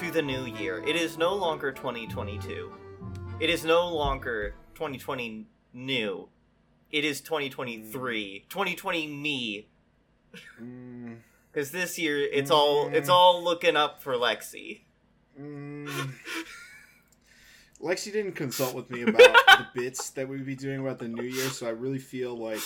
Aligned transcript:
to 0.00 0.10
the 0.10 0.22
new 0.22 0.46
year. 0.46 0.82
It 0.86 0.96
is 0.96 1.18
no 1.18 1.34
longer 1.34 1.72
2022. 1.72 2.72
It 3.38 3.50
is 3.50 3.64
no 3.64 3.88
longer 3.88 4.54
2020 4.74 5.46
new. 5.74 6.19
It 6.92 7.04
is 7.04 7.20
2023. 7.20 8.46
2020 8.48 9.06
me. 9.06 9.66
Mm, 10.60 11.16
Because 11.52 11.70
this 11.70 11.98
year 11.98 12.18
it's 12.20 12.50
all 12.50 12.88
it's 12.92 13.08
all 13.08 13.42
looking 13.42 13.76
up 13.76 14.02
for 14.02 14.14
Lexi. 14.14 14.80
mm. 15.40 15.88
Lexi 17.80 18.12
didn't 18.12 18.32
consult 18.32 18.74
with 18.74 18.90
me 18.90 19.02
about 19.08 19.22
the 19.22 19.66
bits 19.74 20.10
that 20.10 20.28
we'd 20.28 20.44
be 20.44 20.54
doing 20.54 20.80
about 20.80 20.98
the 20.98 21.08
new 21.08 21.22
year, 21.22 21.48
so 21.48 21.66
I 21.66 21.70
really 21.70 21.98
feel 21.98 22.36
like 22.36 22.60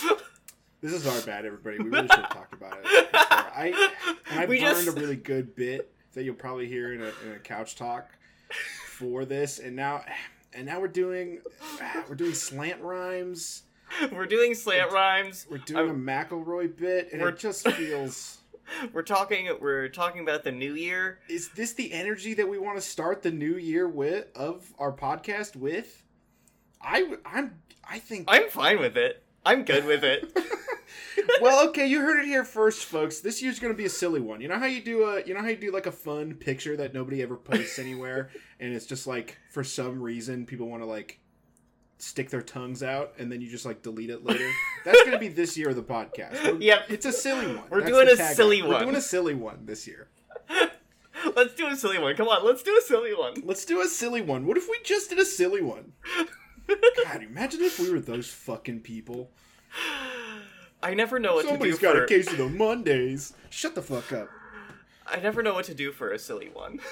this 0.81 0.91
is 0.91 1.07
our 1.07 1.21
bad, 1.21 1.45
everybody. 1.45 1.77
We 1.79 1.89
really 1.89 2.07
should 2.07 2.19
have 2.19 2.29
talked 2.29 2.53
about 2.53 2.77
it. 2.79 2.83
before. 2.83 3.07
I 3.13 3.91
I 4.31 4.45
We 4.45 4.59
burned 4.59 4.75
just- 4.85 4.87
a 4.87 4.91
really 4.99 5.15
good 5.15 5.55
bit 5.55 5.91
that 6.13 6.23
you'll 6.23 6.35
probably 6.35 6.67
hear 6.67 6.93
in 6.93 7.01
a, 7.01 7.11
in 7.25 7.31
a 7.35 7.39
couch 7.39 7.75
talk 7.75 8.09
for 8.89 9.25
this, 9.25 9.59
and 9.59 9.75
now 9.75 10.03
and 10.53 10.65
now 10.65 10.79
we're 10.79 10.87
doing 10.87 11.41
we're 12.09 12.15
doing 12.15 12.33
slant 12.33 12.81
rhymes. 12.81 13.63
We're 14.11 14.25
doing 14.25 14.53
slant 14.53 14.91
rhymes. 14.91 15.47
We're 15.49 15.57
doing 15.59 15.89
I'm- 15.89 16.07
a 16.07 16.11
McElroy 16.11 16.75
bit, 16.75 17.09
and 17.13 17.21
it 17.21 17.37
just 17.37 17.67
feels. 17.71 18.39
We're 18.93 19.03
talking 19.03 19.47
we're 19.61 19.89
talking 19.89 20.21
about 20.21 20.43
the 20.43 20.51
new 20.51 20.73
year. 20.73 21.19
Is 21.29 21.49
this 21.49 21.73
the 21.73 21.93
energy 21.93 22.33
that 22.33 22.47
we 22.49 22.57
want 22.57 22.77
to 22.77 22.81
start 22.81 23.21
the 23.21 23.29
new 23.29 23.57
year 23.57 23.87
with 23.87 24.25
of 24.35 24.73
our 24.79 24.91
podcast 24.91 25.55
with? 25.55 26.03
I 26.81 27.15
I'm 27.25 27.59
I 27.87 27.99
think 27.99 28.25
I'm 28.27 28.49
fine 28.49 28.79
with 28.79 28.97
it. 28.97 29.23
I'm 29.45 29.65
good 29.65 29.85
with 29.85 30.03
it. 30.03 30.35
well, 31.41 31.67
okay, 31.69 31.85
you 31.85 32.01
heard 32.01 32.21
it 32.21 32.25
here 32.25 32.43
first, 32.43 32.85
folks. 32.85 33.19
This 33.19 33.41
year's 33.43 33.59
gonna 33.59 33.75
be 33.75 33.85
a 33.85 33.89
silly 33.89 34.19
one. 34.19 34.41
You 34.41 34.47
know 34.47 34.57
how 34.57 34.65
you 34.65 34.81
do 34.81 35.03
a, 35.03 35.23
you 35.23 35.35
know 35.35 35.41
how 35.41 35.49
you 35.49 35.57
do 35.57 35.71
like 35.71 35.85
a 35.85 35.91
fun 35.91 36.33
picture 36.33 36.75
that 36.77 36.91
nobody 36.93 37.21
ever 37.21 37.35
posts 37.35 37.77
anywhere, 37.77 38.31
and 38.59 38.73
it's 38.73 38.87
just 38.87 39.05
like 39.05 39.37
for 39.51 39.63
some 39.63 40.01
reason 40.01 40.47
people 40.47 40.67
want 40.67 40.81
to 40.81 40.87
like 40.87 41.19
stick 41.97 42.29
their 42.29 42.41
tongues 42.41 42.83
out, 42.83 43.13
and 43.17 43.31
then 43.31 43.41
you 43.41 43.49
just 43.49 43.65
like 43.65 43.81
delete 43.81 44.09
it 44.09 44.23
later. 44.25 44.49
That's 44.83 45.03
gonna 45.03 45.17
be 45.19 45.27
this 45.29 45.57
year 45.57 45.69
of 45.69 45.75
the 45.75 45.83
podcast. 45.83 46.43
We're- 46.43 46.57
Yep. 46.59 46.85
it's 46.89 47.05
a 47.05 47.11
silly 47.11 47.47
one. 47.47 47.63
We're 47.69 47.79
That's 47.81 47.91
doing 47.91 48.07
a 48.09 48.17
silly 48.35 48.61
We're 48.61 48.69
one. 48.73 48.83
doing 48.83 48.95
a 48.95 49.01
silly 49.01 49.33
one 49.33 49.65
this 49.65 49.87
year. 49.87 50.07
let's 51.35 51.53
do 51.55 51.67
a 51.67 51.75
silly 51.75 51.97
one. 51.97 52.15
Come 52.15 52.27
on, 52.27 52.45
let's 52.45 52.63
do 52.63 52.77
a 52.77 52.81
silly 52.81 53.13
one. 53.15 53.35
Let's 53.43 53.65
do 53.65 53.81
a 53.81 53.87
silly 53.87 54.21
one. 54.21 54.45
What 54.45 54.57
if 54.57 54.67
we 54.69 54.77
just 54.83 55.09
did 55.09 55.19
a 55.19 55.25
silly 55.25 55.61
one? 55.61 55.93
God, 56.67 57.23
imagine 57.23 57.61
if 57.61 57.79
we 57.79 57.89
were 57.91 57.99
those 57.99 58.27
fucking 58.29 58.81
people. 58.81 59.31
I 60.83 60.93
never 60.93 61.19
know 61.19 61.35
what 61.35 61.45
Somebody's 61.45 61.75
to 61.75 61.81
do 61.81 61.87
got 61.87 61.95
for 61.95 62.03
a 62.03 62.07
case 62.07 62.31
of 62.31 62.37
the 62.37 62.49
Mondays. 62.49 63.33
Shut 63.49 63.75
the 63.75 63.81
fuck 63.81 64.11
up. 64.11 64.29
I 65.07 65.19
never 65.19 65.41
know 65.43 65.53
what 65.53 65.65
to 65.65 65.73
do 65.73 65.91
for 65.91 66.11
a 66.11 66.19
silly 66.19 66.49
one. 66.53 66.79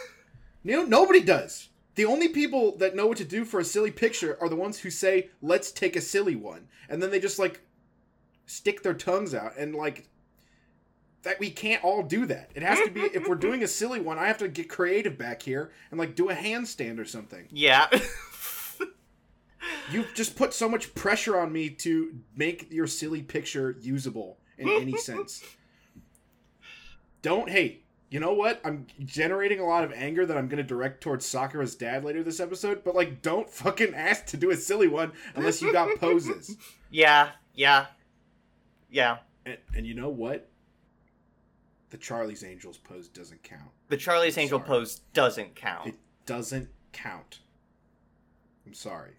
You 0.65 0.77
know, 0.77 0.83
nobody 0.85 1.19
does. 1.19 1.67
The 1.95 2.05
only 2.05 2.27
people 2.27 2.75
that 2.77 2.95
know 2.95 3.07
what 3.07 3.17
to 3.17 3.25
do 3.25 3.45
for 3.45 3.59
a 3.59 3.65
silly 3.65 3.91
picture 3.91 4.37
are 4.41 4.49
the 4.49 4.55
ones 4.55 4.79
who 4.79 4.89
say, 4.89 5.29
"Let's 5.41 5.71
take 5.71 5.95
a 5.95 6.01
silly 6.01 6.35
one," 6.35 6.67
and 6.89 7.01
then 7.01 7.11
they 7.11 7.19
just 7.19 7.39
like 7.39 7.61
stick 8.45 8.83
their 8.83 8.93
tongues 8.93 9.33
out 9.33 9.57
and 9.57 9.75
like 9.75 10.07
that. 11.21 11.39
We 11.39 11.51
can't 11.51 11.83
all 11.83 12.03
do 12.03 12.25
that. 12.25 12.51
It 12.55 12.63
has 12.63 12.79
to 12.79 12.89
be 12.89 13.01
if 13.01 13.27
we're 13.27 13.35
doing 13.35 13.63
a 13.63 13.67
silly 13.67 13.99
one. 13.99 14.17
I 14.17 14.27
have 14.27 14.39
to 14.39 14.47
get 14.47 14.69
creative 14.69 15.17
back 15.17 15.43
here 15.43 15.71
and 15.91 15.99
like 15.99 16.15
do 16.15 16.29
a 16.29 16.35
handstand 16.35 16.99
or 16.99 17.05
something. 17.05 17.47
Yeah. 17.51 17.87
You've 19.91 20.13
just 20.13 20.35
put 20.35 20.53
so 20.53 20.69
much 20.69 20.95
pressure 20.95 21.37
on 21.39 21.51
me 21.51 21.69
to 21.69 22.19
make 22.35 22.71
your 22.71 22.87
silly 22.87 23.21
picture 23.21 23.75
usable 23.79 24.39
in 24.57 24.69
any 24.69 24.97
sense. 24.97 25.43
Don't 27.21 27.49
hate. 27.49 27.82
You 28.13 28.19
know 28.19 28.33
what? 28.33 28.61
I'm 28.63 28.85
generating 29.03 29.59
a 29.59 29.65
lot 29.65 29.83
of 29.83 29.91
anger 29.91 30.23
that 30.23 30.37
I'm 30.37 30.47
going 30.47 30.57
to 30.57 30.63
direct 30.63 31.01
towards 31.01 31.25
Sakura's 31.25 31.73
dad 31.73 32.05
later 32.05 32.21
this 32.21 32.39
episode, 32.39 32.83
but 32.83 32.93
like, 32.93 33.23
don't 33.23 33.49
fucking 33.49 33.91
ask 33.95 34.27
to 34.27 34.37
do 34.37 34.51
a 34.51 34.55
silly 34.55 34.87
one 34.87 35.13
unless 35.33 35.63
you 35.63 35.73
got 35.73 35.99
poses. 35.99 36.55
yeah, 36.91 37.31
yeah. 37.55 37.87
Yeah. 38.91 39.17
And, 39.47 39.57
and 39.75 39.87
you 39.87 39.95
know 39.95 40.09
what? 40.09 40.47
The 41.89 41.97
Charlie's 41.97 42.43
Angels 42.43 42.77
pose 42.77 43.07
doesn't 43.07 43.41
count. 43.41 43.71
The 43.87 43.97
Charlie's 43.97 44.37
Angel 44.37 44.59
Sorry. 44.59 44.67
pose 44.67 45.01
doesn't 45.13 45.55
count. 45.55 45.87
It 45.87 45.95
doesn't 46.27 46.69
count. 46.91 47.39
I'm 48.67 48.75
sorry. 48.75 49.13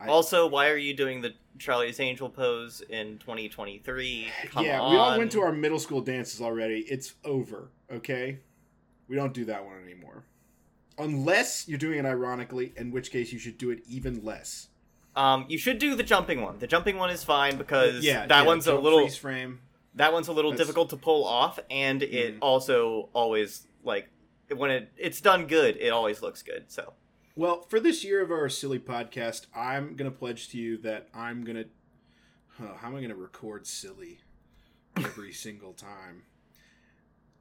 I- 0.00 0.08
also, 0.08 0.48
why 0.48 0.68
are 0.68 0.76
you 0.76 0.94
doing 0.94 1.20
the 1.20 1.34
Charlie's 1.60 2.00
Angel 2.00 2.28
pose 2.28 2.82
in 2.90 3.18
2023? 3.18 4.26
Come 4.46 4.64
yeah, 4.64 4.80
on. 4.80 4.90
we 4.90 4.96
all 4.96 5.16
went 5.16 5.30
to 5.32 5.40
our 5.42 5.52
middle 5.52 5.78
school 5.78 6.00
dances 6.00 6.40
already. 6.40 6.80
It's 6.88 7.14
over, 7.24 7.68
okay? 7.92 8.38
We 9.08 9.16
don't 9.16 9.34
do 9.34 9.44
that 9.46 9.64
one 9.64 9.82
anymore. 9.82 10.24
Unless 10.98 11.66
you're 11.68 11.78
doing 11.78 11.98
it 11.98 12.06
ironically, 12.06 12.72
in 12.76 12.90
which 12.92 13.10
case 13.10 13.32
you 13.32 13.38
should 13.38 13.58
do 13.58 13.70
it 13.70 13.80
even 13.88 14.24
less. 14.24 14.68
Um, 15.16 15.44
you 15.48 15.58
should 15.58 15.78
do 15.78 15.94
the 15.94 16.02
jumping 16.02 16.40
one. 16.40 16.58
The 16.58 16.66
jumping 16.66 16.96
one 16.96 17.10
is 17.10 17.22
fine 17.24 17.56
because 17.56 18.04
yeah, 18.04 18.26
that 18.26 18.40
yeah, 18.40 18.46
one's 18.46 18.66
a 18.66 18.74
little 18.74 19.00
freeze 19.00 19.16
frame. 19.16 19.60
that 19.94 20.12
one's 20.12 20.28
a 20.28 20.32
little 20.32 20.50
That's- 20.52 20.66
difficult 20.66 20.90
to 20.90 20.96
pull 20.96 21.24
off, 21.24 21.58
and 21.70 22.02
it 22.02 22.34
Mhm. 22.34 22.38
also 22.40 23.08
always 23.12 23.66
like 23.84 24.08
when 24.54 24.70
it 24.70 24.92
it's 24.96 25.20
done 25.20 25.46
good, 25.46 25.76
it 25.76 25.90
always 25.90 26.20
looks 26.22 26.42
good. 26.42 26.64
So 26.70 26.94
Well, 27.36 27.62
for 27.62 27.80
this 27.80 28.04
year 28.04 28.22
of 28.22 28.30
our 28.30 28.48
silly 28.48 28.78
podcast, 28.78 29.46
I'm 29.54 29.96
gonna 29.96 30.10
pledge 30.12 30.48
to 30.50 30.58
you 30.58 30.76
that 30.78 31.08
I'm 31.14 31.44
gonna. 31.44 31.64
Huh, 32.58 32.74
how 32.76 32.88
am 32.88 32.96
I 32.96 33.00
gonna 33.00 33.16
record 33.16 33.66
silly 33.66 34.20
every 34.96 35.32
single 35.32 35.72
time? 35.74 36.22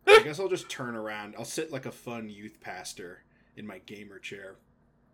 I 0.07 0.21
guess 0.23 0.39
I'll 0.39 0.49
just 0.49 0.69
turn 0.69 0.95
around. 0.95 1.35
I'll 1.37 1.45
sit 1.45 1.71
like 1.71 1.85
a 1.85 1.91
fun 1.91 2.29
youth 2.29 2.59
pastor 2.61 3.23
in 3.55 3.65
my 3.67 3.79
gamer 3.79 4.19
chair. 4.19 4.55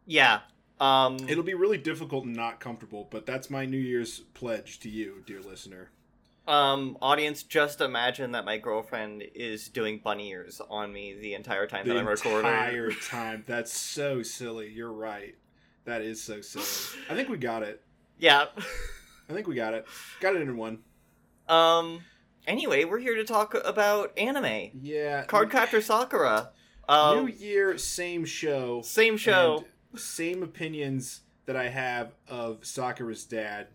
yeah, 0.06 0.40
um, 0.80 1.18
It'll 1.28 1.44
be 1.44 1.54
really 1.54 1.78
difficult 1.78 2.26
and 2.26 2.36
not 2.36 2.60
comfortable, 2.60 3.08
but 3.12 3.26
that's 3.26 3.50
my 3.50 3.66
New 3.66 3.78
Year's 3.78 4.20
pledge 4.34 4.80
to 4.82 4.90
you, 4.90 5.24
dear 5.26 5.42
listener. 5.42 5.90
um, 6.48 6.98
audience, 7.02 7.44
just 7.44 7.82
imagine 7.82 8.32
that 8.32 8.46
my 8.46 8.58
girlfriend 8.58 9.24
is 9.36 9.68
doing 9.70 10.00
bunny 10.04 10.30
ears 10.30 10.62
on 10.70 10.92
me 10.94 11.14
the 11.20 11.34
entire 11.34 11.68
time 11.68 11.86
The 11.86 11.94
that 11.94 12.00
I'm 12.00 12.08
recording. 12.08 12.40
entire 12.50 12.92
time. 13.10 13.44
That's 13.46 13.74
so 13.74 14.24
silly. 14.24 14.70
You're 14.72 14.92
right. 14.94 15.36
That 15.86 16.02
is 16.02 16.22
so 16.24 16.42
silly. 16.42 16.66
I 17.10 17.14
think 17.16 17.30
we 17.30 17.38
got 17.38 17.62
it. 17.64 17.84
Yeah. 18.18 18.46
I 19.30 19.34
think 19.34 19.48
we 19.48 19.56
got 19.56 19.74
it. 19.74 19.86
Got 20.22 20.36
it 20.38 20.42
in 20.42 20.56
one. 20.58 20.80
Um. 21.48 22.02
Anyway, 22.50 22.84
we're 22.84 22.98
here 23.00 23.14
to 23.16 23.24
talk 23.24 23.54
about 23.64 24.12
anime. 24.18 24.72
Yeah. 24.82 25.24
Cardcaptor 25.26 25.84
Sakura. 25.84 26.50
Um, 26.90 27.26
New 27.26 27.32
Year, 27.32 27.78
same 27.78 28.26
show. 28.26 28.82
same 28.82 29.18
show. 29.18 29.66
Same 29.96 30.42
opinions 30.42 31.22
that 31.46 31.56
I 31.56 31.70
have 31.70 32.12
of 32.28 32.66
Sakura's 32.66 33.24
dad. 33.26 33.68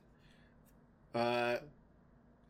Uh, 1.15 1.59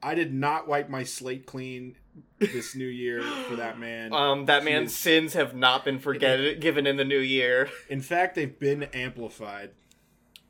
I 0.03 0.15
did 0.15 0.33
not 0.33 0.67
wipe 0.67 0.89
my 0.89 1.05
slate 1.05 1.45
clean 1.45 1.97
this 2.39 2.75
new 2.75 2.87
year 2.87 3.21
for 3.23 3.57
that 3.57 3.79
man. 3.79 4.13
Um, 4.15 4.47
that 4.47 4.63
He 4.63 4.71
man's 4.71 4.93
is- 4.93 4.97
sins 4.99 5.35
have 5.35 5.55
not 5.55 5.85
been 5.85 5.99
forget 5.99 6.59
given 6.61 6.87
in 6.87 6.97
the 6.97 7.05
new 7.05 7.19
year. 7.19 7.69
In 7.91 8.01
fact, 8.01 8.35
they've 8.35 8.59
been 8.59 8.85
amplified. 8.95 9.73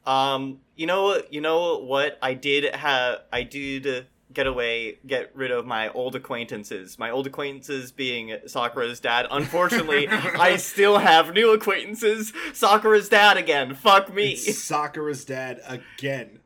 Um, 0.06 0.60
you 0.76 0.86
know? 0.86 1.20
You 1.30 1.40
know 1.40 1.78
what? 1.80 2.16
I 2.22 2.34
did 2.34 2.72
have. 2.76 3.22
I 3.32 3.42
did 3.42 4.06
get 4.34 4.46
away, 4.46 4.98
get 5.06 5.34
rid 5.34 5.50
of 5.50 5.64
my 5.66 5.88
old 5.90 6.14
acquaintances. 6.16 6.98
My 6.98 7.10
old 7.10 7.26
acquaintances 7.26 7.92
being 7.92 8.36
Sakura's 8.46 9.00
dad. 9.00 9.26
Unfortunately, 9.30 10.08
I 10.08 10.56
still 10.56 10.98
have 10.98 11.32
new 11.32 11.52
acquaintances. 11.52 12.32
Sakura's 12.52 13.08
dad 13.08 13.36
again. 13.36 13.74
Fuck 13.74 14.12
me. 14.12 14.32
It's 14.32 14.58
Sakura's 14.62 15.24
dad 15.24 15.60
again. 15.66 16.40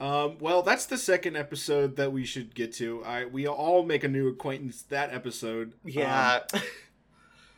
Um, 0.00 0.38
well, 0.40 0.62
that's 0.62 0.86
the 0.86 0.98
second 0.98 1.36
episode 1.36 1.96
that 1.96 2.12
we 2.12 2.24
should 2.24 2.54
get 2.54 2.72
to. 2.74 3.04
I 3.04 3.24
we 3.26 3.46
all 3.46 3.84
make 3.84 4.02
a 4.02 4.08
new 4.08 4.28
acquaintance 4.28 4.82
that 4.82 5.12
episode. 5.12 5.74
Um, 5.84 5.90
Yeah. 5.90 6.40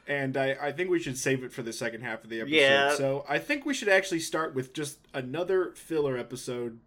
and 0.07 0.37
I, 0.37 0.57
I 0.61 0.73
think 0.73 0.91
we 0.91 0.99
should 0.99 1.17
save 1.17 1.43
it 1.43 1.53
for 1.53 1.63
the 1.63 1.73
second 1.73 2.03
half 2.03 2.23
of 2.25 2.29
the 2.31 2.41
episode. 2.43 2.55
Yeah. 2.57 2.95
So 2.97 3.25
I 3.29 3.39
think 3.39 3.65
we 3.65 3.73
should 3.73 3.89
actually 3.89 4.21
start 4.21 4.55
with 4.55 4.75
just 4.75 4.99
another 5.15 5.73
filler 5.75 6.19
episode. 6.19 6.81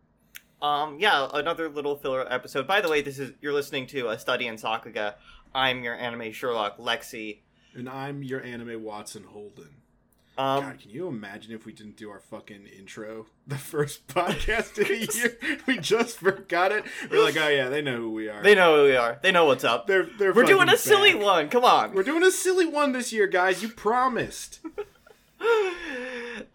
Um, 0.61 0.97
yeah, 0.99 1.27
another 1.33 1.69
little 1.69 1.95
filler 1.95 2.25
episode. 2.31 2.65
By 2.67 2.81
the 2.81 2.89
way, 2.89 3.01
this 3.01 3.19
is 3.19 3.33
you're 3.41 3.53
listening 3.53 3.87
to 3.87 4.09
a 4.09 4.17
study 4.19 4.47
in 4.47 4.55
Sakuga. 4.55 5.15
I'm 5.53 5.83
your 5.83 5.95
anime 5.95 6.31
Sherlock 6.31 6.77
Lexi. 6.77 7.39
And 7.75 7.87
I'm 7.87 8.23
your 8.23 8.41
anime 8.41 8.83
Watson 8.83 9.23
Holden. 9.23 9.69
Um, 10.37 10.63
God, 10.63 10.79
can 10.79 10.91
you 10.91 11.07
imagine 11.07 11.51
if 11.51 11.65
we 11.65 11.73
didn't 11.73 11.97
do 11.97 12.11
our 12.11 12.19
fucking 12.19 12.67
intro 12.67 13.25
the 13.47 13.57
first 13.57 14.07
podcast 14.07 14.79
of 14.79 14.87
the 14.87 15.13
year? 15.49 15.59
We 15.65 15.77
just 15.79 16.17
forgot 16.19 16.71
it. 16.71 16.85
We're 17.09 17.23
like, 17.23 17.37
oh 17.37 17.47
yeah, 17.47 17.69
they 17.69 17.81
know 17.81 17.97
who 17.97 18.11
we 18.11 18.29
are. 18.29 18.43
they 18.43 18.53
know 18.55 18.77
who 18.77 18.83
we 18.83 18.95
are. 18.95 19.19
They 19.21 19.31
know 19.31 19.45
what's 19.45 19.63
up. 19.63 19.87
they're 19.87 20.07
they're 20.17 20.33
We're 20.33 20.43
doing 20.43 20.69
a 20.69 20.77
silly 20.77 21.15
one. 21.15 21.49
Come 21.49 21.65
on. 21.65 21.93
We're 21.93 22.03
doing 22.03 22.23
a 22.23 22.31
silly 22.31 22.65
one 22.67 22.91
this 22.91 23.11
year, 23.11 23.27
guys. 23.27 23.61
You 23.63 23.69
promised. 23.69 24.59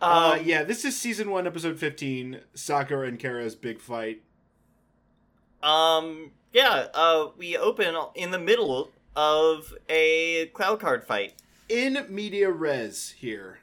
uh, 0.03 0.37
Um, 0.39 0.45
yeah, 0.47 0.63
this 0.65 0.85
is 0.85 0.97
season 0.99 1.31
one, 1.31 1.47
episode 1.47 1.79
fifteen. 1.79 2.41
Sakura 2.55 3.07
and 3.09 3.19
Kero's 3.19 3.55
big 3.55 3.81
fight. 3.81 4.23
Um. 5.63 6.33
Yeah. 6.53 6.89
Uh. 6.95 7.29
We 7.37 7.57
open 7.57 7.95
in 8.15 8.31
the 8.31 8.39
middle 8.39 8.91
of 9.17 9.75
a 9.89 10.47
Clow 10.55 10.77
card 10.77 11.05
fight. 11.05 11.35
In 11.69 12.05
media 12.09 12.51
res 12.51 13.11
here. 13.19 13.59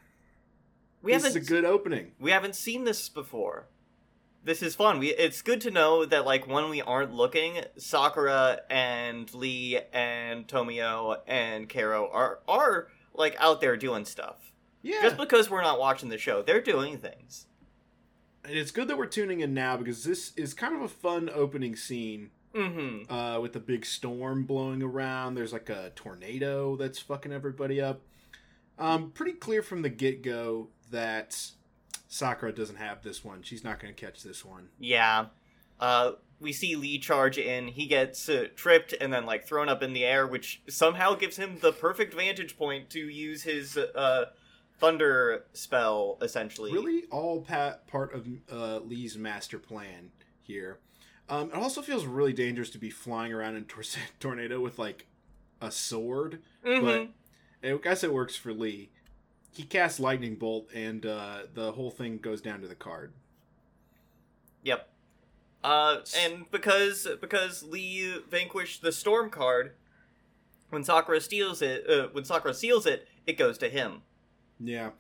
We 1.02 1.14
this 1.14 1.24
haven't. 1.24 1.42
is 1.42 1.48
a 1.48 1.52
good 1.52 1.66
opening. 1.66 2.12
we 2.20 2.32
haven't 2.32 2.56
seen 2.56 2.84
this 2.84 3.08
before. 3.10 3.68
This 4.44 4.62
is 4.64 4.76
fun. 4.76 5.00
We. 5.00 5.10
It's 5.10 5.42
good 5.42 5.62
to 5.62 5.72
know 5.72 6.06
that 6.06 6.26
like 6.26 6.48
when 6.48 6.70
we 6.70 6.82
aren't 6.82 7.14
looking, 7.14 7.62
Sakura 7.78 8.62
and 8.70 9.32
Lee 9.34 9.80
and 9.94 10.48
Tomoyo 10.48 11.18
and 11.28 11.68
Kero 11.70 12.10
are 12.14 12.40
are 12.48 12.88
like 13.14 13.36
out 13.40 13.60
there 13.62 13.76
doing 13.76 14.06
stuff. 14.06 14.49
Yeah, 14.82 15.02
Just 15.02 15.18
because 15.18 15.50
we're 15.50 15.62
not 15.62 15.80
watching 15.80 16.10
the 16.10 16.18
show, 16.18 16.42
they're 16.42 16.62
doing 16.62 16.98
things. 16.98 17.48
and 18.46 18.54
it's 18.56 18.72
good 18.72 18.88
that 18.88 18.98
we're 18.98 19.06
tuning 19.08 19.42
in 19.42 19.54
now 19.54 19.76
because 19.78 20.04
this 20.04 20.32
is 20.38 20.54
kind 20.54 20.76
of 20.76 20.82
a 20.82 20.88
fun 20.88 21.30
opening 21.34 21.76
scene. 21.76 22.32
Mm-hmm. 22.56 23.14
uh, 23.14 23.40
with 23.40 23.56
a 23.56 23.60
big 23.60 23.86
storm 23.86 24.44
blowing 24.44 24.82
around. 24.82 25.36
There's 25.36 25.54
like 25.54 25.70
a 25.70 25.92
tornado 25.96 26.76
that's 26.78 26.98
fucking 26.98 27.32
everybody 27.32 27.80
up. 27.80 28.02
Um, 28.80 29.12
pretty 29.12 29.34
clear 29.34 29.62
from 29.62 29.84
the 29.84 29.90
get 29.90 30.24
go 30.24 30.70
that 30.90 31.52
Sakura 32.08 32.52
doesn't 32.52 32.78
have 32.78 33.04
this 33.04 33.24
one. 33.24 33.44
She's 33.44 33.64
not 33.64 33.80
going 33.80 33.94
to 33.94 34.06
catch 34.06 34.24
this 34.24 34.44
one. 34.44 34.70
Yeah. 34.80 35.28
Uh, 35.80 36.14
we 36.40 36.52
see 36.52 36.76
Lee 36.76 36.98
charge 36.98 37.38
in. 37.38 37.68
He 37.68 37.86
gets 37.86 38.28
uh, 38.28 38.48
tripped 38.56 38.96
and 39.00 39.14
then 39.14 39.28
like 39.28 39.46
thrown 39.46 39.70
up 39.70 39.84
in 39.84 39.94
the 39.94 40.04
air, 40.04 40.26
which 40.26 40.64
somehow 40.68 41.14
gives 41.14 41.38
him 41.38 41.60
the 41.62 41.72
perfect 41.72 42.16
vantage 42.16 42.58
point 42.58 42.90
to 42.90 43.00
use 43.00 43.44
his 43.44 43.78
uh, 43.78 44.26
thunder 44.80 45.46
spell. 45.54 46.18
Essentially, 46.22 46.72
Really, 46.74 47.06
all 47.12 47.42
pat 47.42 47.88
part 47.88 48.14
of 48.14 48.28
uh, 48.52 48.80
Lee's 48.80 49.18
master 49.18 49.60
plan 49.60 50.12
here. 50.42 50.80
Um, 51.30 51.50
it 51.50 51.56
also 51.56 51.82
feels 51.82 52.06
really 52.06 52.34
dangerous 52.34 52.70
to 52.72 52.78
be 52.80 52.90
flying 52.90 53.32
around 53.34 53.56
in 53.56 53.66
tor- 53.66 53.84
tornado 54.20 54.60
with 54.60 54.80
like 54.80 55.06
a 55.62 55.72
sword, 55.72 56.40
Mhm. 56.66 57.10
but 57.62 57.70
I 57.70 57.78
guess 57.78 58.04
it 58.04 58.14
works 58.14 58.36
for 58.36 58.52
Lee. 58.54 58.90
He 59.52 59.64
casts 59.64 60.00
lightning 60.00 60.36
bolt, 60.36 60.70
and 60.74 61.06
uh, 61.06 61.40
the 61.54 61.74
whole 61.74 61.92
thing 61.92 62.18
goes 62.18 62.40
down 62.42 62.62
to 62.62 62.68
the 62.68 62.76
card. 62.76 63.12
Yep. 64.64 64.90
Uh, 65.64 65.98
and 66.18 66.50
because 66.52 67.08
because 67.20 67.64
Lee 67.64 68.22
vanquished 68.30 68.82
the 68.82 68.92
storm 68.92 69.30
card, 69.30 69.74
when 70.70 70.84
Sakura 70.84 71.20
steals 71.20 71.62
it, 71.62 71.90
uh, 71.90 72.08
when 72.12 72.24
Sakura 72.24 72.54
seals 72.54 72.86
it, 72.86 73.08
it 73.28 73.34
goes 73.38 73.58
to 73.58 73.70
him. 73.70 74.02
Yeah. 74.60 74.92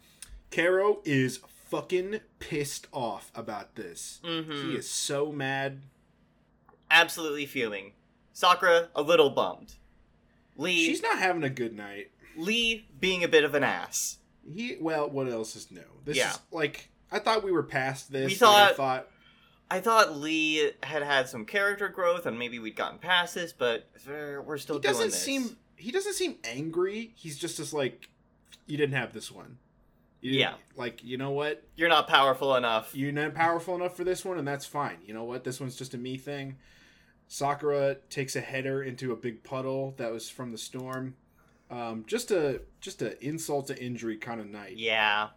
Kero 0.52 1.00
is 1.06 1.40
fucking 1.70 2.20
pissed 2.40 2.88
off 2.92 3.32
about 3.36 3.76
this. 3.76 4.20
Mm-hmm. 4.24 4.70
He 4.72 4.76
is 4.76 4.90
so 4.90 5.32
mad. 5.32 5.82
absolutely 6.92 7.46
fuming. 7.46 7.94
Sakura 8.34 8.90
a 8.96 9.02
little 9.02 9.30
bummed. 9.30 9.76
Lee 10.58 10.86
She's 10.86 11.02
not 11.04 11.20
having 11.20 11.44
a 11.44 11.50
good 11.50 11.76
night. 11.76 12.12
Lee 12.36 12.88
being 13.00 13.24
a 13.24 13.28
bit 13.28 13.44
of 13.44 13.54
an 13.54 13.64
ass. 13.64 14.18
He 14.52 14.78
well, 14.80 15.10
what 15.10 15.28
else 15.30 15.56
is 15.56 15.70
new? 15.72 15.82
This 16.06 16.18
Yeah. 16.18 16.32
is 16.32 16.40
like 16.52 16.90
I 17.12 17.20
thought 17.20 17.44
we 17.44 17.52
were 17.52 17.64
past 17.64 18.12
this. 18.12 18.28
We 18.28 18.36
thought- 18.36 18.72
I 18.72 18.76
thought 18.76 19.08
I 19.72 19.80
thought 19.82 20.16
Lee 20.18 20.72
had 20.82 21.04
had 21.04 21.30
some 21.30 21.46
character 21.46 21.90
growth 21.90 22.26
and 22.26 22.40
maybe 22.40 22.58
we'd 22.58 22.76
gotten 22.76 22.98
past 22.98 23.36
this, 23.36 23.54
but 23.54 23.88
we're 24.08 24.58
still 24.58 24.78
he 24.78 24.82
doesn't 24.82 25.00
doing 25.02 25.12
this. 25.12 25.22
seem 25.22 25.58
he 25.76 25.92
doesn't 25.92 26.14
seem 26.14 26.38
angry. 26.44 27.12
He's 27.16 27.38
just 27.38 27.60
as 27.60 27.74
like 27.74 28.10
you 28.70 28.78
didn't 28.78 28.96
have 28.96 29.14
this 29.14 29.32
one. 29.32 29.58
You 30.22 30.34
Yeah. 30.34 30.54
Like, 30.76 31.04
you 31.04 31.18
know 31.18 31.32
what? 31.32 31.64
You're 31.76 31.90
not 31.90 32.08
powerful 32.08 32.56
enough. 32.56 32.96
You're 32.96 33.12
not 33.12 33.34
powerful 33.34 33.76
enough 33.76 33.96
for 33.96 34.04
this 34.04 34.26
one, 34.26 34.38
and 34.38 34.48
that's 34.48 34.66
fine. 34.66 34.98
You 35.06 35.14
know 35.14 35.24
what? 35.24 35.44
This 35.44 35.60
one's 35.60 35.76
just 35.76 35.94
a 35.94 35.98
me 35.98 36.18
thing. 36.18 36.58
Sakura 37.28 37.96
takes 38.10 38.36
a 38.36 38.42
header 38.42 38.82
into 38.84 39.12
a 39.12 39.16
big 39.16 39.44
puddle 39.44 39.94
that 39.98 40.12
was 40.12 40.30
from 40.30 40.52
the 40.52 40.58
storm. 40.58 41.16
Um, 41.70 42.04
just 42.08 42.32
a 42.32 42.62
just 42.82 43.02
a 43.02 43.24
insult 43.24 43.68
to 43.68 43.82
injury 43.82 44.18
kind 44.18 44.42
of 44.42 44.48
night. 44.48 44.78
Yeah. 44.78 45.30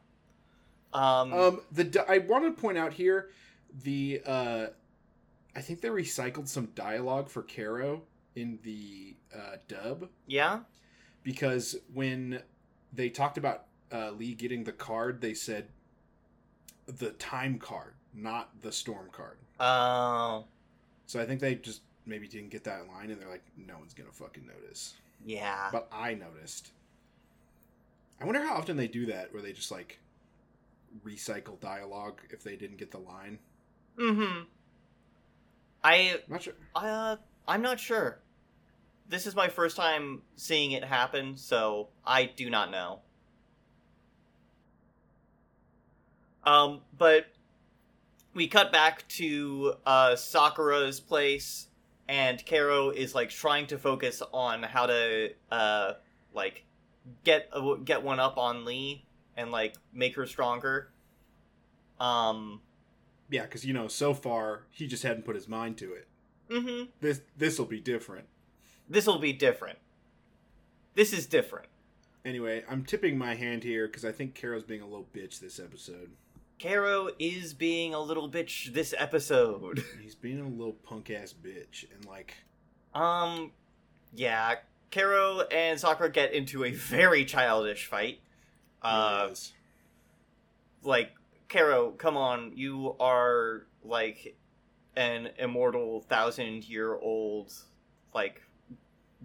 Um, 0.94 1.32
Um, 1.32 1.60
the 1.70 2.04
I 2.08 2.18
want 2.18 2.44
to 2.44 2.60
point 2.60 2.78
out 2.78 2.94
here 2.94 3.28
the 3.84 4.22
uh, 4.24 4.66
I 5.54 5.60
think 5.60 5.82
they 5.82 5.88
recycled 5.88 6.48
some 6.48 6.66
dialogue 6.74 7.28
for 7.28 7.42
Kero 7.42 8.00
in 8.34 8.58
the 8.62 9.14
uh, 9.34 9.56
dub 9.68 10.08
yeah. 10.26 10.60
because 11.22 11.76
when 11.92 12.42
they 12.92 13.08
talked 13.08 13.38
about 13.38 13.64
uh, 13.92 14.10
Lee 14.12 14.34
getting 14.34 14.64
the 14.64 14.72
card, 14.72 15.20
they 15.20 15.34
said 15.34 15.66
the 16.86 17.10
time 17.12 17.58
card, 17.58 17.94
not 18.14 18.50
the 18.62 18.72
storm 18.72 19.08
card. 19.12 19.36
Oh. 19.60 20.44
So 21.06 21.20
I 21.20 21.26
think 21.26 21.40
they 21.40 21.54
just 21.56 21.82
maybe 22.06 22.26
didn't 22.26 22.50
get 22.50 22.64
that 22.64 22.88
line, 22.88 23.10
and 23.10 23.20
they're 23.20 23.28
like, 23.28 23.44
no 23.56 23.78
one's 23.78 23.94
gonna 23.94 24.10
fucking 24.12 24.46
notice. 24.46 24.94
yeah. 25.24 25.68
But 25.70 25.88
I 25.92 26.14
noticed. 26.14 26.70
I 28.20 28.24
wonder 28.24 28.40
how 28.42 28.54
often 28.54 28.76
they 28.76 28.88
do 28.88 29.06
that, 29.06 29.32
where 29.32 29.42
they 29.42 29.52
just 29.52 29.70
like 29.70 29.98
recycle 31.04 31.58
dialogue 31.60 32.20
if 32.30 32.42
they 32.42 32.56
didn't 32.56 32.76
get 32.76 32.90
the 32.90 32.98
line. 32.98 33.38
Mm-hmm. 33.98 34.42
I 35.84 36.20
I'm 36.26 36.32
not 36.32 36.42
sure. 36.42 36.54
uh 36.74 37.16
I'm 37.48 37.62
not 37.62 37.80
sure. 37.80 38.18
This 39.12 39.26
is 39.26 39.36
my 39.36 39.48
first 39.48 39.76
time 39.76 40.22
seeing 40.36 40.72
it 40.72 40.82
happen, 40.82 41.36
so 41.36 41.88
I 42.02 42.24
do 42.24 42.48
not 42.48 42.70
know. 42.70 43.00
Um, 46.44 46.80
but 46.96 47.26
we 48.32 48.48
cut 48.48 48.72
back 48.72 49.06
to 49.08 49.74
uh, 49.84 50.12
Sakura's 50.12 50.98
place, 50.98 51.66
and 52.08 52.42
Kero 52.46 52.90
is 52.90 53.14
like 53.14 53.28
trying 53.28 53.66
to 53.66 53.76
focus 53.76 54.22
on 54.32 54.62
how 54.62 54.86
to 54.86 55.34
uh, 55.50 55.92
like 56.32 56.64
get 57.22 57.50
uh, 57.52 57.74
get 57.84 58.02
one 58.02 58.18
up 58.18 58.38
on 58.38 58.64
Lee 58.64 59.04
and 59.36 59.52
like 59.52 59.74
make 59.92 60.16
her 60.16 60.24
stronger. 60.24 60.88
Um. 62.00 62.62
Yeah, 63.28 63.42
because 63.42 63.62
you 63.62 63.74
know, 63.74 63.88
so 63.88 64.14
far 64.14 64.62
he 64.70 64.86
just 64.86 65.02
hadn't 65.02 65.26
put 65.26 65.34
his 65.34 65.48
mind 65.48 65.76
to 65.78 65.92
it. 65.92 66.08
Mm-hmm. 66.48 66.84
This 67.02 67.20
this 67.36 67.58
will 67.58 67.66
be 67.66 67.78
different. 67.78 68.24
This 68.92 69.06
will 69.06 69.18
be 69.18 69.32
different. 69.32 69.78
This 70.94 71.14
is 71.14 71.24
different. 71.24 71.68
Anyway, 72.26 72.62
I'm 72.68 72.84
tipping 72.84 73.16
my 73.16 73.34
hand 73.34 73.64
here 73.64 73.86
because 73.86 74.04
I 74.04 74.12
think 74.12 74.38
Kero's 74.38 74.64
being 74.64 74.82
a 74.82 74.86
little 74.86 75.06
bitch 75.14 75.40
this 75.40 75.58
episode. 75.58 76.10
Kero 76.60 77.10
is 77.18 77.54
being 77.54 77.94
a 77.94 78.00
little 78.00 78.30
bitch 78.30 78.74
this 78.74 78.94
episode. 78.98 79.82
He's 80.02 80.14
being 80.14 80.40
a 80.40 80.46
little 80.46 80.74
punk 80.74 81.10
ass 81.10 81.34
bitch, 81.34 81.86
and 81.90 82.04
like, 82.04 82.34
Um, 82.94 83.52
yeah, 84.14 84.56
Kero 84.90 85.42
and 85.50 85.80
Sakura 85.80 86.10
get 86.10 86.34
into 86.34 86.62
a 86.62 86.72
very 86.72 87.24
childish 87.24 87.86
fight. 87.86 88.20
Uh, 88.82 89.28
yes. 89.30 89.54
like, 90.82 91.12
Kero, 91.48 91.96
come 91.96 92.18
on, 92.18 92.52
you 92.56 92.94
are 93.00 93.64
like 93.82 94.36
an 94.96 95.30
immortal 95.38 96.02
thousand 96.02 96.68
year 96.68 96.94
old, 96.94 97.54
like, 98.14 98.42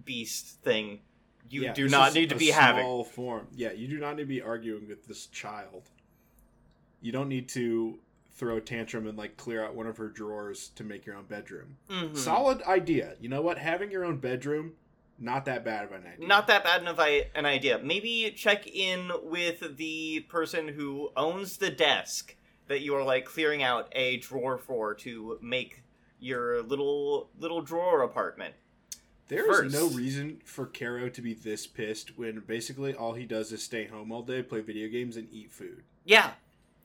beast 0.07 0.61
thing. 0.63 1.01
You 1.49 1.63
Yeah, 1.63 1.73
do 1.73 1.87
not 1.87 2.13
need 2.15 2.29
to 2.29 2.35
be 2.35 2.49
having. 2.49 3.03
form. 3.05 3.47
Yeah, 3.55 3.71
you 3.71 3.87
do 3.87 3.99
not 3.99 4.15
need 4.15 4.23
to 4.23 4.27
be 4.27 4.41
arguing 4.41 4.87
with 4.87 5.05
this 5.07 5.27
child. 5.27 5.83
You 7.01 7.11
don't 7.11 7.29
need 7.29 7.47
to 7.49 7.99
throw 8.31 8.57
a 8.57 8.61
tantrum 8.61 9.07
and 9.07 9.17
like 9.17 9.37
clear 9.37 9.63
out 9.63 9.75
one 9.75 9.87
of 9.87 9.97
her 9.97 10.09
drawers 10.09 10.69
to 10.69 10.83
make 10.83 11.05
your 11.05 11.15
own 11.15 11.25
bedroom. 11.25 11.77
Mhm. 11.89 12.17
Solid 12.17 12.61
idea. 12.63 13.15
You 13.19 13.29
know 13.29 13.41
what? 13.41 13.57
Having 13.59 13.91
your 13.91 14.03
own 14.03 14.17
bedroom, 14.17 14.75
not 15.17 15.45
that 15.45 15.63
bad 15.63 15.85
of 15.85 15.91
an 15.91 16.05
idea. 16.05 16.27
Not 16.27 16.47
that 16.47 16.63
bad 16.63 16.85
of 16.85 16.99
an 16.99 17.45
idea. 17.45 17.79
Maybe 17.79 18.31
check 18.35 18.67
in 18.67 19.11
with 19.23 19.77
the 19.77 20.21
person 20.29 20.67
who 20.69 21.11
owns 21.15 21.57
the 21.57 21.69
desk 21.71 22.35
that 22.67 22.81
you 22.81 22.93
are 22.95 23.03
like 23.03 23.25
clearing 23.25 23.63
out 23.63 23.87
a 23.93 24.17
drawer 24.17 24.57
for 24.57 24.93
to 24.95 25.39
make 25.41 25.81
your 26.19 26.61
little 26.61 27.29
little 27.39 27.61
drawer 27.61 28.01
apartment. 28.03 28.53
There 29.27 29.65
is 29.65 29.73
no 29.73 29.87
reason 29.89 30.41
for 30.45 30.65
Kero 30.65 31.11
to 31.13 31.21
be 31.21 31.33
this 31.33 31.67
pissed 31.67 32.17
when 32.17 32.39
basically 32.47 32.93
all 32.93 33.13
he 33.13 33.25
does 33.25 33.51
is 33.51 33.61
stay 33.61 33.85
home 33.85 34.11
all 34.11 34.21
day, 34.21 34.41
play 34.41 34.61
video 34.61 34.89
games, 34.89 35.17
and 35.17 35.27
eat 35.31 35.51
food. 35.51 35.83
Yeah, 36.05 36.31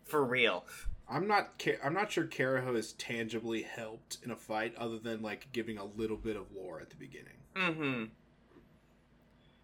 for 0.05 0.25
real. 0.25 0.65
I'm 1.09 1.29
not. 1.29 1.63
I'm 1.85 1.95
not 1.95 2.11
sure 2.11 2.25
Kero 2.25 2.75
has 2.75 2.93
tangibly 2.95 3.63
helped 3.63 4.19
in 4.25 4.31
a 4.31 4.37
fight, 4.37 4.75
other 4.77 4.99
than 4.99 5.23
like 5.23 5.49
giving 5.53 5.79
a 5.79 5.85
little 5.85 6.17
bit 6.17 6.37
of 6.37 6.47
lore 6.55 6.81
at 6.81 6.91
the 6.91 6.97
beginning. 6.97 7.35
Mm-hmm. 7.55 8.05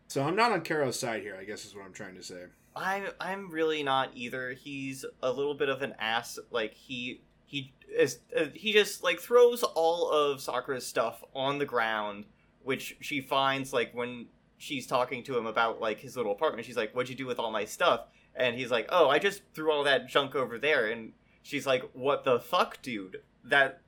So 0.08 0.22
I'm 0.22 0.36
not 0.36 0.52
on 0.52 0.62
Kero's 0.62 0.98
side 0.98 1.22
here. 1.22 1.36
I 1.38 1.44
guess 1.44 1.64
is 1.64 1.74
what 1.74 1.84
I'm 1.84 1.92
trying 1.92 2.16
to 2.16 2.22
say. 2.22 2.44
I'm 2.76 3.04
I'm 3.20 3.50
really 3.50 3.82
not 3.82 4.10
either. 4.14 4.52
He's 4.52 5.04
a 5.22 5.32
little 5.32 5.54
bit 5.54 5.68
of 5.68 5.82
an 5.82 5.94
ass. 5.98 6.38
Like 6.50 6.74
he 6.74 7.22
he 7.44 7.72
is 7.96 8.18
uh, 8.38 8.46
he 8.54 8.72
just 8.72 9.02
like 9.02 9.20
throws 9.20 9.62
all 9.62 10.10
of 10.10 10.40
Sakura's 10.40 10.86
stuff 10.86 11.22
on 11.34 11.58
the 11.58 11.66
ground, 11.66 12.24
which 12.68 12.96
she 13.00 13.22
finds 13.22 13.72
like 13.72 13.92
when 13.94 14.26
she's 14.58 14.86
talking 14.86 15.22
to 15.22 15.38
him 15.38 15.46
about 15.46 15.80
like 15.80 16.00
his 16.00 16.16
little 16.18 16.32
apartment. 16.32 16.66
She's 16.66 16.76
like, 16.76 16.92
"What'd 16.92 17.08
you 17.08 17.16
do 17.16 17.26
with 17.26 17.38
all 17.38 17.50
my 17.50 17.64
stuff?" 17.64 18.00
And 18.34 18.56
he's 18.56 18.70
like, 18.70 18.86
"Oh, 18.90 19.08
I 19.08 19.18
just 19.18 19.40
threw 19.54 19.72
all 19.72 19.84
that 19.84 20.06
junk 20.06 20.34
over 20.34 20.58
there." 20.58 20.86
And 20.86 21.12
she's 21.42 21.66
like, 21.66 21.82
"What 21.94 22.24
the 22.24 22.38
fuck, 22.38 22.82
dude? 22.82 23.22
That 23.42 23.80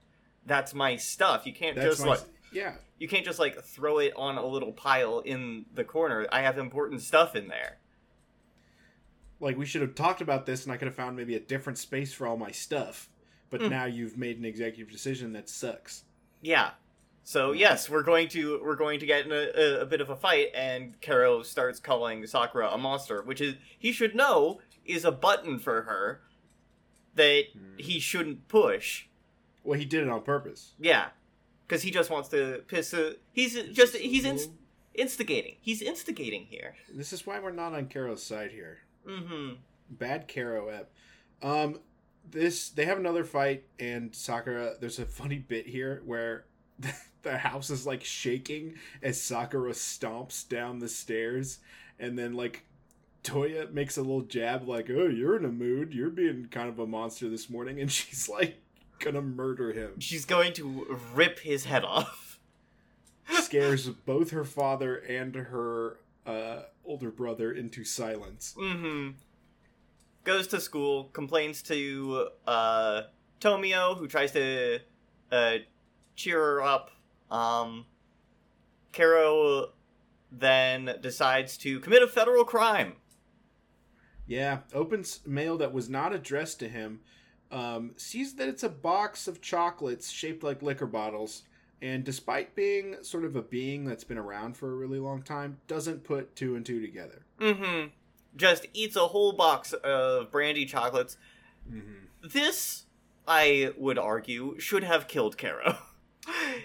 that's 0.47 0.73
my 0.73 0.97
stuff. 0.97 1.45
You 1.47 1.53
can't 1.53 1.77
That's 1.77 1.99
just 1.99 2.07
like." 2.07 2.21
yeah. 2.53 2.77
You 2.99 3.07
can't 3.07 3.25
just 3.25 3.39
like 3.39 3.63
throw 3.63 3.99
it 3.99 4.13
on 4.17 4.39
a 4.39 4.47
little 4.47 4.73
pile 4.73 5.21
in 5.21 5.67
the 5.75 5.85
corner. 5.85 6.27
I 6.33 6.41
have 6.41 6.57
important 6.59 7.03
stuff 7.03 7.37
in 7.37 7.49
there. 7.49 7.77
Like 9.41 9.59
we 9.59 9.67
should 9.67 9.83
have 9.83 9.95
talked 9.95 10.21
about 10.23 10.47
this, 10.47 10.65
and 10.65 10.73
I 10.73 10.79
could 10.79 10.87
have 10.89 10.95
found 10.95 11.17
maybe 11.17 11.35
a 11.35 11.41
different 11.41 11.79
space 11.79 12.13
for 12.15 12.27
all 12.27 12.37
my 12.37 12.51
stuff. 12.51 13.09
But 13.51 13.61
Hmm. 13.63 13.69
now 13.69 13.85
you've 13.85 14.17
made 14.17 14.39
an 14.39 14.45
executive 14.45 14.91
decision 14.91 15.33
that 15.35 15.49
sucks. 15.49 16.05
Yeah. 16.41 16.71
So 17.23 17.53
yes, 17.53 17.89
we're 17.89 18.03
going 18.03 18.29
to 18.29 18.61
we're 18.63 18.77
going 18.77 19.01
to 19.01 19.07
get 19.07 19.27
in 19.27 19.33
a, 19.33 19.51
a, 19.55 19.81
a 19.83 19.87
bit 19.87 20.01
of 20.01 20.11
a 20.11 20.17
fight, 20.17 20.49
and 20.55 21.01
Kero 21.01 21.45
starts 21.45 21.79
calling 21.79 22.27
Sakura 22.27 22.71
a 22.71 22.79
monster, 22.79 23.23
which 23.23 23.41
is 23.41 23.57
he 23.79 23.93
should 23.93 24.15
know 24.15 24.61
is 24.85 25.05
a 25.05 25.13
button 25.13 25.59
for 25.59 25.83
her 25.83 26.21
that 27.15 27.45
he 27.77 28.01
shouldn't 28.01 28.49
push. 28.49 29.07
Well, 29.63 29.79
he 29.79 29.85
did 29.85 30.03
it 30.03 30.09
on 30.09 30.23
purpose. 30.23 30.73
Yeah, 30.81 31.09
because 31.67 31.83
he 31.83 31.91
just 31.91 32.11
wants 32.11 32.29
to 32.31 32.63
piss. 32.67 32.93
A, 32.95 33.15
he's 33.33 33.55
just 33.73 33.95
he's 33.97 34.25
inst- 34.25 34.51
instigating. 34.95 35.57
He's 35.61 35.83
instigating 35.83 36.47
here. 36.47 36.77
This 36.93 37.13
is 37.13 37.27
why 37.27 37.39
we're 37.39 37.53
not 37.53 37.75
on 37.75 37.87
Kero's 37.87 38.23
side 38.23 38.51
here. 38.51 38.79
Mm-hmm. 39.07 39.55
Bad 39.91 40.29
Kero 40.29 40.73
ep. 40.73 40.91
Um, 41.43 41.81
this 42.29 42.71
they 42.71 42.87
have 42.87 42.99
another 42.99 43.25
fight, 43.25 43.65
and 43.79 44.15
Sakura. 44.15 44.75
There's 44.81 44.99
a 44.99 45.05
funny 45.21 45.39
bit 45.39 45.67
here 45.67 46.03
where 46.05 46.47
the 47.23 47.39
house 47.39 47.71
is 47.71 47.87
like 47.87 48.05
shaking 48.05 48.75
as 49.03 49.21
Sakura 49.21 49.73
stomps 49.73 50.49
down 50.49 50.79
the 50.79 50.89
stairs, 50.89 51.59
and 51.99 52.19
then 52.19 52.35
like 52.35 52.65
Toya 53.23 53.71
makes 53.73 53.97
a 53.97 54.03
little 54.03 54.23
jab, 54.23 54.67
like, 54.67 54.89
"Oh, 54.91 55.09
you're 55.09 55.37
in 55.37 55.45
a 55.45 55.49
mood. 55.49 55.93
You're 55.93 56.11
being 56.11 56.49
kind 56.51 56.69
of 56.69 56.79
a 56.79 56.87
monster 56.87 57.29
this 57.29 57.51
morning," 57.51 57.81
and 57.81 57.91
she's 57.93 58.29
like 58.29 58.63
gonna 58.99 59.23
murder 59.23 59.73
him. 59.73 60.01
She's 60.01 60.25
going 60.25 60.53
to 60.55 60.99
rip 61.15 61.41
his 61.41 61.65
head 61.65 61.85
off. 61.85 62.39
Scares 63.43 63.89
both 64.07 64.31
her 64.31 64.45
father 64.45 64.97
and 64.97 65.35
her 65.35 65.99
uh, 66.27 66.63
older 66.85 67.11
brother 67.11 67.53
into 67.53 67.85
silence. 67.85 68.55
Mm-hmm. 68.59 69.11
Goes 70.25 70.47
to 70.49 70.61
school, 70.61 71.05
complains 71.13 71.63
to 71.63 72.29
uh, 72.47 73.03
Tomoyo, 73.41 73.97
who 73.97 74.07
tries 74.07 74.33
to 74.33 74.81
uh, 75.33 75.59
cheer 76.21 76.39
her 76.39 76.63
up. 76.63 76.91
Um, 77.31 77.87
Kero 78.93 79.71
then 80.31 80.97
decides 81.01 81.57
to 81.59 81.81
commit 81.81 82.03
a 82.03 82.07
federal 82.07 82.45
crime. 82.45 82.95
Yeah, 84.27 84.59
opens 84.73 85.21
mail 85.27 85.59
that 85.59 85.73
was 85.73 85.89
not 85.89 86.13
addressed 86.13 86.61
to 86.61 86.69
him. 86.69 87.01
Um, 87.51 87.93
sees 87.97 88.35
that 88.37 88.49
it's 88.49 88.63
a 88.63 88.69
box 88.69 89.27
of 89.27 89.41
chocolates 89.41 90.11
shaped 90.11 90.45
like 90.45 90.63
liquor 90.63 90.87
bottles, 90.87 91.43
and 91.83 92.05
despite 92.05 92.55
being 92.55 92.97
sort 93.03 93.25
of 93.25 93.35
a 93.35 93.43
being 93.43 93.85
that's 93.85 94.05
been 94.05 94.19
around 94.19 94.57
for 94.57 94.71
a 94.71 94.77
really 94.77 95.01
long 95.01 95.23
time, 95.23 95.59
doesn't 95.67 96.05
put 96.05 96.37
two 96.37 96.55
and 96.55 96.65
two 96.65 96.81
together. 96.81 97.23
Mm-hmm. 97.41 97.89
Just 98.37 98.67
eats 98.73 98.95
a 98.95 99.09
whole 99.09 99.33
box 99.33 99.73
of 99.73 100.31
brandy 100.31 100.65
chocolates. 100.65 101.17
Mm-hmm. 101.69 102.29
This, 102.33 102.85
I 103.27 103.73
would 103.77 103.99
argue, 103.99 104.61
should 104.61 104.85
have 104.85 105.09
killed 105.09 105.37
Kero. 105.37 105.77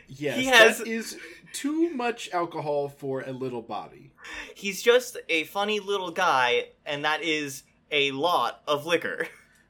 Yes, 0.07 0.37
He 0.37 0.45
has- 0.45 0.77
that 0.79 0.87
is 0.87 1.17
too 1.53 1.89
much 1.89 2.29
alcohol 2.31 2.89
for 2.89 3.21
a 3.21 3.31
little 3.31 3.61
body. 3.61 4.11
He's 4.55 4.81
just 4.81 5.17
a 5.29 5.43
funny 5.45 5.79
little 5.79 6.11
guy, 6.11 6.69
and 6.85 7.03
that 7.05 7.23
is 7.23 7.63
a 7.91 8.11
lot 8.11 8.61
of 8.67 8.85
liquor. 8.85 9.27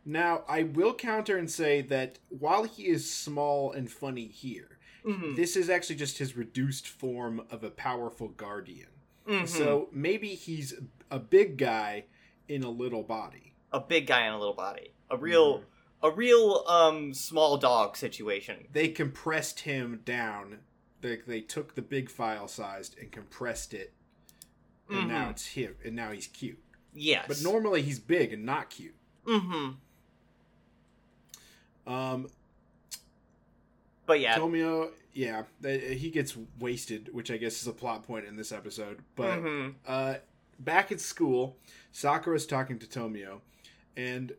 Now, 0.08 0.44
I 0.48 0.63
will 0.63 0.94
counter 0.94 1.36
and 1.38 1.50
say 1.50 1.82
that 1.82 2.20
while 2.30 2.63
he 2.63 2.86
is 2.88 3.12
small 3.12 3.72
and 3.72 3.92
funny 3.92 4.27
here, 4.27 4.77
Mhm. 5.04 5.36
this 5.36 5.56
is 5.56 5.68
actually 5.70 5.96
just 5.96 6.20
his 6.20 6.36
reduced 6.38 6.88
form 6.88 7.46
of 7.50 7.63
a 7.63 7.72
powerful 7.72 8.27
guardian. 8.30 8.89
Mhm. 9.27 9.48
So 9.48 9.89
maybe 9.92 10.36
he's 10.36 10.75
a 11.10 11.18
big 11.20 11.58
guy 11.58 12.06
in 12.48 12.63
a 12.63 12.70
little 12.70 13.04
body. 13.04 13.54
a 13.74 13.80
big 13.80 14.08
guy 14.08 14.25
in 14.25 14.32
a 14.32 14.39
little 14.39 14.54
body. 14.54 14.92
A 15.10 15.18
real 15.18 15.63
a 16.04 16.12
real 16.12 16.64
um 16.68 17.14
small 17.14 17.58
dog 17.58 17.96
situation. 17.98 18.68
They 18.72 18.90
compressed 18.90 19.62
him 19.62 20.02
down. 20.06 20.60
They, 21.02 21.18
they 21.28 21.42
took 21.42 21.75
the 21.75 21.82
big 21.82 22.10
file 22.10 22.48
sized 22.48 22.98
and 23.00 23.12
compressed 23.12 23.74
it, 23.74 23.94
and 24.90 25.08
now 25.08 25.28
Mhm. 25.28 25.32
it's 25.32 25.48
him. 25.48 25.75
And 25.84 25.96
now 25.96 26.12
he's 26.12 26.28
cute. 26.28 26.60
Yes. 26.94 27.25
But 27.28 27.42
normally 27.44 27.82
he's 27.82 28.00
big 28.00 28.34
and 28.34 28.46
not 28.46 28.70
cute. 28.70 28.96
Mhm. 29.25 29.75
Um, 31.86 32.30
But 34.06 34.20
yeah. 34.20 34.38
Tomoyo, 34.38 34.92
yeah, 35.14 35.44
he 35.64 36.10
gets 36.12 36.38
wasted, 36.60 37.14
which 37.14 37.32
I 37.32 37.38
guess 37.38 37.62
is 37.62 37.68
a 37.68 37.74
plot 37.74 38.04
point 38.04 38.25
in 38.25 38.36
this 38.36 38.52
episode. 38.52 39.04
But 39.16 39.40
Mhm. 39.40 39.75
uh, 39.86 40.16
back 40.60 40.92
at 40.92 41.00
school, 41.02 41.58
Sakura's 41.92 42.46
talking 42.46 42.78
to 42.80 42.86
Tomoyo, 42.88 43.42
and 43.98 44.36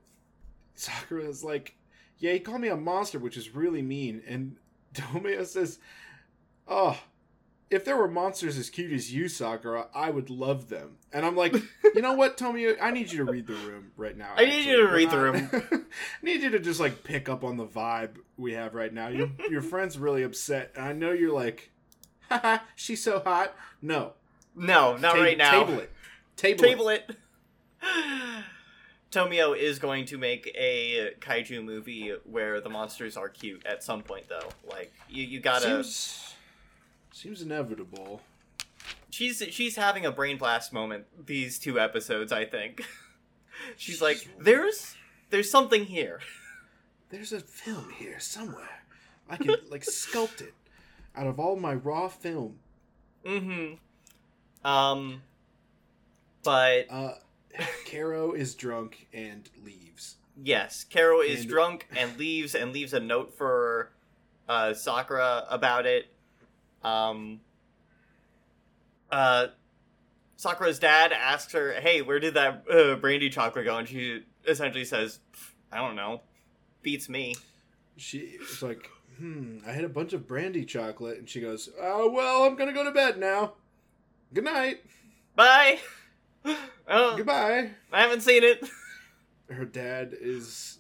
Sakura's 0.81 1.43
like, 1.45 1.75
"Yeah, 2.19 2.33
he 2.33 2.41
called 2.41 2.61
me 2.61 2.69
a 2.69 2.77
monster, 2.77 3.19
which 3.19 3.37
is 3.37 3.55
really 3.55 3.83
mean." 3.83 4.23
And 4.27 4.57
Tomoyo 4.95 5.45
says, 5.47 5.79
"Oh, 6.69 6.99
if 7.69 7.85
there 7.85 7.97
were 7.97 8.09
monsters 8.09 8.57
as 8.57 8.71
cute 8.71 8.93
as 8.93 9.13
you, 9.13 9.29
Sakura, 9.29 9.89
I 9.95 10.11
would 10.11 10.31
love 10.31 10.69
them." 10.69 10.99
And 11.13 11.27
I'm 11.27 11.37
like, 11.37 11.55
"You 11.95 12.03
know 12.03 12.13
what, 12.15 12.37
Tomoyo? 12.37 12.77
I 12.81 12.91
need 12.91 13.11
you 13.11 13.25
to 13.25 13.31
read 13.31 13.47
the 13.47 13.55
room 13.55 13.91
right 13.97 14.17
now. 14.17 14.33
I 14.37 14.45
need 14.45 14.67
you 14.67 14.77
to 14.77 14.83
We're 14.85 14.95
read 14.95 15.11
the 15.11 15.19
room. 15.19 15.51
I 15.53 15.81
need 16.25 16.43
you 16.43 16.51
to 16.51 16.59
just 16.61 16.79
like 16.81 17.03
pick 17.05 17.29
up 17.29 17.43
on 17.43 17.57
the 17.57 17.67
vibe 17.67 18.17
we 18.37 18.53
have 18.53 18.75
right 18.75 18.93
now. 18.93 19.09
Your 19.09 19.31
your 19.51 19.63
friend's 19.63 19.99
really 19.99 20.23
upset, 20.23 20.73
and 20.77 20.85
I 20.85 20.93
know 20.93 21.13
you're 21.13 21.35
like, 21.35 21.71
haha, 22.29 22.59
she's 22.75 23.03
so 23.03 23.21
hot. 23.21 23.55
No, 23.83 24.13
No, 24.55 24.97
not 24.97 25.15
Ta- 25.15 25.21
right 25.21 25.39
now. 25.39 25.51
Table 25.65 25.81
it. 25.81 25.93
Table, 26.37 26.65
it. 26.65 26.69
Table 26.69 26.89
it. 26.91 27.11
Tomoyo 29.13 29.57
is 29.57 29.79
going 29.79 30.05
to 30.07 30.19
make 30.19 30.53
a 30.57 31.13
kaiju 31.21 31.65
movie 31.65 32.13
where 32.25 32.61
the 32.61 32.69
monsters 32.69 33.17
are 33.17 33.29
cute 33.29 33.65
at 33.65 33.83
some 33.83 34.03
point, 34.03 34.29
though. 34.29 34.49
Like 34.69 34.93
you, 35.09 35.25
you 35.25 35.41
gotta. 35.41 35.85
Seems 35.85 36.35
seems 37.13 37.43
inevitable. 37.43 38.21
She's 39.11 39.43
she's 39.51 39.77
having 39.77 40.05
a 40.05 40.13
brain 40.13 40.37
blast 40.37 40.73
moment 40.73 41.07
these 41.27 41.59
two 41.59 41.81
episodes. 41.81 42.33
I 42.33 42.45
think. 42.45 42.83
She's 43.77 44.03
like, 44.03 44.29
there's 44.39 44.95
there's 45.31 45.51
something 45.51 45.87
here. 45.87 46.21
There's 47.09 47.33
a 47.33 47.39
film 47.39 47.91
here 47.97 48.19
somewhere. 48.19 48.83
I 49.31 49.37
can 49.37 49.55
like 49.71 49.85
sculpt 49.85 50.41
it 50.41 50.55
out 51.15 51.29
of 51.29 51.39
all 51.39 51.55
my 51.57 51.73
raw 51.75 52.09
film. 52.09 52.59
Mm-hmm. 53.25 54.67
Um. 54.69 55.23
But 56.43 56.87
Uh, 56.91 57.13
Kero 57.87 58.35
is 58.37 58.55
drunk 58.55 59.07
and 59.13 59.49
leaves. 59.65 60.17
yes, 60.43 60.85
Kero 60.91 61.25
is 61.27 61.41
And- 61.41 61.49
drunk 61.49 61.87
and 61.97 62.17
leaves 62.19 62.55
and 62.55 62.73
leaves 62.73 62.93
a 62.93 63.01
note 63.01 63.35
for 63.37 63.93
uh, 64.49 64.75
Sakura 64.75 65.45
about 65.51 65.87
it. 65.87 66.07
Um. 66.83 67.41
Uh. 69.11 69.49
Sakura's 70.39 70.79
dad 70.79 71.13
asks 71.13 71.53
her, 71.55 71.73
"Hey, 71.81 72.03
where 72.03 72.21
did 72.21 72.35
that 72.35 72.65
uh, 72.71 72.97
brandy 72.97 73.31
chocolate 73.31 73.65
go?" 73.65 73.79
And 73.79 73.89
she 73.89 74.23
essentially 74.47 74.85
says, 74.85 75.19
"I 75.73 75.79
don't 75.79 75.97
know. 75.97 76.21
Beats 76.83 77.09
me." 77.09 77.35
She 77.97 78.19
is 78.19 78.63
like, 78.63 78.91
hmm, 79.17 79.59
I 79.67 79.73
had 79.73 79.85
a 79.85 79.89
bunch 79.89 80.13
of 80.13 80.29
brandy 80.29 80.67
chocolate, 80.67 81.17
and 81.19 81.27
she 81.27 81.41
goes, 81.41 81.71
oh 81.81 82.11
well, 82.11 82.43
I'm 82.43 82.55
gonna 82.57 82.75
go 82.75 82.85
to 82.85 82.91
bed 82.91 83.19
now. 83.19 83.55
Good 84.35 84.45
night. 84.45 84.81
Bye. 85.35 85.79
Oh, 86.89 87.17
Goodbye. 87.17 87.71
I 87.93 88.01
haven't 88.01 88.21
seen 88.21 88.45
it. 88.45 88.63
her 89.51 89.65
dad 89.65 90.15
is 90.21 90.79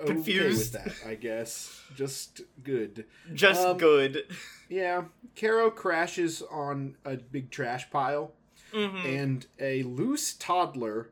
okay 0.00 0.06
Confused. 0.06 0.72
with 0.74 0.84
that, 0.84 0.94
I 1.06 1.14
guess. 1.16 1.80
Just 1.94 2.40
good. 2.62 3.04
Just 3.34 3.66
Um, 3.66 3.76
good. 3.76 4.24
Yeah, 4.70 5.04
Kero 5.36 5.74
crashes 5.74 6.40
on 6.50 6.96
a 7.04 7.16
big 7.16 7.50
trash 7.50 7.90
pile, 7.90 8.32
hmm 8.72 8.96
and 9.04 9.46
a 9.60 9.82
loose 9.82 10.32
toddler, 10.34 11.10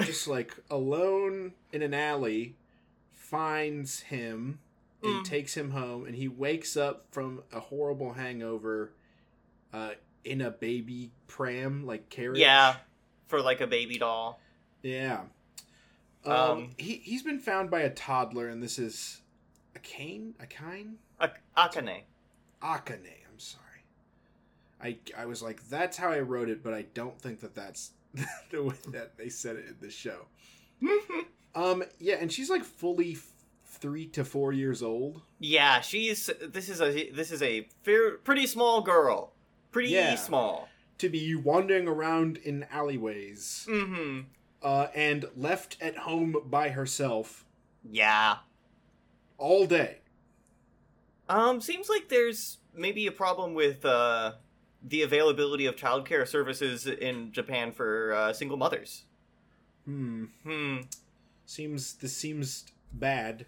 just 0.00 0.26
like 0.26 0.54
alone 0.70 1.52
in 1.72 1.82
an 1.82 1.92
alley, 1.94 2.56
finds 3.12 4.00
him 4.00 4.60
and 5.02 5.20
Mm. 5.20 5.24
takes 5.24 5.54
him 5.54 5.72
home. 5.72 6.06
And 6.06 6.14
he 6.16 6.26
wakes 6.28 6.76
up 6.76 7.06
from 7.12 7.42
a 7.52 7.60
horrible 7.60 8.14
hangover, 8.14 8.94
uh, 9.72 9.92
in 10.24 10.40
a 10.40 10.50
baby 10.50 11.10
pram 11.28 11.86
like 11.86 12.08
carriage. 12.08 12.38
Yeah, 12.40 12.76
for 13.26 13.40
like 13.40 13.60
a 13.60 13.66
baby 13.66 13.98
doll. 13.98 14.40
Yeah. 14.82 15.20
Um, 16.24 16.32
Um, 16.32 16.70
he 16.78 16.94
he's 17.04 17.22
been 17.22 17.38
found 17.38 17.70
by 17.70 17.80
a 17.80 17.90
toddler, 17.90 18.48
and 18.48 18.62
this 18.62 18.78
is 18.78 19.20
a 19.76 19.78
cane, 19.78 20.34
a 20.40 20.46
kine, 20.46 20.96
A- 21.20 21.30
Akane. 21.56 22.02
Akane. 22.62 23.12
I'm 23.30 23.38
sorry. 23.38 23.60
I 24.82 24.96
I 25.16 25.26
was 25.26 25.42
like, 25.42 25.68
that's 25.68 25.96
how 25.96 26.10
I 26.10 26.20
wrote 26.20 26.48
it, 26.48 26.62
but 26.62 26.72
I 26.74 26.82
don't 26.94 27.20
think 27.20 27.40
that 27.40 27.54
that's 27.54 27.90
the 28.50 28.62
way 28.62 28.74
that 28.92 29.16
they 29.18 29.28
said 29.28 29.56
it 29.56 29.66
in 29.66 29.76
the 29.80 29.90
show. 29.90 30.26
Um, 31.56 31.84
yeah, 32.00 32.16
and 32.20 32.32
she's 32.32 32.50
like 32.50 32.64
fully 32.64 33.16
three 33.64 34.06
to 34.08 34.24
four 34.24 34.52
years 34.52 34.82
old. 34.82 35.22
yeah, 35.38 35.80
she's 35.82 36.28
this 36.42 36.68
is 36.68 36.80
a 36.80 37.10
this 37.10 37.30
is 37.30 37.42
a 37.42 37.68
fair, 37.84 38.16
pretty 38.18 38.48
small 38.48 38.80
girl. 38.80 39.33
Pretty 39.74 39.90
Yeah. 39.90 40.14
small. 40.14 40.68
to 40.98 41.08
be 41.08 41.34
wandering 41.34 41.88
around 41.88 42.36
in 42.36 42.62
alleyways 42.70 43.66
Mm-hmm. 43.68 44.20
uh, 44.62 44.86
and 44.94 45.24
left 45.36 45.76
at 45.80 45.96
home 45.98 46.36
by 46.46 46.68
herself 46.68 47.44
Yeah. 47.82 48.38
all 49.36 49.66
day. 49.66 49.98
Um, 51.28 51.60
seems 51.60 51.88
like 51.88 52.08
there's 52.08 52.58
maybe 52.72 53.06
a 53.08 53.12
problem 53.12 53.54
with 53.54 53.84
uh 53.84 54.34
the 54.86 55.02
availability 55.02 55.64
of 55.66 55.74
childcare 55.76 56.28
services 56.28 56.86
in 56.86 57.32
Japan 57.32 57.72
for 57.72 58.12
uh, 58.12 58.32
single 58.32 58.56
mothers. 58.58 59.04
Hmm. 59.86 60.26
Hmm. 60.44 60.76
Seems 61.46 61.94
this 61.94 62.16
seems 62.16 62.66
bad. 62.92 63.46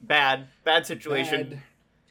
Bad, 0.00 0.48
bad 0.64 0.86
situation 0.86 1.50
Bad. 1.50 1.62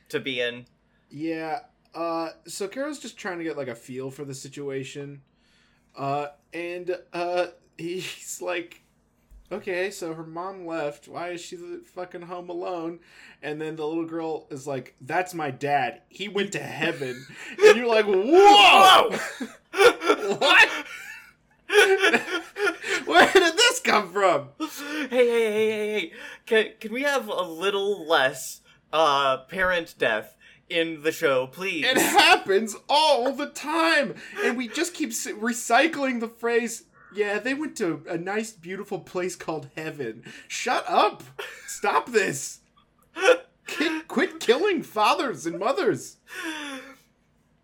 to 0.10 0.20
be 0.22 0.40
in. 0.40 0.66
Yeah. 1.10 1.62
Uh. 1.94 2.30
So 2.46 2.68
Kero's 2.68 3.00
just 3.00 3.18
trying 3.18 3.38
to 3.40 3.44
get 3.44 3.58
like 3.58 3.68
a 3.68 3.76
feel 3.76 4.12
for 4.12 4.26
the 4.26 4.34
situation. 4.34 5.22
Uh. 5.96 6.28
And 6.54 6.98
uh. 7.14 7.48
He's 7.78 8.42
like. 8.42 8.84
Okay, 9.52 9.90
so 9.90 10.14
her 10.14 10.26
mom 10.26 10.68
left. 10.68 11.08
Why 11.08 11.30
is 11.30 11.42
she 11.42 11.58
fucking 11.96 12.22
home 12.22 12.50
alone? 12.50 13.00
And 13.42 13.60
then 13.60 13.76
the 13.78 13.86
little 13.86 14.06
girl 14.06 14.46
is 14.52 14.68
like, 14.68 14.96
"That's 15.02 15.34
my 15.34 15.50
dad. 15.50 16.02
He 16.08 16.28
went 16.28 16.52
to 16.52 16.60
heaven." 16.60 17.26
And 17.64 17.76
you're 17.76 17.88
like, 17.88 18.06
"Whoa! 18.06 19.10
what? 20.36 20.70
Where 23.06 23.34
did 23.34 23.58
this 23.58 23.80
come 23.80 24.14
from?" 24.14 24.50
hey, 24.60 25.08
hey, 25.10 25.28
hey, 25.28 25.52
hey, 25.52 25.92
hey! 26.00 26.12
Can 26.46 26.74
can 26.80 26.94
we 26.94 27.02
have 27.04 27.28
a 27.28 27.42
little 27.42 28.08
less 28.08 28.62
uh 28.94 29.38
parent 29.48 29.96
death 29.98 30.36
in 30.70 31.04
the 31.04 31.12
show, 31.12 31.48
please? 31.48 31.86
It 31.86 31.98
happens 31.98 32.76
all 32.88 33.32
the 33.32 33.48
time, 33.48 34.16
and 34.44 34.58
we 34.58 34.68
just 34.68 34.94
keep 34.94 35.12
recycling 35.12 36.20
the 36.20 36.28
phrase. 36.28 36.84
Yeah, 37.14 37.40
they 37.40 37.54
went 37.54 37.76
to 37.78 38.04
a 38.08 38.18
nice, 38.18 38.52
beautiful 38.52 39.00
place 39.00 39.36
called 39.36 39.70
heaven. 39.76 40.24
Shut 40.48 40.86
up! 40.88 41.24
Stop 41.66 42.12
this! 42.12 42.60
Quit, 43.68 44.08
quit 44.08 44.40
killing 44.40 44.84
fathers 44.84 45.46
and 45.46 45.60
mothers. 45.60 46.18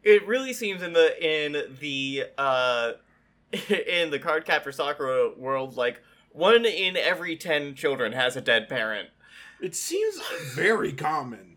it 0.04 0.26
really 0.28 0.54
seems 0.54 0.84
in 0.84 0.94
the 0.94 1.16
in 1.20 1.78
the 1.80 2.26
uh 2.38 2.94
in 3.70 4.12
the 4.12 4.20
card 4.20 4.46
cardcaptor 4.46 4.74
Sakura 4.74 5.32
world 5.36 5.78
like 5.78 6.02
one 6.32 6.66
in 6.66 6.98
every 6.98 7.38
10 7.38 7.76
children 7.76 8.12
has 8.12 8.36
a 8.36 8.42
dead 8.42 8.68
parent. 8.68 9.10
It 9.62 9.74
seems 9.74 10.20
very 10.54 10.92
common. 10.92 11.55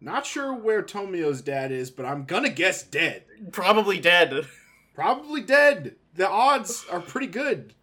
Not 0.00 0.24
sure 0.26 0.54
where 0.54 0.82
Tomoyo's 0.82 1.42
dad 1.42 1.72
is, 1.72 1.90
but 1.90 2.06
I'm 2.06 2.24
gonna 2.24 2.48
guess 2.50 2.82
dead. 2.82 3.24
Probably 3.52 4.00
dead. 4.00 4.46
Probably 4.94 5.42
dead. 5.42 5.96
The 6.14 6.28
odds 6.28 6.86
are 6.90 7.00
pretty 7.00 7.26
good. 7.28 7.74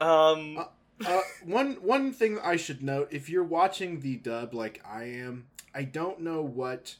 Um 0.00 0.58
Uh, 0.58 0.64
uh, 1.06 1.20
one 1.44 1.74
one 1.76 2.12
thing 2.12 2.38
I 2.38 2.56
should 2.56 2.82
note: 2.82 3.08
if 3.10 3.28
you're 3.28 3.42
watching 3.42 4.00
the 4.00 4.16
dub 4.16 4.54
like 4.54 4.80
I 4.86 5.04
am, 5.04 5.46
I 5.74 5.82
don't 5.82 6.20
know 6.20 6.42
what 6.42 6.96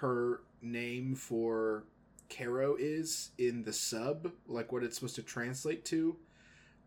her 0.00 0.42
name 0.60 1.14
for 1.14 1.84
Kero 2.28 2.76
is 2.78 3.30
in 3.38 3.64
the 3.64 3.72
sub, 3.72 4.32
like 4.46 4.70
what 4.70 4.82
it's 4.84 4.96
supposed 4.96 5.16
to 5.16 5.22
translate 5.22 5.84
to. 5.86 6.16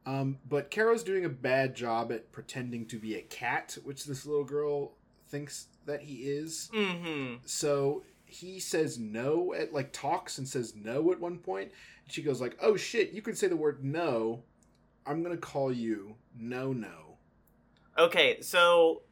Um, 0.06 0.38
but 0.48 0.71
Kero's 0.71 1.04
doing 1.04 1.26
a 1.26 1.30
bad 1.30 1.76
job 1.76 2.12
at 2.12 2.32
pretending 2.32 2.86
to 2.88 3.00
be 3.00 3.15
a 3.15 3.21
cat, 3.21 3.78
which 3.84 4.06
this 4.06 4.26
little 4.26 4.43
girl 4.45 4.93
thinks 5.28 5.67
that 5.86 6.02
he 6.02 6.24
is. 6.24 6.69
mhm. 6.74 7.39
So 7.45 8.04
he 8.26 8.60
says 8.60 8.98
no 9.00 9.54
at 9.54 9.74
like 9.74 9.93
talks 9.93 10.38
and 10.38 10.48
says 10.48 10.74
no 10.76 11.12
at 11.12 11.19
one 11.19 11.38
point. 11.38 11.71
And 12.04 12.13
she 12.13 12.21
goes 12.21 12.41
like, 12.41 12.58
"Oh 12.62 12.76
shit, 12.76 13.12
you 13.12 13.21
can 13.21 13.36
say 13.36 13.48
the 13.48 13.56
word 13.56 13.84
no. 13.84 14.43
I'm 15.06 15.21
gonna 15.24 15.38
call 15.38 15.71
you 15.71 16.15
no 16.38 16.74
no." 16.74 17.17
Okay, 17.98 18.41
so 18.41 19.04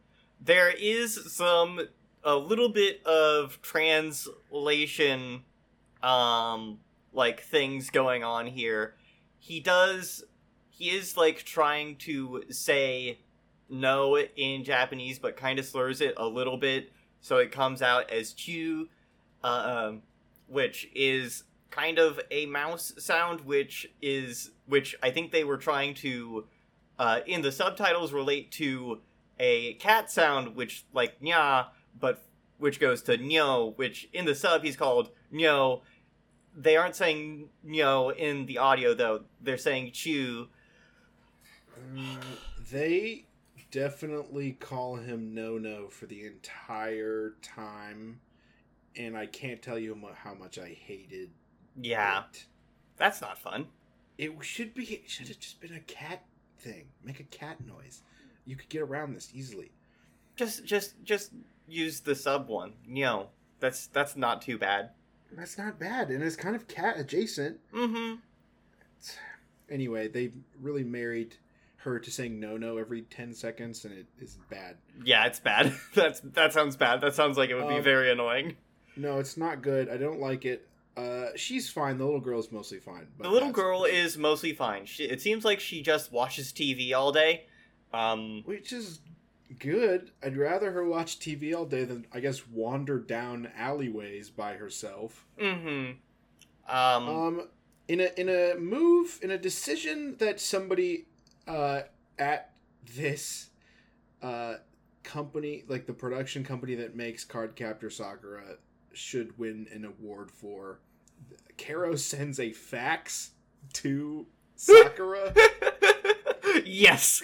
there 0.41 0.71
is 0.71 1.31
some 1.33 1.79
a 2.23 2.35
little 2.35 2.69
bit 2.69 3.05
of 3.05 3.61
translation 3.61 5.43
um 6.01 6.79
like 7.13 7.41
things 7.41 7.89
going 7.89 8.23
on 8.23 8.47
here. 8.47 8.95
He 9.39 9.59
does 9.59 10.23
he 10.69 10.89
is 10.89 11.15
like 11.15 11.43
trying 11.43 11.95
to 11.97 12.43
say 12.49 13.19
no 13.69 14.17
in 14.17 14.63
Japanese 14.63 15.19
but 15.19 15.37
kind 15.37 15.59
of 15.59 15.65
slurs 15.65 16.01
it 16.01 16.13
a 16.17 16.27
little 16.27 16.57
bit. 16.57 16.91
So 17.21 17.37
it 17.37 17.51
comes 17.51 17.81
out 17.81 18.09
as 18.11 18.33
chu 18.33 18.89
um 19.43 20.01
which 20.47 20.89
is 20.93 21.43
kind 21.71 21.97
of 21.97 22.19
a 22.29 22.45
mouse 22.45 22.93
sound 22.97 23.41
which 23.41 23.89
is 24.01 24.51
which 24.67 24.95
I 25.01 25.11
think 25.11 25.31
they 25.31 25.43
were 25.43 25.57
trying 25.57 25.95
to 25.95 26.45
uh, 26.99 27.19
in 27.25 27.41
the 27.41 27.51
subtitles 27.51 28.13
relate 28.13 28.51
to 28.51 29.01
a 29.39 29.73
cat 29.75 30.11
sound 30.11 30.55
which 30.55 30.85
like 30.93 31.19
nya 31.21 31.67
but 31.99 32.23
which 32.59 32.79
goes 32.79 33.01
to 33.03 33.17
nyo 33.17 33.73
which 33.75 34.07
in 34.13 34.25
the 34.25 34.35
sub 34.35 34.63
he's 34.63 34.77
called 34.77 35.09
nyo. 35.31 35.81
They 36.55 36.77
aren't 36.77 36.95
saying 36.95 37.49
nyo 37.63 38.09
in 38.09 38.45
the 38.45 38.59
audio 38.59 38.93
though. 38.93 39.23
They're 39.41 39.57
saying 39.57 39.91
chew 39.93 40.49
Mm, 41.91 42.17
they 42.71 43.25
definitely 43.73 44.51
call 44.51 44.95
him 44.97 45.33
no 45.33 45.57
no 45.57 45.87
for 45.87 46.05
the 46.05 46.25
entire 46.25 47.33
time, 47.41 48.19
and 48.95 49.17
I 49.17 49.25
can't 49.25 49.61
tell 49.61 49.79
you 49.79 49.97
how 50.23 50.35
much 50.35 50.59
I 50.59 50.67
hated. 50.85 51.31
yeah 51.81 52.23
it. 52.31 52.45
that's 52.97 53.19
not 53.19 53.39
fun 53.39 53.65
It 54.17 54.31
should 54.41 54.75
be. 54.75 54.83
It 54.83 55.09
should 55.09 55.27
have 55.27 55.39
just 55.39 55.59
been 55.59 55.73
a 55.73 55.79
cat 55.79 56.23
thing. 56.59 56.85
Make 57.03 57.19
a 57.19 57.23
cat 57.23 57.57
noise. 57.65 58.03
You 58.45 58.55
could 58.55 58.69
get 58.69 58.83
around 58.83 59.15
this 59.15 59.31
easily. 59.33 59.71
just 60.35 60.63
just 60.65 61.03
just 61.03 61.31
use 61.67 62.01
the 62.01 62.13
sub 62.13 62.47
one 62.49 62.73
nyo 62.87 63.27
that's 63.59 63.87
that's 63.87 64.15
not 64.15 64.41
too 64.41 64.57
bad 64.59 64.91
That's 65.31 65.57
not 65.57 65.79
bad, 65.79 66.11
and 66.11 66.23
it's 66.23 66.35
kind 66.35 66.55
of 66.55 66.67
cat 66.67 66.99
adjacent. 66.99 67.57
mm-hmm 67.73 68.15
Anyway, 69.69 70.07
they 70.07 70.29
really 70.61 70.83
married 70.83 71.37
her 71.83 71.99
to 71.99 72.11
saying 72.11 72.39
no 72.39 72.57
no 72.57 72.77
every 72.77 73.01
10 73.03 73.33
seconds 73.33 73.85
and 73.85 73.93
it 73.93 74.05
is 74.19 74.37
bad. 74.49 74.77
Yeah 75.03 75.25
it's 75.25 75.39
bad. 75.39 75.73
That's 75.95 76.19
that 76.21 76.53
sounds 76.53 76.75
bad. 76.75 77.01
That 77.01 77.13
sounds 77.15 77.37
like 77.37 77.49
it 77.49 77.55
would 77.55 77.67
be 77.69 77.75
Um, 77.75 77.83
very 77.83 78.11
annoying. 78.11 78.55
no 78.95 79.19
it's 79.19 79.37
not 79.37 79.61
good. 79.61 79.89
I 79.89 79.97
don't 79.97 80.19
like 80.19 80.45
it. 80.45 80.67
Uh 80.97 81.27
she's 81.35 81.69
fine. 81.69 81.97
The 81.97 82.05
little 82.05 82.19
girl's 82.19 82.51
mostly 82.51 82.79
fine 82.79 83.07
but 83.17 83.23
the 83.23 83.29
little 83.29 83.51
girl 83.51 83.83
is 83.85 84.17
mostly 84.17 84.53
fine. 84.53 84.85
She, 84.85 85.05
it 85.05 85.21
seems 85.21 85.43
like 85.45 85.59
she 85.59 85.81
just 85.81 86.11
watches 86.11 86.51
tv 86.51 86.93
all 86.93 87.11
day 87.11 87.45
um 87.93 88.41
which 88.45 88.71
is 88.73 88.99
good. 89.59 90.11
I'd 90.23 90.37
rather 90.37 90.71
her 90.71 90.85
watch 90.85 91.19
tv 91.19 91.55
all 91.55 91.65
day 91.65 91.83
than 91.85 92.05
i 92.11 92.19
guess 92.19 92.47
wander 92.47 92.99
down 92.99 93.49
alleyways 93.57 94.29
by 94.29 94.53
herself. 94.53 95.25
Mm-hmm. 95.39 95.91
Um 96.75 97.09
um 97.09 97.47
in 97.87 97.99
a 97.99 98.09
in 98.17 98.29
a 98.29 98.55
move 98.57 99.19
in 99.21 99.29
a 99.31 99.37
decision 99.37 100.15
that 100.19 100.39
somebody 100.39 101.05
uh 101.47 101.81
at 102.19 102.51
this 102.95 103.49
uh 104.21 104.55
company 105.03 105.63
like 105.67 105.85
the 105.85 105.93
production 105.93 106.43
company 106.43 106.75
that 106.75 106.95
makes 106.95 107.25
Cardcaptor 107.25 107.91
Sakura 107.91 108.57
should 108.93 109.37
win 109.37 109.67
an 109.73 109.85
award 109.85 110.31
for 110.31 110.79
Kero 111.57 111.97
sends 111.97 112.39
a 112.39 112.51
fax 112.51 113.31
to 113.73 114.25
Sakura 114.55 115.33
yes. 116.65 117.21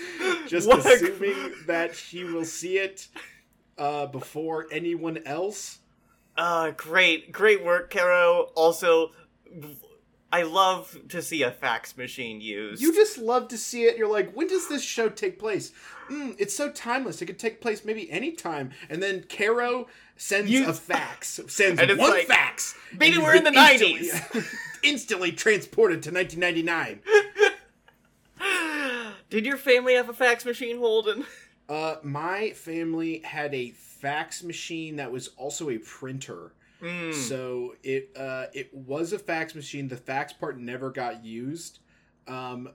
just 0.47 0.67
What 0.67 0.85
a- 0.85 0.93
assuming 0.93 1.53
that 1.67 1.95
she 1.95 2.23
will 2.23 2.45
see 2.45 2.77
it 2.77 3.07
uh, 3.77 4.07
before 4.07 4.65
anyone 4.71 5.19
else 5.25 5.79
Uh, 6.35 6.71
great, 6.71 7.31
great 7.31 7.63
work, 7.65 7.91
Kero. 7.91 8.49
Also, 8.55 9.11
I 10.31 10.43
love 10.43 10.95
to 11.09 11.21
see 11.23 11.41
a 11.41 11.49
fax 11.51 11.97
machine 11.97 12.39
used. 12.39 12.81
You 12.81 12.93
just 12.93 13.17
love 13.17 13.47
to 13.47 13.57
see 13.57 13.83
it. 13.85 13.97
You're 13.97 14.07
like, 14.11 14.31
when 14.33 14.47
does 14.47 14.67
this 14.67 14.83
show 14.83 15.09
take 15.09 15.39
place? 15.39 15.71
Mm, 16.09 16.35
it's 16.37 16.55
so 16.55 16.69
timeless. 16.71 17.21
It 17.21 17.25
could 17.25 17.39
take 17.39 17.61
place 17.61 17.83
maybe 17.83 18.09
any 18.11 18.33
time. 18.33 18.69
And 18.89 19.01
then 19.01 19.21
Kero 19.23 19.87
sends 20.17 20.51
You- 20.51 20.67
a 20.67 20.73
fax, 20.91 21.39
sends 21.47 21.79
And 21.81 21.89
it's 21.89 21.99
one 21.99 22.11
like, 22.11 22.27
fax. 22.27 22.75
Maybe 22.97 23.17
we're 23.17 23.35
in 23.35 23.43
the 23.43 23.51
instantly- 23.53 24.09
90s." 24.41 24.55
instantly 24.83 25.31
transported 25.31 26.03
to 26.03 26.11
1999. 26.11 27.01
Did 29.29 29.45
your 29.45 29.57
family 29.57 29.93
have 29.95 30.09
a 30.09 30.13
fax 30.13 30.45
machine, 30.45 30.77
Holden? 30.77 31.25
Uh, 31.67 31.97
my 32.03 32.51
family 32.51 33.19
had 33.19 33.53
a 33.53 33.71
fax 33.71 34.43
machine 34.43 34.95
that 34.95 35.11
was 35.11 35.29
also 35.37 35.69
a 35.69 35.77
printer. 35.77 36.53
Mm. 36.81 37.13
So 37.13 37.75
it 37.83 38.11
uh, 38.15 38.45
it 38.53 38.73
was 38.73 39.13
a 39.13 39.19
fax 39.19 39.55
machine. 39.55 39.87
The 39.87 39.97
fax 39.97 40.33
part 40.33 40.57
never 40.57 40.89
got 40.89 41.25
used, 41.25 41.79
um, 42.27 42.69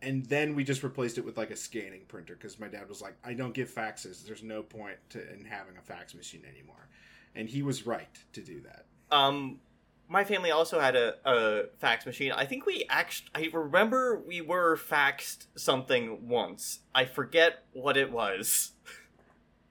and 0.00 0.24
then 0.26 0.54
we 0.54 0.64
just 0.64 0.82
replaced 0.82 1.18
it 1.18 1.24
with 1.24 1.36
like 1.36 1.50
a 1.50 1.56
scanning 1.56 2.02
printer 2.08 2.34
because 2.34 2.58
my 2.58 2.68
dad 2.68 2.88
was 2.88 3.02
like, 3.02 3.16
"I 3.24 3.34
don't 3.34 3.52
give 3.52 3.70
faxes. 3.70 4.24
There's 4.26 4.42
no 4.42 4.62
point 4.62 4.96
to 5.10 5.32
in 5.32 5.44
having 5.44 5.76
a 5.76 5.82
fax 5.82 6.14
machine 6.14 6.42
anymore," 6.50 6.88
and 7.34 7.48
he 7.48 7.62
was 7.62 7.86
right 7.86 8.18
to 8.32 8.40
do 8.40 8.62
that. 8.62 8.86
Um, 9.14 9.60
my 10.08 10.24
family 10.24 10.50
also 10.50 10.80
had 10.80 10.96
a, 10.96 11.16
a 11.24 11.64
fax 11.78 12.06
machine. 12.06 12.32
I 12.32 12.46
think 12.46 12.66
we 12.66 12.84
actually. 12.88 13.28
I 13.34 13.50
remember 13.52 14.18
we 14.18 14.40
were 14.40 14.76
faxed 14.76 15.46
something 15.56 16.28
once. 16.28 16.80
I 16.94 17.04
forget 17.04 17.64
what 17.72 17.96
it 17.96 18.10
was. 18.10 18.72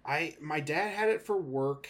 I 0.05 0.35
my 0.41 0.59
dad 0.59 0.93
had 0.93 1.09
it 1.09 1.21
for 1.21 1.37
work 1.37 1.89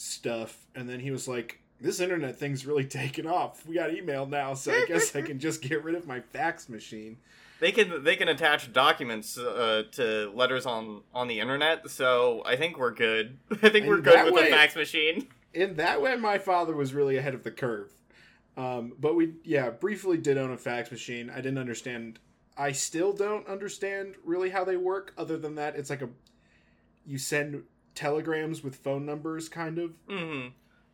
stuff, 0.00 0.66
and 0.74 0.88
then 0.88 1.00
he 1.00 1.10
was 1.10 1.28
like, 1.28 1.60
"This 1.80 2.00
internet 2.00 2.36
thing's 2.38 2.66
really 2.66 2.84
taken 3.02 3.26
off. 3.26 3.66
We 3.66 3.74
got 3.74 3.92
email 3.94 4.26
now, 4.26 4.54
so 4.54 4.72
I 4.72 4.84
guess 4.86 5.14
I 5.14 5.22
can 5.22 5.38
just 5.46 5.62
get 5.62 5.84
rid 5.84 5.94
of 5.94 6.06
my 6.06 6.20
fax 6.20 6.68
machine." 6.68 7.18
They 7.60 7.72
can 7.72 8.02
they 8.04 8.16
can 8.16 8.28
attach 8.28 8.72
documents 8.72 9.36
uh, 9.36 9.82
to 9.92 10.30
letters 10.34 10.64
on 10.64 11.02
on 11.12 11.28
the 11.28 11.40
internet. 11.40 11.90
So 11.90 12.42
I 12.46 12.56
think 12.56 12.78
we're 12.78 12.94
good. 12.94 13.36
I 13.62 13.68
think 13.68 13.86
we're 13.86 13.96
And 13.96 14.04
good 14.04 14.24
with 14.24 14.34
way- 14.34 14.44
the 14.50 14.56
fax 14.56 14.74
machine. 14.74 15.26
in 15.52 15.76
that 15.76 16.00
way 16.00 16.16
my 16.16 16.38
father 16.38 16.74
was 16.74 16.94
really 16.94 17.16
ahead 17.18 17.34
of 17.34 17.42
the 17.42 17.50
curve 17.50 17.90
um, 18.56 18.92
but 19.00 19.16
we 19.16 19.32
yeah 19.44 19.68
briefly 19.68 20.16
did 20.16 20.38
own 20.38 20.52
a 20.52 20.56
fax 20.56 20.92
machine 20.92 21.28
i 21.28 21.36
didn't 21.40 21.58
understand 21.58 22.20
i 22.56 22.70
still 22.70 23.12
don't 23.12 23.48
understand 23.48 24.14
really 24.24 24.50
how 24.50 24.62
they 24.64 24.76
work 24.76 25.12
other 25.18 25.36
than 25.36 25.56
that 25.56 25.74
it's 25.74 25.90
like 25.90 26.02
a 26.02 26.08
you 27.04 27.18
send 27.18 27.64
telegrams 28.00 28.62
with 28.64 28.76
phone 28.76 29.04
numbers 29.06 29.48
kind 29.48 29.78
of. 29.78 29.92
Hmm 30.08 30.48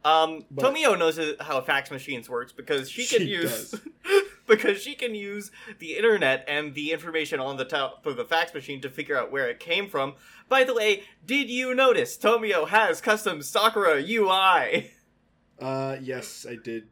Um, 0.05 0.45
But- 0.51 0.65
Tomoyo 0.75 0.99
knows 0.99 1.19
how 1.41 1.61
fax 1.63 1.91
machines 1.91 2.29
works 2.29 2.53
because 2.53 2.91
she 2.91 3.07
can 3.07 3.21
She 3.21 3.33
use 3.43 3.75
because 4.47 4.81
she 4.81 4.95
can 4.95 5.15
use 5.15 5.51
the 5.79 5.97
internet 5.97 6.45
and 6.47 6.75
the 6.75 6.93
information 6.93 7.41
on 7.41 7.57
the 7.57 7.65
top 7.65 8.07
of 8.07 8.17
the 8.17 8.25
fax 8.25 8.55
machine 8.55 8.81
to 8.83 8.89
figure 8.91 9.17
out 9.19 9.33
where 9.33 9.49
it 9.49 9.59
came 9.59 9.89
from. 9.89 10.15
By 10.49 10.63
the 10.65 10.75
way, 10.75 11.03
did 11.25 11.49
you 11.51 11.75
notice 11.75 12.17
Tomoyo 12.17 12.69
has 12.69 13.01
custom 13.01 13.43
Sakura 13.43 14.01
UI? 14.03 14.91
uh 15.61 15.97
yes 16.03 16.45
i 16.49 16.55
did 16.55 16.87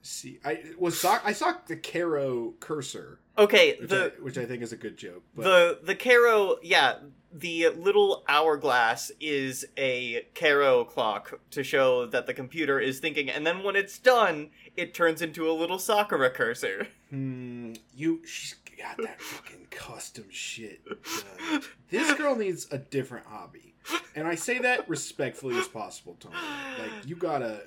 see. 0.00 0.38
I 0.44 0.62
was 0.78 0.98
saw 0.98 1.20
i 1.24 1.32
saw 1.32 1.52
the 1.66 1.76
Kero 1.76 2.58
cursor 2.60 3.20
Okay, 3.38 3.76
which, 3.78 3.90
the 3.90 4.12
I, 4.16 4.22
which 4.22 4.38
I 4.38 4.46
think 4.46 4.62
is 4.62 4.72
a 4.72 4.76
good 4.76 4.96
joke 4.96 5.22
but 5.34 5.44
the 5.44 5.78
the 5.82 5.94
Kero, 5.94 6.56
yeah, 6.62 6.96
the 7.32 7.68
little 7.68 8.24
hourglass 8.28 9.12
is 9.20 9.66
a 9.76 10.26
Kero 10.34 10.88
clock 10.88 11.38
to 11.50 11.62
show 11.62 12.06
that 12.06 12.26
the 12.26 12.34
computer 12.34 12.80
is 12.80 12.98
thinking, 12.98 13.28
and 13.30 13.46
then 13.46 13.62
when 13.62 13.76
it's 13.76 13.98
done, 13.98 14.50
it 14.76 14.94
turns 14.94 15.20
into 15.20 15.50
a 15.50 15.52
little 15.52 15.78
Sakura 15.78 16.30
cursor. 16.30 16.88
Hmm, 17.10 17.74
you 17.94 18.22
she's 18.26 18.54
got 18.78 18.96
that 18.98 19.20
fucking 19.20 19.66
custom 19.70 20.26
shit. 20.30 20.80
done. 20.86 21.62
This 21.90 22.12
girl 22.14 22.36
needs 22.36 22.66
a 22.70 22.78
different 22.78 23.26
hobby, 23.26 23.74
and 24.14 24.26
I 24.26 24.34
say 24.34 24.58
that 24.58 24.88
respectfully 24.88 25.56
as 25.58 25.68
possible, 25.68 26.16
Tony. 26.18 26.34
Like 26.78 27.06
you 27.06 27.16
gotta. 27.16 27.64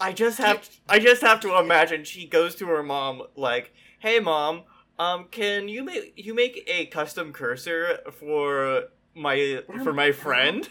I 0.00 0.12
just 0.12 0.38
have 0.38 0.68
I 0.88 0.98
just 0.98 1.22
have 1.22 1.40
to 1.40 1.58
imagine 1.58 2.04
she 2.04 2.26
goes 2.26 2.54
to 2.56 2.66
her 2.66 2.82
mom 2.82 3.22
like, 3.34 3.72
"Hey 3.98 4.20
mom, 4.20 4.62
um 4.98 5.26
can 5.30 5.68
you 5.68 5.84
make 5.84 6.12
you 6.16 6.34
make 6.34 6.64
a 6.66 6.86
custom 6.86 7.32
cursor 7.32 7.98
for 8.12 8.84
my 9.14 9.62
for 9.82 9.92
my 9.92 10.12
friend?" 10.12 10.68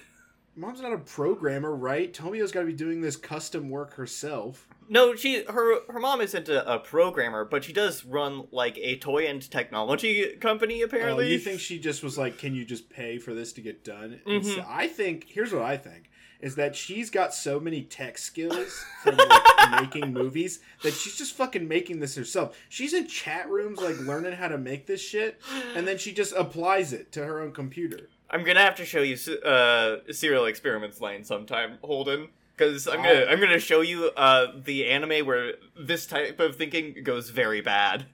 Mom's 0.59 0.81
not 0.81 0.91
a 0.91 0.97
programmer, 0.97 1.75
right? 1.75 2.11
Tomoyo's 2.11 2.51
got 2.51 2.61
to 2.61 2.65
be 2.65 2.73
doing 2.73 2.99
this 3.01 3.15
custom 3.15 3.69
work 3.69 3.93
herself. 3.93 4.67
No, 4.89 5.13
she 5.15 5.43
her 5.43 5.81
her 5.91 5.99
mom 5.99 6.19
isn't 6.21 6.49
a, 6.49 6.73
a 6.75 6.79
programmer, 6.79 7.45
but 7.45 7.63
she 7.63 7.73
does 7.73 8.03
run 8.03 8.47
like 8.51 8.75
a 8.79 8.97
toy 8.97 9.27
and 9.27 9.39
technology 9.51 10.35
company 10.37 10.81
Oh, 10.81 10.85
apparently. 10.85 11.31
you 11.31 11.37
think 11.37 11.59
she 11.59 11.77
just 11.77 12.01
was 12.03 12.17
like, 12.17 12.39
"Can 12.39 12.55
you 12.55 12.65
just 12.65 12.89
pay 12.89 13.19
for 13.19 13.35
this 13.35 13.53
to 13.53 13.61
get 13.61 13.83
done?" 13.83 14.19
And 14.25 14.43
so- 14.43 14.61
Mhm. 14.61 14.65
I 14.67 14.87
think 14.87 15.25
here's 15.29 15.53
what 15.53 15.61
I 15.61 15.77
think 15.77 16.09
is 16.41 16.55
that 16.55 16.75
she's 16.75 17.09
got 17.09 17.33
so 17.33 17.59
many 17.59 17.83
tech 17.83 18.17
skills 18.17 18.83
from 19.03 19.17
like, 19.17 19.41
making 19.81 20.13
movies 20.13 20.59
that 20.83 20.93
she's 20.93 21.15
just 21.17 21.35
fucking 21.35 21.67
making 21.67 21.99
this 21.99 22.15
herself. 22.15 22.57
She's 22.69 22.93
in 22.93 23.07
chat 23.07 23.49
rooms 23.49 23.79
like 23.79 23.99
learning 23.99 24.33
how 24.33 24.47
to 24.47 24.57
make 24.57 24.85
this 24.85 25.01
shit, 25.01 25.41
and 25.75 25.87
then 25.87 25.97
she 25.97 26.13
just 26.13 26.33
applies 26.33 26.93
it 26.93 27.11
to 27.13 27.25
her 27.25 27.41
own 27.41 27.51
computer. 27.51 28.09
I'm 28.29 28.43
gonna 28.43 28.61
have 28.61 28.75
to 28.75 28.85
show 28.85 29.01
you 29.01 29.15
uh, 29.39 29.97
Serial 30.11 30.45
Experiments 30.45 30.99
Lain 30.99 31.23
sometime, 31.23 31.77
Holden, 31.83 32.27
because 32.55 32.87
I'm 32.87 32.97
gonna 32.97 33.25
I'm 33.29 33.39
gonna 33.39 33.59
show 33.59 33.81
you 33.81 34.11
uh, 34.17 34.47
the 34.63 34.87
anime 34.87 35.25
where 35.25 35.53
this 35.79 36.05
type 36.05 36.39
of 36.39 36.55
thinking 36.55 37.03
goes 37.03 37.29
very 37.29 37.61
bad. 37.61 38.05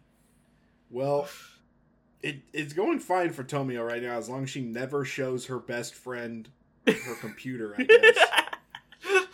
Well, 0.90 1.28
it 2.22 2.42
it's 2.54 2.74
going 2.74 3.00
fine 3.00 3.32
for 3.32 3.44
Tomoyo 3.44 3.86
right 3.86 4.02
now 4.02 4.18
as 4.18 4.30
long 4.30 4.44
as 4.44 4.50
she 4.50 4.62
never 4.62 5.04
shows 5.04 5.48
her 5.48 5.60
best 5.60 5.96
friend 5.96 6.50
her 6.88 7.16
computer. 7.20 7.76
I 7.78 7.84
guess. 7.84 8.18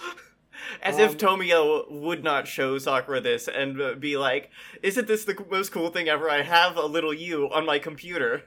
As 0.81 0.95
Um, 0.95 1.01
if 1.01 1.17
Tomoyo 1.17 1.89
would 1.91 2.23
not 2.23 2.47
show 2.47 2.77
Sakura 2.77 3.19
this 3.19 3.47
and 3.47 3.99
be 3.99 4.17
like, 4.17 4.49
"Isn't 4.81 5.07
this 5.07 5.25
the 5.25 5.35
most 5.49 5.71
cool 5.71 5.89
thing 5.89 6.07
ever? 6.07 6.29
I 6.29 6.41
have 6.41 6.77
a 6.77 6.85
little 6.85 7.13
you 7.13 7.49
on 7.51 7.65
my 7.65 7.79
computer." 7.79 8.43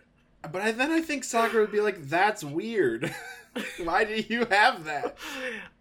But 0.51 0.63
I, 0.63 0.71
then 0.73 0.91
I 0.91 1.01
think 1.01 1.25
Sakura 1.25 1.63
would 1.63 1.73
be 1.73 1.81
like, 1.81 2.09
"That's 2.09 2.43
weird. 2.43 3.15
Why 3.85 4.05
do 4.05 4.15
you 4.29 4.47
have 4.47 4.85
that?" 4.85 5.17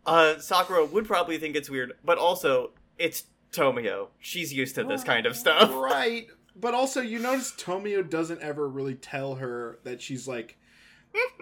Uh, 0.06 0.40
Sakura 0.40 0.84
would 0.86 1.06
probably 1.06 1.38
think 1.38 1.56
it's 1.56 1.70
weird, 1.70 1.94
but 2.04 2.18
also 2.18 2.72
it's 2.98 3.26
Tomoyo. 3.54 4.08
She's 4.20 4.54
used 4.54 4.76
to 4.76 4.84
this 4.84 5.04
kind 5.04 5.26
of 5.26 5.36
stuff. 5.36 5.72
Right. 5.74 6.28
But 6.56 6.74
also, 6.74 7.02
you 7.02 7.20
notice 7.20 7.54
Tomoyo 7.54 8.08
doesn't 8.08 8.42
ever 8.42 8.68
really 8.68 8.96
tell 8.96 9.36
her 9.36 9.80
that 9.84 10.02
she's 10.02 10.28
like, 10.28 10.58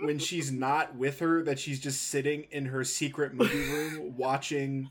when 0.02 0.20
she's 0.20 0.52
not 0.52 0.96
with 0.96 1.20
her, 1.20 1.44
that 1.44 1.60
she's 1.60 1.80
just 1.80 2.04
sitting 2.08 2.46
in 2.52 2.66
her 2.68 2.84
secret 2.84 3.34
movie 3.34 3.70
room 3.70 4.14
watching 4.18 4.90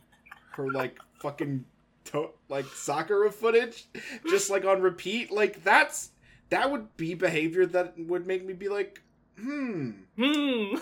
her 0.53 0.71
like 0.71 0.99
fucking 1.21 1.64
to- 2.07 2.31
like 2.49 2.67
Sakura 2.67 3.31
footage, 3.31 3.87
just 4.29 4.51
like 4.51 4.64
on 4.64 4.81
repeat. 4.83 5.31
Like 5.31 5.62
that's 5.64 6.11
that 6.51 6.71
would 6.71 6.97
be 6.97 7.14
behavior 7.14 7.67
that 7.67 7.95
would 7.99 8.27
make 8.27 8.45
me 8.45 8.53
be 8.55 8.69
like, 8.69 9.03
hmm. 9.41 9.91
Hmm. 10.19 10.77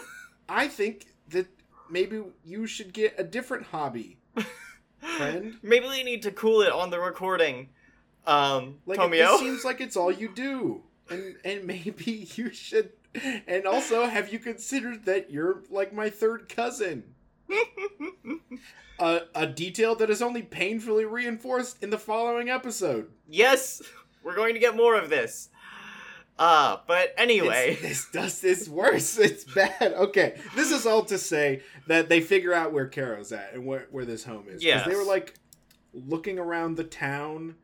I 0.48 0.68
think 0.68 1.06
that 1.30 1.46
maybe 1.90 2.22
you 2.44 2.66
should 2.66 2.92
get 2.92 3.14
a 3.18 3.24
different 3.24 3.66
hobby, 3.66 4.18
friend. 4.98 5.54
Maybe 5.62 5.88
they 5.88 6.02
need 6.04 6.22
to 6.22 6.30
cool 6.30 6.62
it 6.62 6.70
on 6.72 6.90
the 6.90 7.00
recording. 7.00 7.68
Um, 8.26 8.78
Like 8.86 8.98
Tomoyo. 8.98 9.34
it 9.34 9.38
seems 9.40 9.64
like 9.64 9.80
it's 9.80 9.96
all 9.96 10.10
you 10.12 10.28
do, 10.28 10.82
and 11.10 11.36
and 11.44 11.64
maybe 11.64 12.28
you 12.36 12.52
should. 12.52 12.90
And 13.46 13.66
also, 13.66 14.06
have 14.06 14.32
you 14.32 14.38
considered 14.38 15.04
that 15.06 15.30
you're 15.30 15.62
like 15.70 15.92
my 15.92 16.10
third 16.10 16.48
cousin? 16.48 17.04
a, 18.98 19.20
a 19.34 19.46
detail 19.46 19.94
that 19.96 20.10
is 20.10 20.22
only 20.22 20.42
painfully 20.42 21.04
reinforced 21.04 21.82
in 21.82 21.90
the 21.90 21.98
following 21.98 22.48
episode. 22.48 23.10
yes, 23.28 23.82
we're 24.22 24.34
going 24.34 24.54
to 24.54 24.60
get 24.60 24.74
more 24.76 24.96
of 24.96 25.08
this. 25.08 25.50
Uh, 26.38 26.78
but 26.86 27.14
anyway. 27.16 27.70
It's- 27.72 27.82
this 27.82 28.10
does 28.10 28.40
this 28.40 28.68
worse. 28.68 29.16
It's 29.26 29.44
bad. 29.44 29.92
Okay, 29.94 30.38
this 30.54 30.70
is 30.72 30.84
all 30.86 31.04
to 31.04 31.16
say 31.18 31.62
that 31.86 32.08
they 32.08 32.20
figure 32.20 32.52
out 32.52 32.72
where 32.72 32.86
Caro's 32.88 33.32
at 33.32 33.52
and 33.54 33.64
where, 33.64 33.86
where 33.90 34.04
this 34.04 34.24
home 34.24 34.46
is. 34.48 34.62
Yes. 34.64 34.86
they 34.86 34.94
were 34.96 35.04
like 35.04 35.34
looking 35.94 36.38
around 36.38 36.76
the 36.76 36.84
town, 36.84 37.54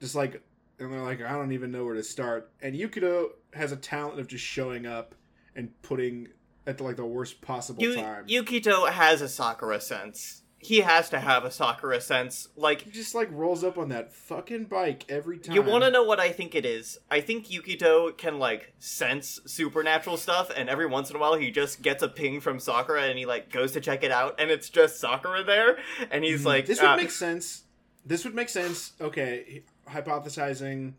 just 0.00 0.14
like, 0.14 0.42
and 0.78 0.92
they're 0.92 1.00
like, 1.02 1.22
I 1.22 1.32
don't 1.32 1.52
even 1.52 1.70
know 1.70 1.84
where 1.84 1.94
to 1.94 2.02
start. 2.02 2.50
And 2.60 2.74
Yukito 2.74 3.28
has 3.54 3.72
a 3.72 3.76
talent 3.76 4.18
of 4.20 4.26
just 4.26 4.44
showing 4.44 4.86
up 4.86 5.14
and 5.56 5.70
putting 5.82 6.28
at 6.66 6.78
the, 6.78 6.84
like 6.84 6.96
the 6.96 7.04
worst 7.04 7.40
possible 7.40 7.82
time. 7.94 8.26
Yukito 8.26 8.90
has 8.90 9.20
a 9.20 9.28
Sakura 9.28 9.80
sense. 9.80 10.42
He 10.62 10.80
has 10.80 11.08
to 11.08 11.18
have 11.18 11.44
a 11.44 11.50
Sakura 11.50 12.02
sense. 12.02 12.48
Like, 12.54 12.82
he 12.82 12.90
just 12.90 13.14
like 13.14 13.30
rolls 13.32 13.64
up 13.64 13.78
on 13.78 13.88
that 13.88 14.12
fucking 14.12 14.66
bike 14.66 15.06
every 15.08 15.38
time. 15.38 15.54
you 15.54 15.62
want 15.62 15.84
to 15.84 15.90
know 15.90 16.02
what 16.02 16.20
I 16.20 16.32
think 16.32 16.54
it 16.54 16.66
is? 16.66 16.98
I 17.10 17.22
think 17.22 17.46
Yukito 17.46 18.16
can, 18.16 18.38
like, 18.38 18.74
sense 18.78 19.40
supernatural 19.46 20.18
stuff, 20.18 20.50
and 20.54 20.68
every 20.68 20.84
once 20.84 21.08
in 21.08 21.16
a 21.16 21.18
while 21.18 21.34
he 21.36 21.50
just 21.50 21.80
gets 21.80 22.02
a 22.02 22.08
ping 22.08 22.42
from 22.42 22.60
Sakura 22.60 23.04
and 23.04 23.18
he, 23.18 23.24
like, 23.24 23.50
goes 23.50 23.72
to 23.72 23.80
check 23.80 24.04
it 24.04 24.10
out, 24.10 24.34
and 24.38 24.50
it's 24.50 24.68
just 24.68 25.00
Sakura 25.00 25.42
there, 25.44 25.78
and 26.10 26.24
he's 26.24 26.44
like, 26.44 26.66
this 26.66 26.78
would 26.82 26.90
uh, 26.90 26.96
make 26.96 27.10
sense. 27.10 27.64
This 28.04 28.24
would 28.26 28.34
make 28.34 28.50
sense. 28.50 28.92
Okay, 29.00 29.62
hypothesizing. 29.88 30.92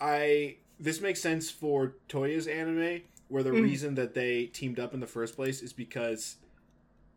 I 0.00 0.56
this 0.78 1.00
makes 1.00 1.20
sense 1.20 1.50
for 1.50 1.94
Toya's 2.08 2.46
anime, 2.46 3.02
where 3.28 3.42
the 3.42 3.50
Mhm. 3.50 3.62
reason 3.62 3.94
that 3.96 4.14
they 4.14 4.46
teamed 4.46 4.78
up 4.78 4.94
in 4.94 5.00
the 5.00 5.06
first 5.06 5.34
place 5.36 5.62
is 5.62 5.72
because 5.72 6.36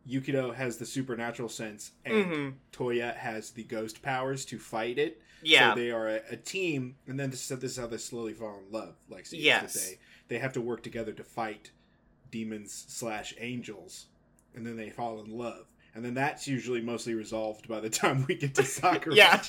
Yukito 0.08 0.54
has 0.54 0.78
the 0.78 0.86
supernatural 0.86 1.48
sense 1.48 1.92
and 2.04 2.24
hmm 2.32 2.48
Toya 2.72 3.14
has 3.16 3.50
the 3.50 3.64
ghost 3.64 4.02
powers 4.02 4.44
to 4.46 4.58
fight 4.58 4.98
it. 4.98 5.20
Yeah. 5.42 5.74
So 5.74 5.80
they 5.80 5.90
are 5.90 6.08
a, 6.08 6.20
a 6.30 6.36
team, 6.36 6.96
and 7.06 7.18
then 7.18 7.30
this, 7.30 7.48
this 7.48 7.62
is 7.72 7.76
how 7.76 7.86
they 7.86 7.96
slowly 7.98 8.32
fall 8.34 8.60
in 8.66 8.72
love. 8.72 8.94
Like, 9.08 9.26
see, 9.26 9.38
Yes. 9.42 9.74
they 9.74 9.98
they 10.28 10.38
have 10.38 10.52
to 10.54 10.60
work 10.60 10.82
together 10.82 11.12
to 11.12 11.24
fight 11.24 11.70
demons 12.30 12.84
slash 12.88 13.34
angels, 13.38 14.06
and 14.54 14.66
then 14.66 14.76
they 14.76 14.90
fall 14.90 15.20
in 15.20 15.30
love, 15.36 15.66
and 15.94 16.04
then 16.04 16.14
that's 16.14 16.46
usually 16.46 16.80
mostly 16.80 17.14
resolved 17.14 17.68
by 17.68 17.80
the 17.80 17.90
time 17.90 18.24
we 18.28 18.34
get 18.36 18.54
to 18.56 18.64
Sakura 18.64 19.16
Yeah. 19.16 19.42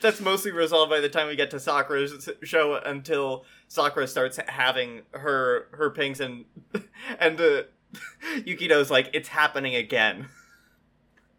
That's 0.00 0.20
mostly 0.20 0.52
resolved 0.52 0.90
by 0.90 1.00
the 1.00 1.08
time 1.08 1.28
we 1.28 1.36
get 1.36 1.50
to 1.50 1.60
Sakura's 1.60 2.28
show 2.42 2.76
until 2.76 3.44
Sakura 3.68 4.06
starts 4.06 4.38
having 4.48 5.02
her 5.12 5.68
her 5.72 5.90
pinks 5.90 6.20
and 6.20 6.44
and 7.18 7.40
uh, 7.40 7.62
Yukito's 8.36 8.90
like 8.90 9.10
it's 9.12 9.28
happening 9.28 9.74
again. 9.74 10.28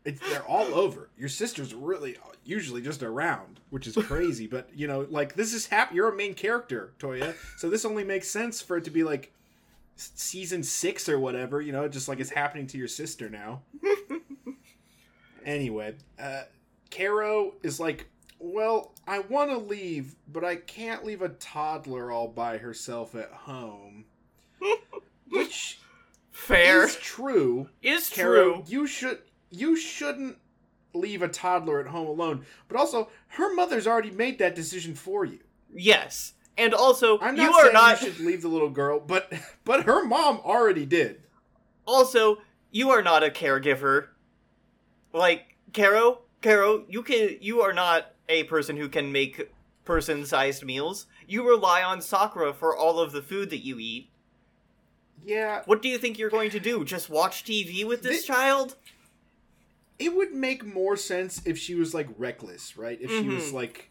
It's, 0.05 0.21
they're 0.29 0.43
all 0.43 0.73
over. 0.73 1.09
Your 1.17 1.27
sister's 1.27 1.73
really 1.73 2.15
usually 2.45 2.81
just 2.81 3.03
around, 3.03 3.59
which 3.69 3.87
is 3.87 3.95
crazy. 3.95 4.47
but 4.47 4.69
you 4.73 4.87
know, 4.87 5.05
like 5.09 5.35
this 5.35 5.53
is 5.53 5.67
hap- 5.67 5.93
You're 5.93 6.09
a 6.09 6.15
main 6.15 6.33
character, 6.33 6.93
Toya, 6.97 7.35
so 7.57 7.69
this 7.69 7.83
only 7.83 8.03
makes 8.03 8.29
sense 8.29 8.61
for 8.61 8.77
it 8.77 8.85
to 8.85 8.89
be 8.89 9.03
like 9.03 9.33
season 9.97 10.63
six 10.63 11.09
or 11.09 11.19
whatever. 11.19 11.61
You 11.61 11.73
know, 11.73 11.87
just 11.87 12.07
like 12.07 12.19
it's 12.19 12.29
happening 12.29 12.67
to 12.67 12.77
your 12.77 12.87
sister 12.87 13.29
now. 13.29 13.61
anyway, 15.45 15.95
uh, 16.17 16.43
Caro 16.89 17.53
is 17.63 17.79
like, 17.79 18.07
well, 18.39 18.93
I 19.07 19.19
want 19.19 19.49
to 19.51 19.57
leave, 19.57 20.15
but 20.27 20.43
I 20.43 20.55
can't 20.57 21.05
leave 21.05 21.21
a 21.21 21.29
toddler 21.29 22.11
all 22.11 22.27
by 22.27 22.57
herself 22.57 23.15
at 23.15 23.31
home. 23.31 24.05
Which 25.29 25.79
Fair 26.31 26.85
is 26.85 26.95
true. 26.95 27.69
is 27.81 28.09
Kero, 28.09 28.21
true. 28.21 28.63
you 28.67 28.87
should 28.87 29.19
you 29.49 29.75
shouldn't 29.75 30.37
leave 30.93 31.21
a 31.21 31.27
toddler 31.27 31.79
at 31.79 31.87
home 31.87 32.07
alone. 32.07 32.45
But 32.67 32.77
also, 32.77 33.09
her 33.29 33.53
mother's 33.53 33.87
already 33.87 34.11
made 34.11 34.39
that 34.39 34.55
decision 34.55 34.95
for 34.95 35.25
you. 35.25 35.39
Yes, 35.73 36.33
and 36.57 36.73
also 36.73 37.19
I'm 37.19 37.35
not 37.35 37.43
you 37.43 37.51
are 37.53 37.61
saying 37.63 37.73
not. 37.73 38.01
you 38.01 38.07
should 38.11 38.19
leave 38.25 38.41
the 38.41 38.47
little 38.47 38.69
girl, 38.69 38.99
but 38.99 39.31
but 39.65 39.83
her 39.83 40.05
mom 40.05 40.39
already 40.43 40.85
did. 40.85 41.21
Also, 41.85 42.37
you 42.71 42.89
are 42.91 43.01
not 43.01 43.23
a 43.23 43.29
caregiver. 43.29 44.07
Like 45.13 45.55
Kero, 45.71 46.19
Kero, 46.41 46.83
you 46.87 47.03
can. 47.03 47.37
You 47.41 47.61
are 47.61 47.73
not 47.73 48.13
a 48.29 48.43
person 48.45 48.77
who 48.77 48.89
can 48.89 49.11
make 49.11 49.49
person-sized 49.85 50.63
meals. 50.65 51.07
You 51.27 51.47
rely 51.47 51.81
on 51.81 52.01
Sakura 52.01 52.53
for 52.53 52.75
all 52.75 52.99
of 52.99 53.11
the 53.11 53.21
food 53.21 53.49
that 53.51 53.63
you 53.65 53.79
eat. 53.79 54.09
Yeah, 55.25 55.63
What 55.65 55.81
do 55.81 55.89
you 55.89 55.97
think 55.97 56.17
you're 56.19 56.29
going 56.29 56.51
to 56.51 56.59
do? 56.59 56.85
Just 56.85 57.09
watch 57.09 57.43
TV 57.43 57.85
with 57.85 58.01
this 58.03 58.21
Thi- 58.21 58.27
child? 58.27 58.75
it 59.99 60.15
would 60.15 60.31
make 60.31 60.63
more 60.63 60.95
sense 60.95 61.41
if 61.45 61.57
she 61.57 61.73
was 61.73 61.93
like 61.93 62.07
reckless, 62.17 62.77
right? 62.77 62.99
If 63.01 63.09
she 63.09 63.27
was 63.27 63.45
Mhm. 63.45 63.53
like 63.53 63.89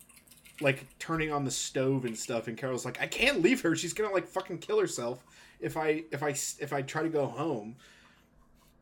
like 0.63 0.87
turning 0.99 1.31
on 1.33 1.45
the 1.45 1.51
stove 1.51 2.05
and 2.07 2.17
stuff 2.17 2.47
and 2.49 2.57
Kero's 2.57 2.85
like 2.85 2.99
I 3.03 3.07
can't 3.09 3.43
leave 3.43 3.61
her. 3.63 3.75
She's 3.77 3.93
going 3.93 4.09
to 4.09 4.15
like 4.15 4.27
fucking 4.29 4.59
kill 4.59 4.79
herself 4.81 5.25
if 5.61 5.77
I 5.77 6.05
if 6.13 6.23
I 6.23 6.31
if 6.61 6.73
I 6.73 6.81
try 6.83 7.03
to 7.03 7.09
go 7.09 7.27
home. 7.27 7.77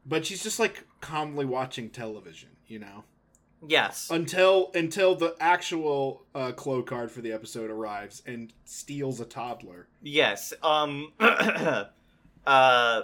But 0.06 0.26
she's 0.26 0.42
just 0.42 0.58
like 0.60 0.84
calmly 1.00 1.46
watching 1.46 1.88
television, 1.88 2.50
you 2.68 2.78
know. 2.78 3.04
Yes. 3.66 4.08
until 4.10 4.70
until 4.74 5.14
the 5.14 5.34
actual 5.40 6.24
uh, 6.34 6.52
Clow 6.52 6.82
card 6.82 7.10
for 7.10 7.20
the 7.20 7.32
episode 7.32 7.70
arrives 7.70 8.22
and 8.26 8.52
steals 8.64 9.20
a 9.20 9.24
toddler. 9.24 9.88
Yes. 10.02 10.52
Um. 10.62 11.12
uh. 12.46 13.02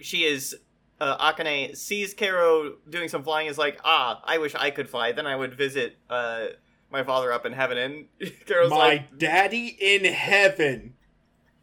She 0.00 0.24
is. 0.24 0.56
Uh, 1.00 1.32
Akane 1.32 1.76
sees 1.76 2.14
Kero 2.14 2.74
doing 2.88 3.08
some 3.08 3.24
flying. 3.24 3.48
Is 3.48 3.58
like, 3.58 3.80
ah, 3.84 4.20
I 4.24 4.38
wish 4.38 4.54
I 4.54 4.70
could 4.70 4.88
fly. 4.88 5.12
Then 5.12 5.26
I 5.26 5.34
would 5.34 5.54
visit 5.54 5.96
uh 6.08 6.46
my 6.92 7.02
father 7.02 7.32
up 7.32 7.46
in 7.46 7.52
heaven. 7.52 7.78
And 7.78 8.06
Kero's 8.46 8.70
like, 8.70 8.78
My 8.78 8.86
like, 8.86 9.18
daddy 9.18 9.76
in 9.80 10.04
heaven. 10.04 10.94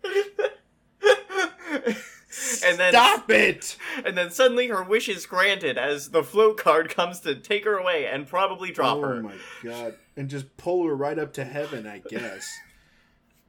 and 2.66 2.78
then 2.80 2.94
Stop 2.94 3.30
it! 3.30 3.78
and 4.06 4.18
then 4.18 4.30
suddenly 4.32 4.68
her 4.68 4.84
wish 4.84 5.08
is 5.10 5.26
granted 5.26 5.78
as 5.78 6.10
the 6.10 6.24
float 6.24 6.58
card 6.58 6.90
comes 6.90 7.20
to 7.22 7.36
take 7.36 7.66
her 7.66 7.78
away 7.78 8.06
and 8.08 8.28
probably 8.28 8.72
drop 8.72 8.98
oh 8.98 9.02
her. 9.02 9.14
Oh 9.16 9.22
my 9.22 9.36
god! 9.64 9.96
And 10.18 10.30
just 10.30 10.56
pull 10.58 10.86
her 10.88 10.96
right 10.96 11.18
up 11.20 11.34
to 11.34 11.44
heaven, 11.46 11.88
I 11.88 12.00
guess. 12.00 12.48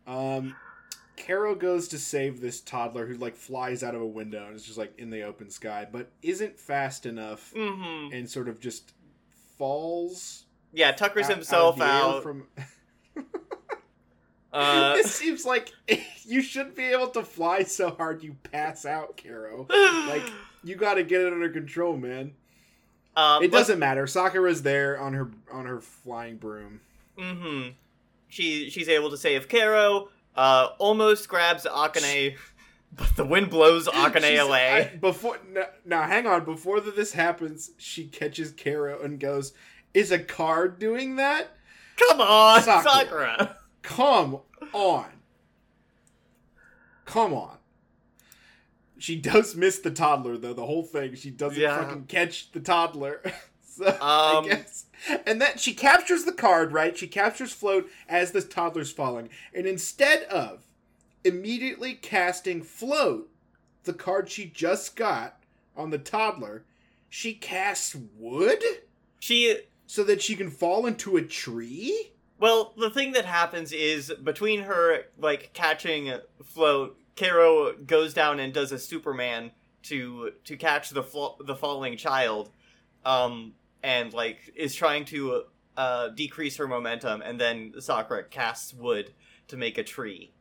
um, 0.06 0.56
Kero 1.16 1.58
goes 1.58 1.88
to 1.88 1.98
save 1.98 2.40
this 2.40 2.60
toddler 2.60 3.06
who 3.06 3.14
like 3.14 3.36
flies 3.36 3.82
out 3.82 3.94
of 3.94 4.00
a 4.00 4.06
window 4.06 4.46
and 4.46 4.56
is 4.56 4.64
just 4.64 4.78
like 4.78 4.92
in 4.98 5.10
the 5.10 5.22
open 5.22 5.50
sky, 5.50 5.86
but 5.90 6.10
isn't 6.22 6.58
fast 6.58 7.04
enough 7.06 7.52
Mm-hmm. 7.54 8.12
and 8.14 8.28
sort 8.30 8.48
of 8.48 8.58
just 8.60 8.92
falls. 9.58 10.44
Yeah, 10.72 10.92
tuckers 10.92 11.26
out- 11.26 11.34
himself 11.34 11.80
out, 11.80 11.82
of 11.82 11.88
the 11.88 12.06
air 12.06 12.16
out. 12.16 12.22
from 12.22 12.46
Uh, 14.52 14.94
it 14.98 15.06
seems 15.06 15.44
like 15.44 15.72
you 16.24 16.42
shouldn't 16.42 16.74
be 16.76 16.84
able 16.86 17.08
to 17.08 17.22
fly 17.22 17.62
so 17.62 17.90
hard 17.90 18.22
you 18.22 18.34
pass 18.50 18.84
out, 18.84 19.16
Kero. 19.16 19.68
Like 20.08 20.22
you 20.64 20.74
got 20.76 20.94
to 20.94 21.04
get 21.04 21.20
it 21.22 21.32
under 21.32 21.48
control, 21.50 21.96
man. 21.96 22.32
um, 23.16 23.42
It 23.44 23.52
doesn't 23.52 23.78
matter. 23.78 24.06
Sakura's 24.06 24.62
there 24.62 24.98
on 25.00 25.12
her 25.14 25.30
on 25.52 25.66
her 25.66 25.80
flying 25.80 26.36
broom. 26.36 26.80
Mm-hmm. 27.18 27.70
She 28.28 28.70
she's 28.70 28.88
able 28.88 29.10
to 29.10 29.16
save 29.16 29.48
Kero. 29.48 30.08
Uh, 30.34 30.68
almost 30.78 31.28
grabs 31.28 31.64
Akane, 31.64 32.36
but 32.96 33.14
the 33.16 33.24
wind 33.24 33.50
blows 33.50 33.86
Akane 33.88 34.38
away. 34.40 34.90
I- 34.92 34.96
before 34.96 35.38
now, 35.52 35.66
now, 35.84 36.02
hang 36.08 36.26
on. 36.26 36.44
Before 36.44 36.80
that 36.80 36.96
this 36.96 37.12
happens, 37.12 37.70
she 37.78 38.06
catches 38.06 38.52
Kero 38.52 39.04
and 39.04 39.20
goes, 39.20 39.52
"Is 39.94 40.10
a 40.12 40.18
card 40.18 40.78
doing 40.78 41.16
that? 41.16 41.56
Come 41.96 42.20
on, 42.20 42.62
Sakura. 42.62 42.92
Sakura. 42.92 43.56
Come 43.82 44.40
on, 44.72 45.06
come 47.04 47.32
on." 47.32 47.56
She 48.98 49.16
does 49.16 49.56
miss 49.56 49.78
the 49.78 49.90
toddler 49.90 50.36
though. 50.36 50.52
The 50.52 50.66
whole 50.66 50.82
thing. 50.84 51.14
She 51.14 51.30
doesn't 51.30 51.60
Yeah. 51.60 51.82
fucking 51.84 52.04
catch 52.06 52.52
the 52.52 52.60
toddler. 52.60 53.22
so 53.62 53.86
Um, 53.86 53.96
I 54.00 54.42
guess. 54.46 54.84
And 55.24 55.40
then 55.40 55.56
she 55.56 55.72
captures 55.72 56.24
the 56.24 56.32
card, 56.32 56.72
right? 56.72 56.96
She 56.96 57.06
captures 57.08 57.52
float 57.52 57.88
as 58.08 58.32
the 58.32 58.42
toddler's 58.42 58.92
falling, 58.92 59.30
and 59.54 59.66
instead 59.66 60.24
of 60.24 60.64
immediately 61.24 61.94
casting 61.94 62.62
float, 62.62 63.30
the 63.84 63.94
card 63.94 64.28
she 64.30 64.44
just 64.46 64.96
got 64.96 65.42
on 65.74 65.88
the 65.90 65.98
toddler, 65.98 66.64
she 67.08 67.32
casts 67.34 67.94
wood 68.16 68.62
She 69.18 69.60
so 69.86 70.04
that 70.04 70.20
she 70.22 70.36
can 70.36 70.50
fall 70.50 70.86
into 70.86 71.16
a 71.16 71.22
tree. 71.22 72.09
Well, 72.40 72.72
the 72.76 72.90
thing 72.90 73.12
that 73.12 73.26
happens 73.26 73.70
is 73.70 74.12
between 74.24 74.62
her 74.62 75.04
like 75.18 75.52
catching 75.52 76.10
float, 76.42 76.98
Kero 77.14 77.86
goes 77.86 78.14
down 78.14 78.40
and 78.40 78.52
does 78.52 78.72
a 78.72 78.78
Superman 78.78 79.52
to 79.84 80.32
to 80.44 80.56
catch 80.56 80.90
the 80.90 81.02
flo- 81.02 81.36
the 81.38 81.54
falling 81.54 81.98
child, 81.98 82.50
um, 83.04 83.52
and 83.82 84.12
like 84.14 84.52
is 84.56 84.74
trying 84.74 85.04
to 85.06 85.44
uh 85.76 86.08
decrease 86.08 86.56
her 86.56 86.66
momentum, 86.66 87.20
and 87.20 87.38
then 87.38 87.74
Sakura 87.78 88.24
casts 88.24 88.72
wood 88.72 89.12
to 89.48 89.58
make 89.58 89.76
a 89.76 89.84
tree 89.84 90.32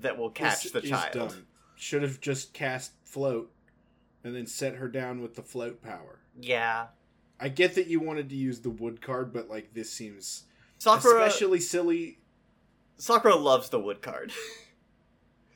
that 0.00 0.18
will 0.18 0.30
catch 0.30 0.72
the 0.72 0.82
is 0.82 0.90
child. 0.90 1.12
dumb. 1.12 1.46
Should 1.76 2.02
have 2.02 2.20
just 2.20 2.52
cast 2.52 2.92
float 3.04 3.52
and 4.24 4.34
then 4.34 4.46
set 4.48 4.74
her 4.74 4.88
down 4.88 5.22
with 5.22 5.36
the 5.36 5.42
float 5.42 5.80
power. 5.80 6.18
Yeah, 6.40 6.88
I 7.38 7.48
get 7.48 7.76
that 7.76 7.86
you 7.86 8.00
wanted 8.00 8.28
to 8.30 8.36
use 8.36 8.60
the 8.60 8.70
wood 8.70 9.00
card, 9.00 9.32
but 9.32 9.48
like 9.48 9.74
this 9.74 9.92
seems 9.92 10.44
Sakura. 10.78 11.22
especially 11.26 11.60
silly. 11.60 12.18
Sakura 12.96 13.36
loves 13.36 13.68
the 13.68 13.78
wood 13.80 14.00
card. 14.02 14.32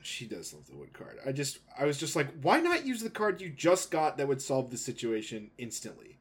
She 0.05 0.25
does 0.27 0.53
love 0.53 0.67
the 0.67 0.75
wood 0.75 0.91
card. 0.91 1.17
I 1.25 1.31
just, 1.31 1.59
I 1.79 1.85
was 1.85 1.97
just 1.97 2.13
like, 2.13 2.27
why 2.41 2.59
not 2.59 2.85
use 2.85 3.01
the 3.01 3.09
card 3.09 3.39
you 3.39 3.49
just 3.49 3.89
got 3.89 4.17
that 4.17 4.27
would 4.27 4.41
solve 4.41 4.69
the 4.69 4.75
situation 4.77 5.49
instantly 5.57 6.17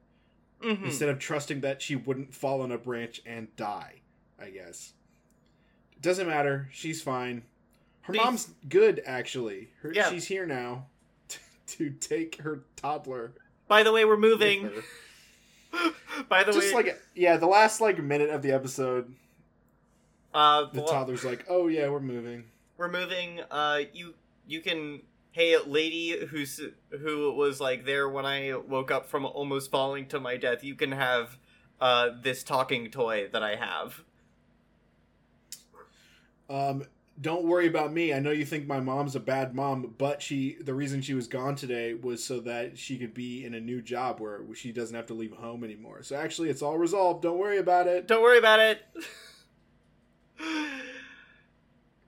Mhm. 0.63 0.85
instead 0.85 1.09
of 1.09 1.19
trusting 1.19 1.63
that 1.63 1.83
she 1.83 1.97
wouldn't 1.97 2.33
fall 2.33 2.61
on 2.63 2.71
a 2.71 2.79
branch 2.79 3.21
and 3.27 3.55
die? 3.57 4.03
I 4.41 4.51
guess 4.51 4.93
it 5.97 6.01
doesn't 6.01 6.29
matter. 6.29 6.69
She's 6.71 7.03
fine. 7.03 7.43
Her 8.03 8.13
These- 8.13 8.23
mom's 8.23 8.51
good 8.69 9.03
actually. 9.05 9.71
Her, 9.81 9.93
Yeah. 9.93 10.11
she's 10.11 10.27
here 10.27 10.47
now 10.47 10.87
to 11.67 11.91
take 11.91 12.37
her 12.43 12.63
toddler. 12.77 13.33
By 13.67 13.83
the 13.83 13.91
way, 13.91 14.05
we're 14.05 14.17
moving. 14.17 14.71
By 16.29 16.45
the 16.45 16.53
just 16.53 16.75
way, 16.75 16.85
like 16.85 17.03
yeah, 17.15 17.37
the 17.37 17.47
last 17.47 17.81
like 17.81 18.03
minute 18.03 18.31
of 18.31 18.43
the 18.43 18.53
episode, 18.53 19.15
uh, 20.35 20.67
the 20.73 20.81
well, 20.81 20.89
toddler's 20.89 21.25
like, 21.25 21.45
"Oh 21.49 21.69
yeah, 21.69 21.89
we're 21.89 22.01
moving. 22.01 22.45
We're 22.77 22.91
moving. 22.91 23.41
Uh, 23.51 23.81
you 23.93 24.15
you 24.47 24.61
can 24.61 25.03
hey 25.33 25.57
lady 25.67 26.27
who's 26.27 26.61
who 26.91 27.33
was 27.33 27.61
like 27.61 27.85
there 27.85 28.09
when 28.09 28.27
I 28.27 28.55
woke 28.55 28.91
up 28.91 29.07
from 29.09 29.25
almost 29.25 29.71
falling 29.71 30.07
to 30.09 30.21
my 30.21 30.37
death. 30.37 30.63
You 30.63 30.75
can 30.75 30.93
have 30.93 31.39
uh 31.81 32.11
this 32.23 32.43
talking 32.43 32.91
toy 32.91 33.29
that 33.33 33.43
I 33.43 33.57
have." 33.57 34.03
Um, 36.51 36.85
don't 37.21 37.45
worry 37.45 37.67
about 37.67 37.93
me. 37.93 38.13
I 38.15 38.21
know 38.21 38.31
you 38.31 38.45
think 38.45 38.67
my 38.67 38.81
mom's 38.81 39.15
a 39.15 39.21
bad 39.21 39.55
mom, 39.55 39.95
but 39.99 40.23
she 40.23 40.57
the 40.61 40.75
reason 40.75 41.03
she 41.03 41.15
was 41.15 41.27
gone 41.27 41.55
today 41.55 41.95
was 41.95 42.25
so 42.25 42.41
that 42.41 42.79
she 42.79 42.99
could 42.99 43.15
be 43.15 43.45
in 43.45 43.55
a 43.55 43.61
new 43.61 43.83
job 43.83 44.21
where 44.21 44.41
she 44.55 44.73
doesn't 44.73 44.97
have 44.97 45.07
to 45.07 45.15
leave 45.15 45.33
home 45.33 45.63
anymore. 45.65 46.03
So 46.03 46.17
actually, 46.17 46.49
it's 46.49 46.63
all 46.63 46.79
resolved. 46.79 47.23
Don't 47.23 47.39
worry 47.39 47.59
about 47.59 47.87
it. 47.87 48.09
Don't 48.09 48.23
worry 48.23 48.39
about 48.39 48.61
it. 48.61 48.83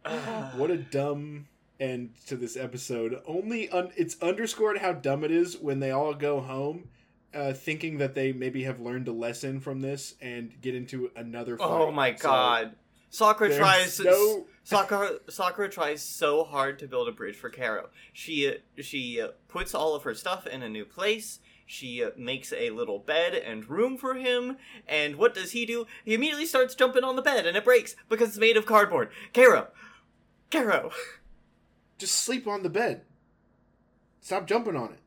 what 0.56 0.70
a 0.70 0.76
dumb 0.76 1.46
end 1.78 2.14
to 2.26 2.36
this 2.36 2.56
episode. 2.56 3.20
Only 3.26 3.68
un- 3.70 3.92
it's 3.96 4.20
underscored 4.22 4.78
how 4.78 4.92
dumb 4.92 5.24
it 5.24 5.30
is 5.30 5.58
when 5.58 5.80
they 5.80 5.90
all 5.90 6.14
go 6.14 6.40
home. 6.40 6.88
Uh, 7.34 7.52
thinking 7.52 7.98
that 7.98 8.14
they 8.14 8.32
maybe 8.32 8.62
have 8.62 8.78
learned 8.78 9.08
a 9.08 9.12
lesson 9.12 9.58
from 9.58 9.80
this 9.80 10.14
and 10.20 10.54
get 10.60 10.72
into 10.72 11.10
another 11.16 11.58
fight. 11.58 11.66
Oh 11.68 11.90
my 11.90 12.14
So 12.14 12.22
god. 12.28 12.76
Sakura 13.10 13.48
there's 13.48 13.58
tries 13.58 13.98
no 14.00 14.46
Sakura 14.64 15.18
Sakura 15.28 15.68
tries 15.68 16.02
so 16.02 16.42
hard 16.42 16.78
to 16.78 16.88
build 16.88 17.06
a 17.06 17.12
bridge 17.12 17.36
for 17.36 17.50
Kero. 17.50 17.88
She 18.12 18.56
she 18.78 19.24
puts 19.46 19.74
all 19.74 19.94
of 19.94 20.02
her 20.04 20.14
stuff 20.14 20.46
in 20.46 20.62
a 20.62 20.68
new 20.68 20.86
place. 20.86 21.38
She 21.66 22.04
makes 22.16 22.52
a 22.52 22.70
little 22.70 22.98
bed 22.98 23.34
and 23.34 23.68
room 23.68 23.96
for 23.96 24.14
him. 24.14 24.56
And 24.88 25.16
what 25.16 25.34
does 25.34 25.52
he 25.52 25.64
do? 25.66 25.86
He 26.04 26.14
immediately 26.14 26.46
starts 26.46 26.74
jumping 26.74 27.04
on 27.04 27.16
the 27.16 27.22
bed 27.22 27.46
and 27.46 27.56
it 27.56 27.64
breaks 27.64 27.94
because 28.08 28.30
it's 28.30 28.38
made 28.38 28.56
of 28.56 28.66
cardboard. 28.66 29.10
Kero, 29.32 29.68
Kero. 30.50 30.92
just 31.98 32.14
sleep 32.16 32.46
on 32.46 32.62
the 32.62 32.68
bed. 32.70 33.02
Stop 34.20 34.46
jumping 34.46 34.76
on 34.76 34.92
it. 34.92 35.00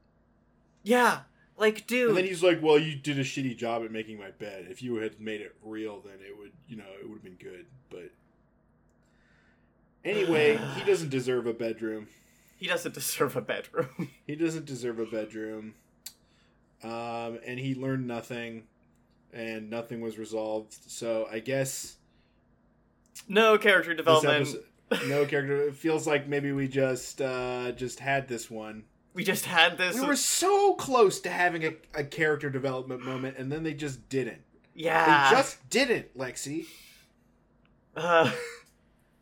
Yeah, 0.84 1.22
like 1.58 1.88
dude. 1.88 2.10
And 2.10 2.17
then 2.17 2.26
he's 2.26 2.43
like, 2.43 2.62
"Well, 2.62 2.78
you 2.78 2.96
did 2.96 3.17
a 3.17 3.24
shitty 3.24 3.58
job 3.58 3.84
at 3.84 3.91
making 3.91 4.20
my 4.20 4.30
bed. 4.30 4.67
If 4.70 4.84
you 4.84 4.96
had 4.98 5.20
made 5.20 5.41
it 5.41 5.56
real, 5.63 6.00
then 6.00 6.20
it 6.22 6.38
would, 6.38 6.52
you 6.67 6.78
know, 6.78 6.86
it 7.00 7.10
would 7.10 7.15
have 7.15 7.24
been 7.24 7.34
good." 7.39 7.65
But 7.89 8.12
anyway, 10.08 10.60
he 10.76 10.84
doesn't 10.84 11.10
deserve 11.10 11.46
a 11.48 11.54
bedroom. 11.54 12.08
he 12.58 12.67
doesn't 12.67 12.93
deserve 12.96 13.36
a 13.36 13.41
bedroom. 13.41 14.10
He 14.26 14.36
doesn't 14.36 14.65
deserve 14.65 15.00
a 15.00 15.06
bedroom. 15.06 15.76
Um, 16.84 17.39
and 17.46 17.60
he 17.60 17.74
learned 17.76 18.08
nothing, 18.08 18.63
and 19.34 19.70
nothing 19.70 20.02
was 20.02 20.17
resolved. 20.17 20.76
So 20.88 21.28
I 21.32 21.39
guess 21.39 21.96
no 23.28 23.58
character 23.58 23.93
development. 23.93 24.36
episode, 24.91 25.08
no 25.10 25.26
character. 25.26 25.67
It 25.67 25.76
feels 25.76 26.06
like 26.08 26.28
maybe 26.28 26.52
we 26.52 26.67
just 26.67 27.22
uh, 27.22 27.72
just 27.72 28.00
had 28.00 28.28
this 28.28 28.50
one. 28.52 28.84
we 29.13 29.24
just 29.24 29.46
had 29.46 29.78
this. 29.78 29.96
We 30.00 30.06
were 30.06 30.15
so 30.15 30.76
close 30.76 31.20
to 31.22 31.30
having 31.30 31.63
a, 31.65 31.74
a 31.96 32.04
character 32.04 32.50
development 32.50 33.04
moment, 33.04 33.38
and 33.38 33.52
then 33.52 33.63
they 33.63 33.74
just 33.74 34.08
didn't. 34.10 34.41
yeah. 34.76 35.30
They 35.30 35.36
just 35.36 35.70
didn't, 35.70 36.15
Lexi. 36.17 36.65
Uh, 37.96 38.32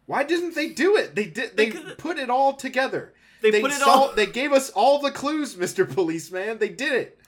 Why 0.06 0.24
didn't 0.24 0.56
they 0.56 0.70
do 0.70 0.96
it? 0.96 1.16
They 1.16 1.26
did. 1.26 1.58
They 1.58 1.68
Because- 1.72 1.94
put 1.96 2.18
it 2.18 2.30
all 2.30 2.54
together. 2.54 3.14
they, 3.42 3.62
put 3.62 3.72
it 3.72 3.82
all. 3.82 4.12
They 4.14 4.26
gave 4.28 4.52
us 4.54 4.70
all 4.72 5.00
the 5.00 5.12
clues, 5.12 5.56
Mister 5.64 5.86
Policeman. 5.86 6.58
They 6.60 6.70
did 6.70 6.94
it, 6.94 7.20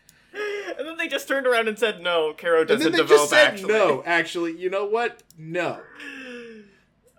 And 0.78 0.88
then 0.88 0.98
they 0.98 1.08
just 1.08 1.28
turned 1.28 1.48
around 1.48 1.68
and 1.68 1.78
said, 1.78 2.02
"No, 2.02 2.34
Kero 2.38 2.62
and 2.62 2.70
then 2.70 2.78
doesn't 2.78 2.92
they 2.94 2.98
develop." 3.00 3.20
just 3.22 3.30
said 3.32 3.48
actually. 3.54 3.74
no. 3.74 4.04
Actually, 4.06 4.58
you 4.58 4.70
know 4.70 4.86
what? 4.86 5.22
No, 5.38 5.80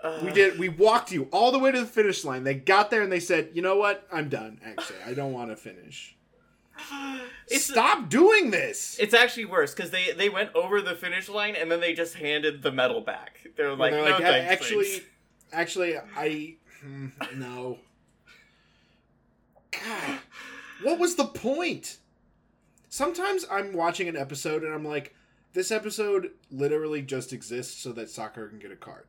Uh, 0.03 0.21
we 0.25 0.31
did. 0.33 0.59
We 0.59 0.69
walked 0.69 1.11
you 1.13 1.29
all 1.33 1.51
the 1.53 1.59
way 1.59 1.73
to 1.73 1.81
the 1.81 1.87
finish 1.87 2.25
line. 2.25 2.45
They 2.45 2.55
got 2.55 2.91
there 2.91 3.03
and 3.03 3.11
they 3.13 3.21
said, 3.21 3.51
"You 3.55 3.63
know 3.63 3.77
what? 3.77 4.07
I'm 4.13 4.29
done. 4.29 4.61
Actually, 4.65 4.99
I 5.07 5.15
don't 5.15 5.33
want 5.33 5.51
to 5.51 5.57
finish. 5.57 6.15
Stop 7.49 8.09
doing 8.09 8.51
this." 8.51 8.97
it's 9.01 9.15
actually 9.15 9.45
worse 9.47 9.75
because 9.75 9.91
they 9.91 10.13
they 10.13 10.29
went 10.29 10.55
over 10.55 10.81
the 10.81 10.95
finish 10.95 11.29
line 11.29 11.57
and 11.57 11.71
then 11.71 11.81
they 11.81 11.95
just 11.95 12.15
handed 12.15 12.63
the 12.63 12.71
medal 12.73 13.01
back. 13.01 13.41
They 13.57 13.65
were 13.65 13.75
like, 13.75 13.93
"No, 13.93 14.03
they're 14.05 14.13
like, 14.13 14.21
"A- 14.23 14.25
thanks, 14.27 14.53
actually, 14.53 14.85
thanks." 14.85 15.07
Actually, 15.53 15.97
I 16.17 16.57
hmm, 16.81 17.09
no. 17.37 17.79
God, 19.71 20.19
what 20.83 20.99
was 20.99 21.17
the 21.17 21.25
point? 21.27 21.99
Sometimes 22.89 23.45
I'm 23.51 23.73
watching 23.73 24.09
an 24.09 24.17
episode 24.17 24.63
and 24.63 24.73
I'm 24.73 24.85
like, 24.85 25.15
this 25.53 25.71
episode 25.71 26.31
literally 26.51 27.03
just 27.03 27.33
exists 27.33 27.81
so 27.83 27.93
that 27.93 28.11
Sakura 28.11 28.49
can 28.49 28.59
get 28.59 28.73
a 28.73 28.77
card. 28.77 29.07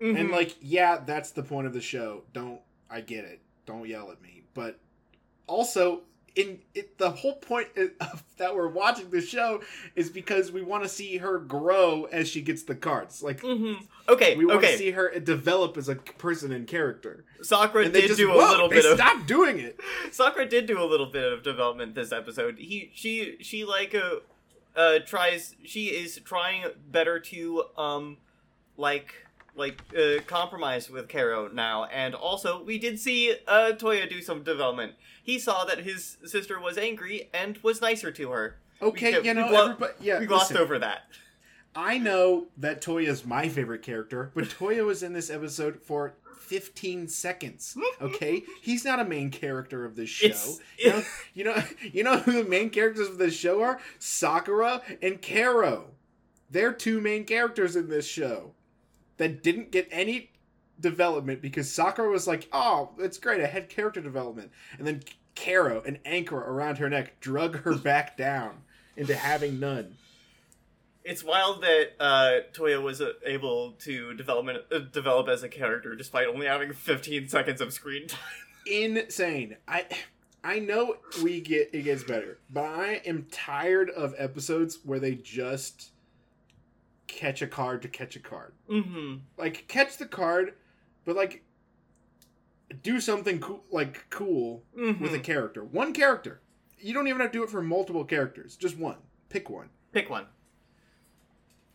And 0.00 0.16
Mhm. 0.16 0.32
like, 0.32 0.56
yeah, 0.60 0.98
that's 1.04 1.30
the 1.30 1.42
point 1.42 1.66
of 1.66 1.72
the 1.74 1.80
show. 1.80 2.24
Don't 2.32 2.60
I 2.88 3.02
get 3.02 3.24
it? 3.24 3.40
Don't 3.66 3.86
yell 3.86 4.10
at 4.10 4.20
me. 4.22 4.44
But 4.54 4.80
also, 5.46 6.02
in 6.36 6.58
it, 6.74 6.96
the 6.98 7.10
whole 7.10 7.34
point 7.36 7.68
of 8.00 8.22
that 8.38 8.54
we're 8.54 8.68
watching 8.68 9.10
the 9.10 9.20
show 9.20 9.60
is 9.96 10.08
because 10.10 10.50
we 10.52 10.62
want 10.62 10.82
to 10.82 10.88
see 10.88 11.18
her 11.18 11.38
grow 11.38 12.04
as 12.12 12.28
she 12.28 12.40
gets 12.40 12.62
the 12.62 12.74
cards. 12.74 13.22
Like, 13.22 13.40
Mhm. 13.40 13.86
okay, 14.08 14.36
we 14.36 14.44
want 14.46 14.58
okay. 14.58 14.72
to 14.72 14.78
see 14.78 14.90
her 14.92 15.18
develop 15.18 15.76
as 15.76 15.88
a 15.88 15.96
person 15.96 16.52
and 16.52 16.66
character. 16.66 17.24
Sakura 17.42 17.84
And 17.86 17.94
they 17.94 18.02
did 18.02 18.08
just 18.08 18.18
do 18.18 18.32
a 18.32 18.36
little 18.36 18.68
bit 18.68 18.84
of 18.84 18.96
stop 18.98 19.26
doing 19.26 19.58
it. 19.58 19.78
Sakura 20.12 20.46
did 20.46 20.66
do 20.66 20.82
a 20.82 20.86
little 20.86 21.06
bit 21.06 21.30
of 21.32 21.42
development 21.42 21.94
this 21.94 22.12
episode. 22.12 22.58
He 22.58 22.90
she 22.94 23.36
she 23.40 23.64
like 23.64 23.94
uh, 23.94 24.16
uh 24.76 24.98
tries 25.00 25.56
she 25.64 25.86
is 25.86 26.20
trying 26.24 26.64
better 26.90 27.18
to 27.18 27.64
um 27.76 28.18
like 28.76 29.14
like 29.60 29.80
uh, 29.96 30.20
compromise 30.26 30.90
with 30.90 31.06
Kero 31.06 31.52
now 31.52 31.84
and 31.84 32.14
also 32.14 32.62
we 32.64 32.78
did 32.78 32.98
see 32.98 33.34
uh 33.46 33.72
Toya 33.76 34.08
do 34.08 34.20
some 34.20 34.42
development. 34.42 34.94
He 35.22 35.38
saw 35.38 35.64
that 35.66 35.80
his 35.80 36.16
sister 36.24 36.58
was 36.58 36.76
angry 36.76 37.30
and 37.32 37.58
was 37.58 37.80
nicer 37.80 38.10
to 38.10 38.30
her. 38.30 38.56
Okay, 38.82 39.12
can't- 39.12 39.24
you 39.24 39.34
know, 39.34 39.46
we 39.46 39.76
glo- 39.76 39.88
yeah. 40.00 40.18
we 40.18 40.26
glossed 40.26 40.50
listen, 40.50 40.62
over 40.64 40.78
that. 40.80 41.02
I 41.76 41.98
know 41.98 42.46
that 42.56 42.82
Toya 42.82 43.06
is 43.06 43.24
my 43.24 43.48
favorite 43.48 43.82
character, 43.82 44.32
but 44.34 44.46
Toya 44.46 44.84
was 44.84 45.04
in 45.04 45.12
this 45.12 45.30
episode 45.30 45.80
for 45.82 46.14
15 46.40 47.06
seconds. 47.06 47.76
Okay, 48.00 48.42
he's 48.62 48.84
not 48.84 48.98
a 48.98 49.04
main 49.04 49.30
character 49.30 49.84
of 49.84 49.94
this 49.94 50.08
show. 50.08 50.26
It's 50.28 50.60
You 50.78 50.90
know, 50.90 51.02
you 51.34 51.44
know, 51.44 51.62
you 51.92 52.02
know 52.02 52.16
who 52.16 52.42
the 52.42 52.48
main 52.48 52.70
characters 52.70 53.08
of 53.08 53.18
this 53.18 53.34
show 53.34 53.60
are? 53.62 53.78
Sakura 53.98 54.80
and 55.02 55.20
Karo. 55.20 55.90
They're 56.50 56.72
two 56.72 57.00
main 57.00 57.24
characters 57.24 57.76
in 57.76 57.88
this 57.90 58.06
show 58.08 58.54
that 59.20 59.42
didn't 59.42 59.70
get 59.70 59.86
any 59.90 60.30
development 60.80 61.42
because 61.42 61.70
Sakura 61.70 62.10
was 62.10 62.26
like, 62.26 62.48
"Oh, 62.52 62.90
it's 62.98 63.18
great, 63.18 63.42
I 63.42 63.46
had 63.46 63.68
character 63.68 64.00
development," 64.00 64.50
and 64.78 64.86
then 64.86 65.02
Kero, 65.36 65.84
an 65.86 65.98
anchor 66.06 66.38
around 66.38 66.78
her 66.78 66.88
neck, 66.88 67.20
drug 67.20 67.62
her 67.64 67.74
back 67.76 68.16
down 68.16 68.62
into 68.96 69.14
having 69.14 69.60
none. 69.60 69.96
It's 71.04 71.22
wild 71.22 71.62
that 71.62 71.92
uh, 72.00 72.30
Toya 72.52 72.82
was 72.82 73.02
uh, 73.02 73.12
able 73.26 73.72
to 73.80 74.14
development 74.14 74.64
uh, 74.72 74.78
develop 74.78 75.28
as 75.28 75.42
a 75.42 75.48
character 75.48 75.94
despite 75.94 76.26
only 76.26 76.46
having 76.46 76.72
15 76.72 77.28
seconds 77.28 77.60
of 77.60 77.74
screen 77.74 78.08
time. 78.08 78.20
insane. 78.66 79.56
I 79.68 79.84
I 80.42 80.60
know 80.60 80.96
we 81.22 81.42
get 81.42 81.70
it 81.74 81.82
gets 81.82 82.04
better, 82.04 82.38
but 82.48 82.64
I 82.64 83.02
am 83.04 83.26
tired 83.30 83.90
of 83.90 84.14
episodes 84.16 84.78
where 84.82 84.98
they 84.98 85.14
just 85.14 85.90
catch 87.10 87.42
a 87.42 87.46
card 87.46 87.82
to 87.82 87.88
catch 87.88 88.16
a 88.16 88.20
card. 88.20 88.54
Mm-hmm. 88.70 89.16
Like 89.36 89.66
catch 89.68 89.96
the 89.96 90.06
card, 90.06 90.54
but 91.04 91.16
like 91.16 91.44
do 92.82 93.00
something 93.00 93.40
cool 93.40 93.64
like 93.70 94.06
cool 94.10 94.62
mm-hmm. 94.78 95.02
with 95.02 95.14
a 95.14 95.18
character. 95.18 95.64
One 95.64 95.92
character. 95.92 96.40
You 96.78 96.94
don't 96.94 97.08
even 97.08 97.20
have 97.20 97.32
to 97.32 97.38
do 97.38 97.44
it 97.44 97.50
for 97.50 97.62
multiple 97.62 98.04
characters. 98.04 98.56
Just 98.56 98.78
one. 98.78 98.96
Pick 99.28 99.50
one. 99.50 99.68
Pick 99.92 100.08
one. 100.08 100.26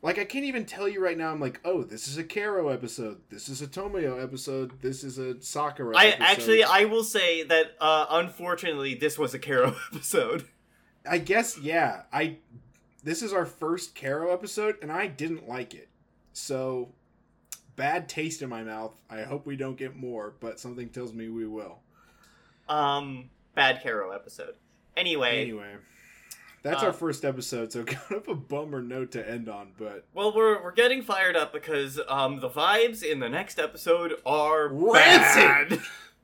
Like 0.01 0.19
I 0.19 0.25
can't 0.25 0.45
even 0.45 0.65
tell 0.65 0.87
you 0.87 1.03
right 1.03 1.17
now. 1.17 1.31
I'm 1.31 1.39
like, 1.39 1.59
oh, 1.65 1.83
this 1.83 2.07
is 2.07 2.17
a 2.17 2.23
Kero 2.23 2.73
episode. 2.73 3.21
This 3.29 3.49
is 3.49 3.61
a 3.61 3.67
Tomoyo 3.67 4.21
episode. 4.23 4.81
This 4.81 5.03
is 5.03 5.17
a 5.17 5.41
Sakura. 5.41 5.97
I 5.97 6.07
episode. 6.07 6.23
actually, 6.23 6.63
I 6.63 6.85
will 6.85 7.03
say 7.03 7.43
that 7.43 7.75
uh, 7.81 8.05
unfortunately, 8.09 8.95
this 8.95 9.17
was 9.17 9.33
a 9.33 9.39
Kero 9.39 9.75
episode. 9.93 10.47
I 11.09 11.17
guess 11.17 11.57
yeah. 11.57 12.03
I 12.13 12.37
this 13.05 13.21
is 13.21 13.31
our 13.31 13.45
first 13.45 13.95
Kero 13.95 14.33
episode, 14.33 14.75
and 14.81 14.91
I 14.91 15.07
didn't 15.07 15.47
like 15.47 15.73
it. 15.73 15.87
So 16.33 16.89
bad 17.77 18.09
taste 18.09 18.41
in 18.41 18.49
my 18.49 18.63
mouth. 18.63 18.99
I 19.09 19.21
hope 19.21 19.45
we 19.45 19.55
don't 19.55 19.77
get 19.77 19.95
more, 19.95 20.33
but 20.41 20.59
something 20.59 20.89
tells 20.89 21.13
me 21.13 21.29
we 21.29 21.47
will. 21.47 21.79
Um, 22.67 23.29
bad 23.53 23.81
Kero 23.81 24.13
episode. 24.13 24.55
Anyway, 24.97 25.41
Anyway, 25.41 25.75
that's 26.63 26.81
Uh, 26.81 26.87
our 26.87 26.93
first 26.93 27.23
episode, 27.23 27.71
so 27.71 27.83
kind 27.85 28.21
of 28.21 28.27
a 28.27 28.33
bummer 28.35 28.81
note 28.81 29.11
to 29.11 29.29
end 29.29 29.47
on. 29.49 29.73
But 29.77 30.05
well, 30.13 30.33
we're 30.35 30.61
we're 30.63 30.71
getting 30.71 31.01
fired 31.03 31.35
up 31.35 31.53
because 31.53 31.99
um 32.07 32.39
the 32.39 32.49
vibes 32.49 33.03
in 33.03 33.19
the 33.19 33.29
next 33.29 33.59
episode 33.59 34.15
are 34.25 34.67
Rancid! 34.69 35.69
bad. 35.69 35.81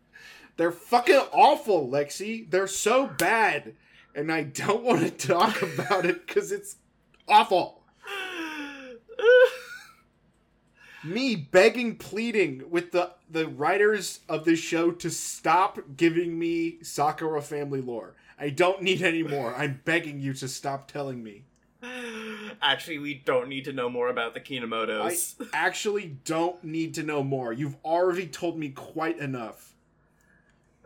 they're 0.58 0.72
fucking 0.72 1.22
awful, 1.32 1.88
Lexi. 1.88 2.50
They're 2.50 2.66
so 2.68 3.06
bad, 3.08 3.76
and 4.16 4.32
I 4.32 4.44
don't 4.44 4.84
want 4.84 5.02
to 5.02 5.28
talk 5.28 5.62
about 5.62 6.06
it 6.06 6.26
because 6.26 6.52
it's 6.52 6.78
awful. 7.28 7.84
me 11.04 11.36
begging 11.36 11.96
pleading 11.96 12.64
with 12.70 12.92
the 12.92 13.12
the 13.30 13.48
writers 13.48 14.20
of 14.30 14.46
this 14.46 14.60
show 14.60 14.92
to 14.92 15.10
stop 15.10 15.80
giving 15.98 16.38
me 16.38 16.78
sakura 16.84 17.42
family 17.42 17.82
lore 17.82 18.14
i 18.38 18.50
don't 18.50 18.84
need 18.84 19.02
any 19.02 19.24
more 19.24 19.56
i'm 19.56 19.82
begging 19.84 20.20
you 20.20 20.32
to 20.34 20.48
stop 20.48 20.88
telling 20.88 21.24
me 21.24 21.44
Actually, 22.62 23.00
we 23.00 23.16
don't 23.26 23.50
need 23.50 23.66
to 23.66 23.74
know 23.74 23.90
more 23.90 24.10
about 24.10 24.36
the 24.36 24.40
Kinomotos. 24.40 25.36
I 25.42 25.46
actually, 25.66 26.18
don't 26.26 26.64
need 26.64 26.94
to 26.94 27.02
know 27.02 27.24
more. 27.24 27.52
You've 27.52 27.78
already 27.84 28.28
told 28.28 28.60
me 28.60 28.70
quite 28.70 29.18
enough. 29.18 29.74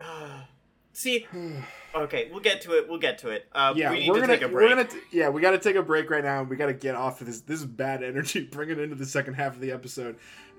See, 0.96 1.26
okay, 1.94 2.30
we'll 2.30 2.40
get 2.40 2.62
to 2.62 2.72
it. 2.72 2.88
We'll 2.88 2.98
get 2.98 3.18
to 3.18 3.28
it. 3.28 3.46
Uh, 3.52 3.74
yeah, 3.76 3.90
we 3.90 3.98
need 3.98 4.06
to 4.06 4.12
gonna 4.14 4.26
take 4.26 4.40
a 4.40 4.48
we're 4.48 4.60
break. 4.60 4.70
gonna 4.70 4.84
t- 4.84 4.98
yeah 5.12 5.28
we 5.28 5.42
got 5.42 5.50
to 5.50 5.58
take 5.58 5.76
a 5.76 5.82
break 5.82 6.08
right 6.08 6.24
now 6.24 6.40
and 6.40 6.48
we 6.48 6.56
got 6.56 6.66
to 6.66 6.72
get 6.72 6.94
off 6.94 7.20
of 7.20 7.26
this. 7.26 7.40
This 7.42 7.60
is 7.60 7.66
bad 7.66 8.02
energy. 8.02 8.40
Bring 8.50 8.70
it 8.70 8.78
into 8.78 8.96
the 8.96 9.04
second 9.04 9.34
half 9.34 9.54
of 9.54 9.60
the 9.60 9.72
episode. 9.72 10.16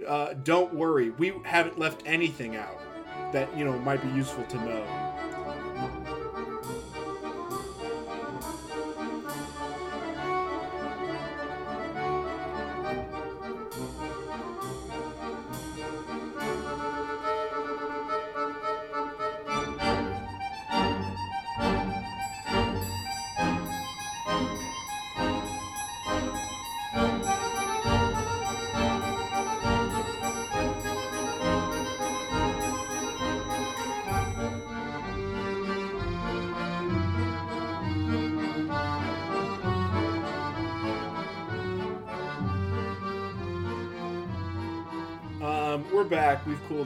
Uh, 0.07 0.33
don't 0.43 0.75
worry, 0.75 1.09
we 1.09 1.33
haven't 1.43 1.79
left 1.79 2.03
anything 2.05 2.55
out 2.55 2.79
that 3.33 3.55
you 3.57 3.65
know 3.65 3.79
might 3.79 4.01
be 4.03 4.09
useful 4.09 4.43
to 4.43 4.57
know. 4.57 5.26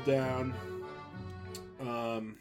Down. 0.05 0.53
Um, 1.79 2.37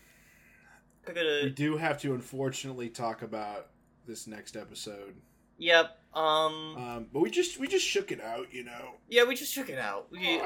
gonna- 1.05 1.41
we 1.45 1.51
do 1.51 1.77
have 1.77 2.01
to 2.03 2.15
unfortunately 2.15 2.89
talk 2.89 3.23
about 3.23 3.69
this 4.07 4.27
next 4.27 4.57
episode. 4.57 5.15
Yep. 5.59 5.97
Um. 6.15 6.77
Um, 6.77 7.07
but 7.13 7.21
we 7.21 7.31
just 7.31 7.59
we 7.59 7.69
just 7.69 7.87
shook 7.87 8.11
it 8.13 8.21
out, 8.21 8.53
you 8.53 8.65
know. 8.65 8.95
Yeah, 9.09 9.25
we 9.25 9.35
just 9.35 9.53
shook 9.53 9.69
it 9.69 9.79
out. 9.79 10.11
We 10.11 10.41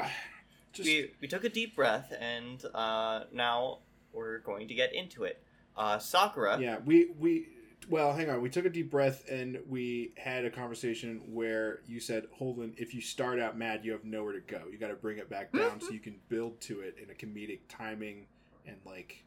Just 0.73 0.87
we, 0.87 1.11
we 1.21 1.27
took 1.27 1.43
a 1.45 1.49
deep 1.49 1.75
breath, 1.75 2.11
and 2.19 2.63
uh, 2.73 3.23
now 3.31 3.79
we're 4.11 4.39
going 4.39 4.67
to 4.67 4.73
get 4.75 4.93
into 4.93 5.23
it. 5.23 5.41
Uh, 5.77 5.97
Sakura. 5.99 6.59
yeah, 6.59 6.77
we 6.85 7.11
we 7.17 7.47
well, 7.89 8.13
hang 8.13 8.29
on. 8.29 8.41
We 8.41 8.49
took 8.49 8.65
a 8.65 8.69
deep 8.69 8.89
breath 8.89 9.27
and 9.29 9.59
we 9.67 10.11
had 10.17 10.45
a 10.45 10.49
conversation 10.49 11.21
where 11.33 11.79
you 11.87 11.99
said, 11.99 12.27
"Holden, 12.33 12.73
if 12.77 12.93
you 12.93 13.01
start 13.01 13.39
out 13.39 13.57
mad, 13.57 13.83
you 13.85 13.91
have 13.91 14.03
nowhere 14.05 14.33
to 14.33 14.39
go. 14.41 14.63
You 14.71 14.77
got 14.77 14.87
to 14.89 14.95
bring 14.95 15.17
it 15.17 15.29
back 15.29 15.51
down 15.51 15.79
so 15.81 15.91
you 15.91 15.99
can 15.99 16.19
build 16.29 16.59
to 16.61 16.81
it 16.81 16.97
in 17.01 17.09
a 17.09 17.13
comedic 17.13 17.59
timing 17.69 18.27
and 18.67 18.77
like 18.85 19.23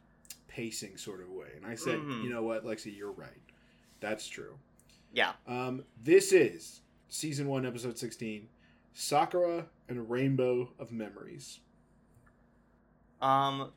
pacing 0.49 0.97
sort 0.97 1.21
of 1.21 1.29
way." 1.31 1.49
And 1.57 1.67
I 1.67 1.75
said, 1.75 1.99
Mhm. 1.99 2.25
"You 2.25 2.31
know 2.31 2.43
what, 2.43 2.65
Lexi, 2.65 2.97
you're 2.97 3.13
right. 3.13 3.41
That's 4.01 4.27
true." 4.29 4.59
Yeah. 5.13 5.33
Um, 5.47 5.85
this 6.03 6.33
is 6.33 6.81
season 7.09 7.47
one, 7.49 7.65
episode 7.65 7.97
sixteen, 7.99 8.49
Sakura 8.93 9.67
and 9.89 9.99
a 9.99 10.03
Rainbow 10.03 10.73
of 10.79 10.93
Memories. 10.93 11.61
Um, 13.21 13.73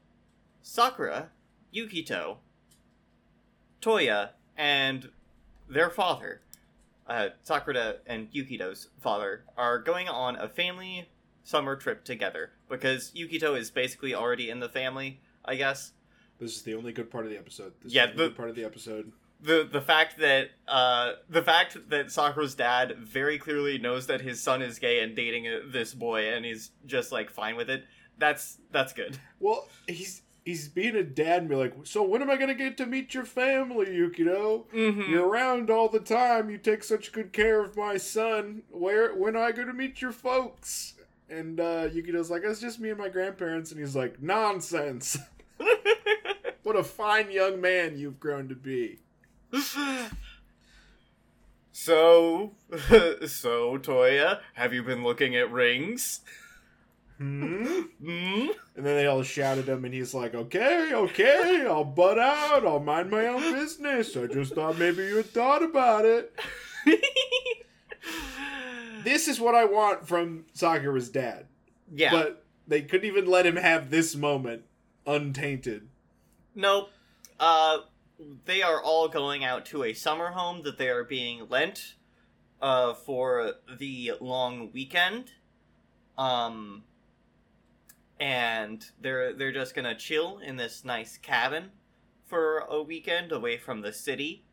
Sakura, 0.62 1.30
Yukito, 1.74 2.38
Toya, 3.82 4.32
and 4.62 5.10
their 5.68 5.90
father, 5.90 6.42
uh, 7.08 7.30
Sakura 7.44 7.96
and 8.06 8.32
Yukito's 8.32 8.90
father, 9.00 9.44
are 9.58 9.80
going 9.80 10.08
on 10.08 10.36
a 10.36 10.48
family 10.48 11.10
summer 11.44 11.76
trip 11.76 12.04
together 12.06 12.52
because 12.70 13.12
Yukito 13.16 13.58
is 13.58 13.72
basically 13.72 14.14
already 14.14 14.50
in 14.50 14.60
the 14.60 14.70
family, 14.70 15.20
I 15.44 15.56
guess. 15.56 15.94
This 16.40 16.56
is 16.56 16.62
the 16.62 16.76
only 16.76 16.94
good 16.94 17.10
part 17.10 17.26
of 17.26 17.32
the 17.32 17.38
episode. 17.38 17.74
This 17.82 17.94
Yeah, 17.94 18.06
is 18.06 18.12
the 18.12 18.18
the- 18.18 18.28
good 18.30 18.38
part 18.38 18.50
of 18.50 18.56
the 18.56 18.64
episode. 18.66 19.12
the 19.42 19.68
the 19.72 19.82
fact 19.82 20.20
that 20.20 20.52
uh 20.68 21.14
the 21.28 21.42
fact 21.42 21.78
that 21.90 22.12
Sakura's 22.12 22.54
dad 22.54 22.98
very 23.00 23.40
clearly 23.40 23.80
knows 23.80 24.06
that 24.08 24.22
his 24.22 24.40
son 24.42 24.62
is 24.62 24.78
gay 24.78 25.02
and 25.04 25.16
dating 25.16 25.48
uh, 25.48 25.60
this 25.68 25.96
boy 25.96 26.32
and 26.32 26.46
he's 26.46 26.70
just 26.86 27.12
like 27.12 27.32
fine 27.32 27.56
with 27.56 27.70
it. 27.70 27.84
That's 28.20 28.60
that's 28.72 28.94
good. 28.94 29.18
Well, 29.40 29.68
he's 29.88 30.22
he's 30.44 30.68
being 30.68 30.96
a 30.96 31.04
dad 31.04 31.42
and 31.42 31.50
be 31.50 31.56
like, 31.56 31.74
so 31.84 32.04
when 32.04 32.22
am 32.22 32.30
I 32.30 32.38
gonna 32.38 32.56
get 32.56 32.78
to 32.78 32.86
meet 32.86 33.14
your 33.14 33.26
family, 33.26 33.88
Yukito? 33.88 34.66
Mm-hmm. 34.74 35.12
You're 35.12 35.28
around 35.28 35.70
all 35.70 35.90
the 35.90 36.00
time. 36.00 36.50
You 36.50 36.58
take 36.58 36.84
such 36.84 37.12
good 37.12 37.32
care 37.32 37.62
of 37.64 37.78
my 37.78 37.98
son. 37.98 38.64
Where 38.70 39.14
when 39.16 39.36
am 39.36 39.44
I 39.44 39.52
gonna 39.52 39.74
meet 39.74 40.02
your 40.02 40.12
folks? 40.12 40.96
And 41.30 41.60
uh, 41.60 41.90
Yukito's 41.90 42.30
like, 42.30 42.44
it's 42.44 42.60
just 42.60 42.80
me 42.80 42.90
and 42.90 43.00
my 43.00 43.08
grandparents. 43.08 43.72
And 43.72 43.80
he's 43.80 43.96
like, 43.96 44.22
nonsense. 44.22 45.18
what 46.64 46.76
a 46.76 46.84
fine 46.84 47.32
young 47.32 47.62
man 47.62 47.98
you've 47.98 48.20
grown 48.20 48.50
to 48.50 48.56
be. 48.56 49.00
so 51.72 52.52
so 53.28 53.78
Toya, 53.78 54.40
have 54.56 54.74
you 54.74 54.84
been 54.84 55.04
looking 55.04 55.36
at 55.36 55.52
rings? 55.52 56.22
Hmm? 57.22 57.82
Hmm? 58.04 58.48
And 58.76 58.84
then 58.86 58.96
they 58.96 59.06
all 59.06 59.22
shout 59.22 59.60
at 59.60 59.66
him, 59.70 59.86
and 59.86 59.94
he's 59.94 60.14
like, 60.14 60.34
okay, 60.34 60.92
okay, 60.92 61.66
I'll 61.68 61.84
butt 61.84 62.18
out. 62.18 62.66
I'll 62.66 62.80
mind 62.80 63.12
my 63.12 63.28
own 63.28 63.54
business. 63.54 64.18
I 64.18 64.26
just 64.26 64.56
thought 64.56 64.80
maybe 64.80 65.04
you 65.04 65.18
had 65.18 65.28
thought 65.28 65.62
about 65.62 66.06
it. 66.06 66.34
This 69.04 69.28
is 69.28 69.40
what 69.40 69.56
I 69.56 69.66
want 69.66 70.08
from 70.08 70.46
Sakura's 70.54 71.10
dad. 71.10 71.48
yeah. 71.92 72.12
But 72.12 72.44
they 72.68 72.82
couldn't 72.84 73.08
even 73.08 73.26
let 73.26 73.46
him 73.46 73.56
have 73.56 73.90
this 73.90 74.16
moment 74.16 74.64
untainted. 75.08 75.88
Nope. 76.54 76.92
Uh, 77.40 77.80
they 78.46 78.62
are 78.62 78.82
all 78.82 79.08
going 79.08 79.44
out 79.44 79.66
to 79.68 79.84
a 79.84 79.94
summer 79.94 80.32
home 80.32 80.62
that 80.64 80.78
they 80.78 80.90
are 80.90 81.04
being 81.04 81.48
lent 81.50 81.96
uh, 82.62 82.94
for 82.94 83.54
the 83.80 84.14
long 84.22 84.72
weekend. 84.72 85.32
Um, 86.18 86.84
and 88.22 88.86
they're 89.02 89.34
they're 89.34 89.52
just 89.52 89.76
gonna 89.76 89.96
chill 89.96 90.40
in 90.40 90.56
this 90.56 90.86
nice 90.86 91.18
cabin 91.18 91.72
for 92.28 92.60
a 92.70 92.82
weekend 92.82 93.32
away 93.32 93.58
from 93.58 93.82
the 93.82 93.92
city. 93.92 94.46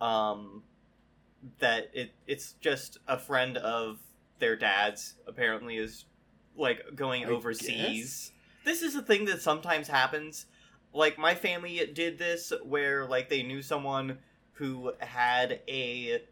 Um, 0.00 0.64
that 1.58 1.90
it 1.92 2.14
it's 2.26 2.54
just 2.54 2.98
a 3.06 3.18
friend 3.18 3.58
of 3.58 3.98
their 4.38 4.56
dad's 4.56 5.14
apparently 5.26 5.76
is 5.76 6.06
like 6.56 6.82
going 6.96 7.26
I 7.26 7.28
overseas. 7.28 8.32
This 8.64 8.80
is 8.82 8.96
a 8.96 9.02
thing 9.02 9.26
that 9.26 9.42
sometimes 9.42 9.88
happens 9.88 10.46
like 10.92 11.18
my 11.18 11.34
family 11.34 11.80
did 11.92 12.18
this 12.18 12.52
where 12.64 13.06
like 13.06 13.28
they 13.28 13.42
knew 13.42 13.62
someone 13.62 14.18
who 14.52 14.92
had 15.00 15.60
a 15.68 16.22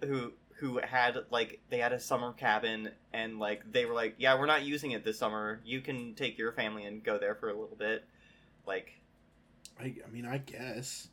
who 0.00 0.32
who 0.64 0.80
had 0.82 1.18
like 1.30 1.60
they 1.68 1.76
had 1.76 1.92
a 1.92 2.00
summer 2.00 2.32
cabin 2.32 2.88
and 3.12 3.38
like 3.38 3.70
they 3.70 3.84
were 3.84 3.92
like 3.92 4.14
yeah 4.16 4.38
we're 4.38 4.46
not 4.46 4.62
using 4.62 4.92
it 4.92 5.04
this 5.04 5.18
summer 5.18 5.60
you 5.62 5.82
can 5.82 6.14
take 6.14 6.38
your 6.38 6.52
family 6.52 6.84
and 6.84 7.04
go 7.04 7.18
there 7.18 7.34
for 7.34 7.50
a 7.50 7.52
little 7.52 7.76
bit 7.76 8.04
like 8.66 8.98
I, 9.78 9.94
I 10.06 10.10
mean, 10.12 10.24
I 10.24 10.38
guess 10.38 11.08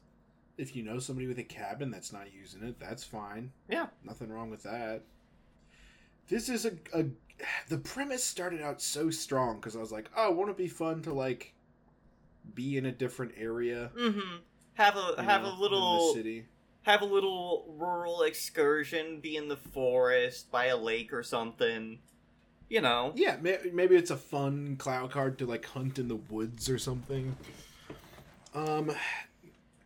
if 0.55 0.75
you 0.75 0.83
know 0.83 0.99
somebody 0.99 1.25
with 1.25 1.39
a 1.39 1.43
cabin 1.43 1.89
that's 1.89 2.13
not 2.13 2.31
using 2.31 2.61
it, 2.63 2.79
that's 2.79 3.03
fine. 3.03 3.51
Yeah. 3.67 3.87
nothing 4.03 4.31
wrong 4.31 4.51
with 4.51 4.61
that. 4.61 5.01
This 6.29 6.47
is 6.47 6.67
a, 6.67 6.73
a 6.93 7.05
the 7.69 7.79
premise 7.79 8.23
started 8.23 8.61
out 8.61 8.79
so 8.79 9.09
strong 9.09 9.55
because 9.55 9.75
I 9.75 9.79
was 9.79 9.91
like, 9.91 10.11
oh, 10.15 10.29
won't 10.29 10.51
it 10.51 10.57
be 10.57 10.67
fun 10.67 11.01
to 11.01 11.13
like 11.13 11.55
be 12.53 12.77
in 12.77 12.85
a 12.85 12.91
different 12.91 13.33
area? 13.35 13.89
mm-hmm 13.97 14.37
have 14.75 14.95
a 14.95 15.21
have 15.21 15.43
know, 15.43 15.53
a 15.53 15.55
little 15.55 16.13
city. 16.13 16.45
Have 16.83 17.01
a 17.01 17.05
little 17.05 17.65
rural 17.77 18.23
excursion 18.23 19.19
be 19.19 19.35
in 19.35 19.47
the 19.47 19.57
forest 19.57 20.51
by 20.51 20.65
a 20.65 20.77
lake 20.77 21.13
or 21.13 21.23
something 21.23 21.99
you 22.71 22.79
know 22.81 23.11
Yeah, 23.15 23.35
may, 23.41 23.59
maybe 23.71 23.95
it's 23.95 24.09
a 24.09 24.17
fun 24.17 24.77
Clow 24.77 25.07
card 25.07 25.37
to 25.39 25.45
like 25.45 25.65
hunt 25.65 25.99
in 25.99 26.07
the 26.07 26.15
woods 26.15 26.69
or 26.69 26.79
something. 26.79 27.35
Um, 28.55 28.91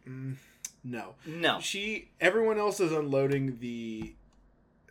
mm, 0.08 0.36
no. 0.84 1.16
no 1.26 1.60
She, 1.60 2.10
everyone 2.22 2.58
else 2.58 2.80
is 2.80 2.92
unloading 2.92 3.58
the 3.60 4.14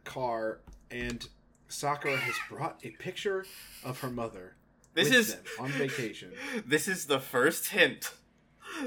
car, 0.04 0.58
and 0.90 1.26
Sakura 1.68 2.16
has 2.16 2.34
brought 2.50 2.80
a 2.84 2.90
picture 2.90 3.46
of 3.84 4.00
her 4.00 4.10
mother. 4.10 4.56
this 4.94 5.08
with 5.08 5.18
is 5.18 5.34
them 5.34 5.44
on 5.60 5.68
vacation. 5.70 6.32
This 6.66 6.88
is 6.88 7.06
the 7.06 7.20
first 7.20 7.68
hint, 7.68 8.12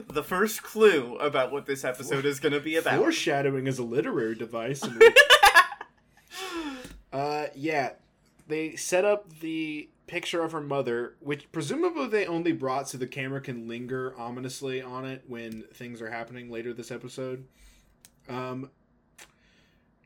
the 0.09 0.23
first 0.23 0.63
clue 0.63 1.15
about 1.17 1.51
what 1.51 1.65
this 1.65 1.83
episode 1.83 2.25
is 2.25 2.39
going 2.39 2.53
to 2.53 2.59
be 2.59 2.75
about. 2.75 2.99
Foreshadowing 2.99 3.67
is 3.67 3.79
a 3.79 3.83
literary 3.83 4.35
device. 4.35 4.83
uh, 7.13 7.47
yeah, 7.55 7.91
they 8.47 8.75
set 8.75 9.05
up 9.05 9.39
the 9.39 9.89
picture 10.07 10.41
of 10.41 10.53
her 10.53 10.61
mother, 10.61 11.15
which 11.19 11.51
presumably 11.51 12.07
they 12.07 12.25
only 12.25 12.53
brought 12.53 12.89
so 12.89 12.97
the 12.97 13.07
camera 13.07 13.41
can 13.41 13.67
linger 13.67 14.13
ominously 14.17 14.81
on 14.81 15.05
it 15.05 15.23
when 15.27 15.63
things 15.73 16.01
are 16.01 16.09
happening 16.09 16.49
later 16.49 16.73
this 16.73 16.91
episode. 16.91 17.45
Um, 18.29 18.69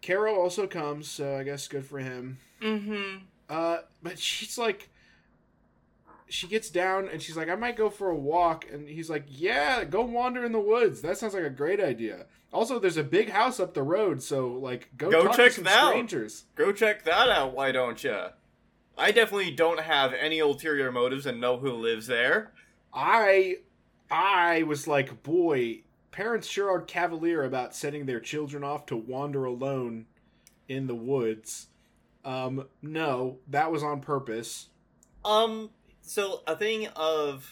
Kero 0.01 0.36
also 0.36 0.67
comes, 0.67 1.07
so 1.07 1.38
I 1.38 1.43
guess 1.43 1.67
good 1.67 1.86
for 1.86 1.99
him. 1.99 2.39
Mm-hmm. 2.61 3.25
Uh, 3.49 3.77
but 4.01 4.17
she's 4.17 4.57
like, 4.57 4.89
she 6.32 6.47
gets 6.47 6.69
down 6.69 7.09
and 7.09 7.21
she's 7.21 7.36
like, 7.36 7.49
I 7.49 7.55
might 7.55 7.75
go 7.75 7.89
for 7.89 8.09
a 8.09 8.15
walk. 8.15 8.65
And 8.71 8.88
he's 8.88 9.09
like, 9.09 9.25
Yeah, 9.27 9.84
go 9.84 10.01
wander 10.01 10.45
in 10.45 10.51
the 10.51 10.59
woods. 10.59 11.01
That 11.01 11.17
sounds 11.17 11.34
like 11.34 11.43
a 11.43 11.49
great 11.49 11.79
idea. 11.79 12.25
Also, 12.53 12.79
there's 12.79 12.97
a 12.97 13.03
big 13.03 13.29
house 13.29 13.59
up 13.59 13.73
the 13.73 13.84
road, 13.84 14.21
so 14.21 14.47
like, 14.53 14.89
go, 14.97 15.11
Go 15.11 15.23
talk 15.25 15.36
check 15.36 15.53
that 15.55 15.67
out. 15.67 15.93
Go 16.55 16.71
check 16.71 17.03
that 17.03 17.29
out, 17.29 17.53
why 17.53 17.71
don't 17.71 18.03
you? 18.03 18.27
I 18.97 19.11
definitely 19.11 19.51
don't 19.51 19.79
have 19.79 20.13
any 20.13 20.39
ulterior 20.39 20.91
motives 20.91 21.25
and 21.25 21.39
know 21.39 21.57
who 21.57 21.71
lives 21.71 22.07
there. 22.07 22.51
I, 22.93 23.57
I 24.09 24.63
was 24.63 24.88
like, 24.88 25.23
boy, 25.23 25.84
parents 26.11 26.47
sure 26.47 26.69
are 26.69 26.82
cavalier 26.82 27.43
about 27.43 27.75
sending 27.75 28.05
their 28.05 28.19
children 28.19 28.63
off 28.63 28.86
to 28.88 28.97
wander 28.97 29.45
alone 29.45 30.05
in 30.67 30.88
the 30.88 30.95
woods. 30.95 31.67
Um, 32.23 32.67
no, 32.82 33.39
that 33.47 33.71
was 33.71 33.82
on 33.84 34.01
purpose. 34.01 34.67
Um, 35.23 35.69
so 36.12 36.41
a 36.45 36.57
thing 36.57 36.88
of 36.97 37.49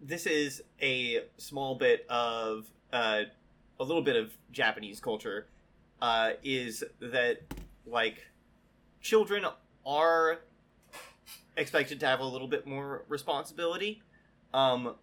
this 0.00 0.24
is 0.24 0.62
a 0.80 1.20
small 1.36 1.74
bit 1.74 2.06
of 2.08 2.64
uh, 2.94 3.24
a 3.78 3.84
little 3.84 4.00
bit 4.00 4.16
of 4.16 4.32
Japanese 4.52 5.00
culture 5.00 5.48
uh, 6.00 6.30
is 6.42 6.82
that 6.98 7.42
like 7.86 8.26
children 9.02 9.44
are 9.84 10.40
expected 11.58 12.00
to 12.00 12.06
have 12.06 12.20
a 12.20 12.24
little 12.24 12.48
bit 12.48 12.66
more 12.66 13.04
responsibility. 13.06 14.00
Um, 14.54 14.94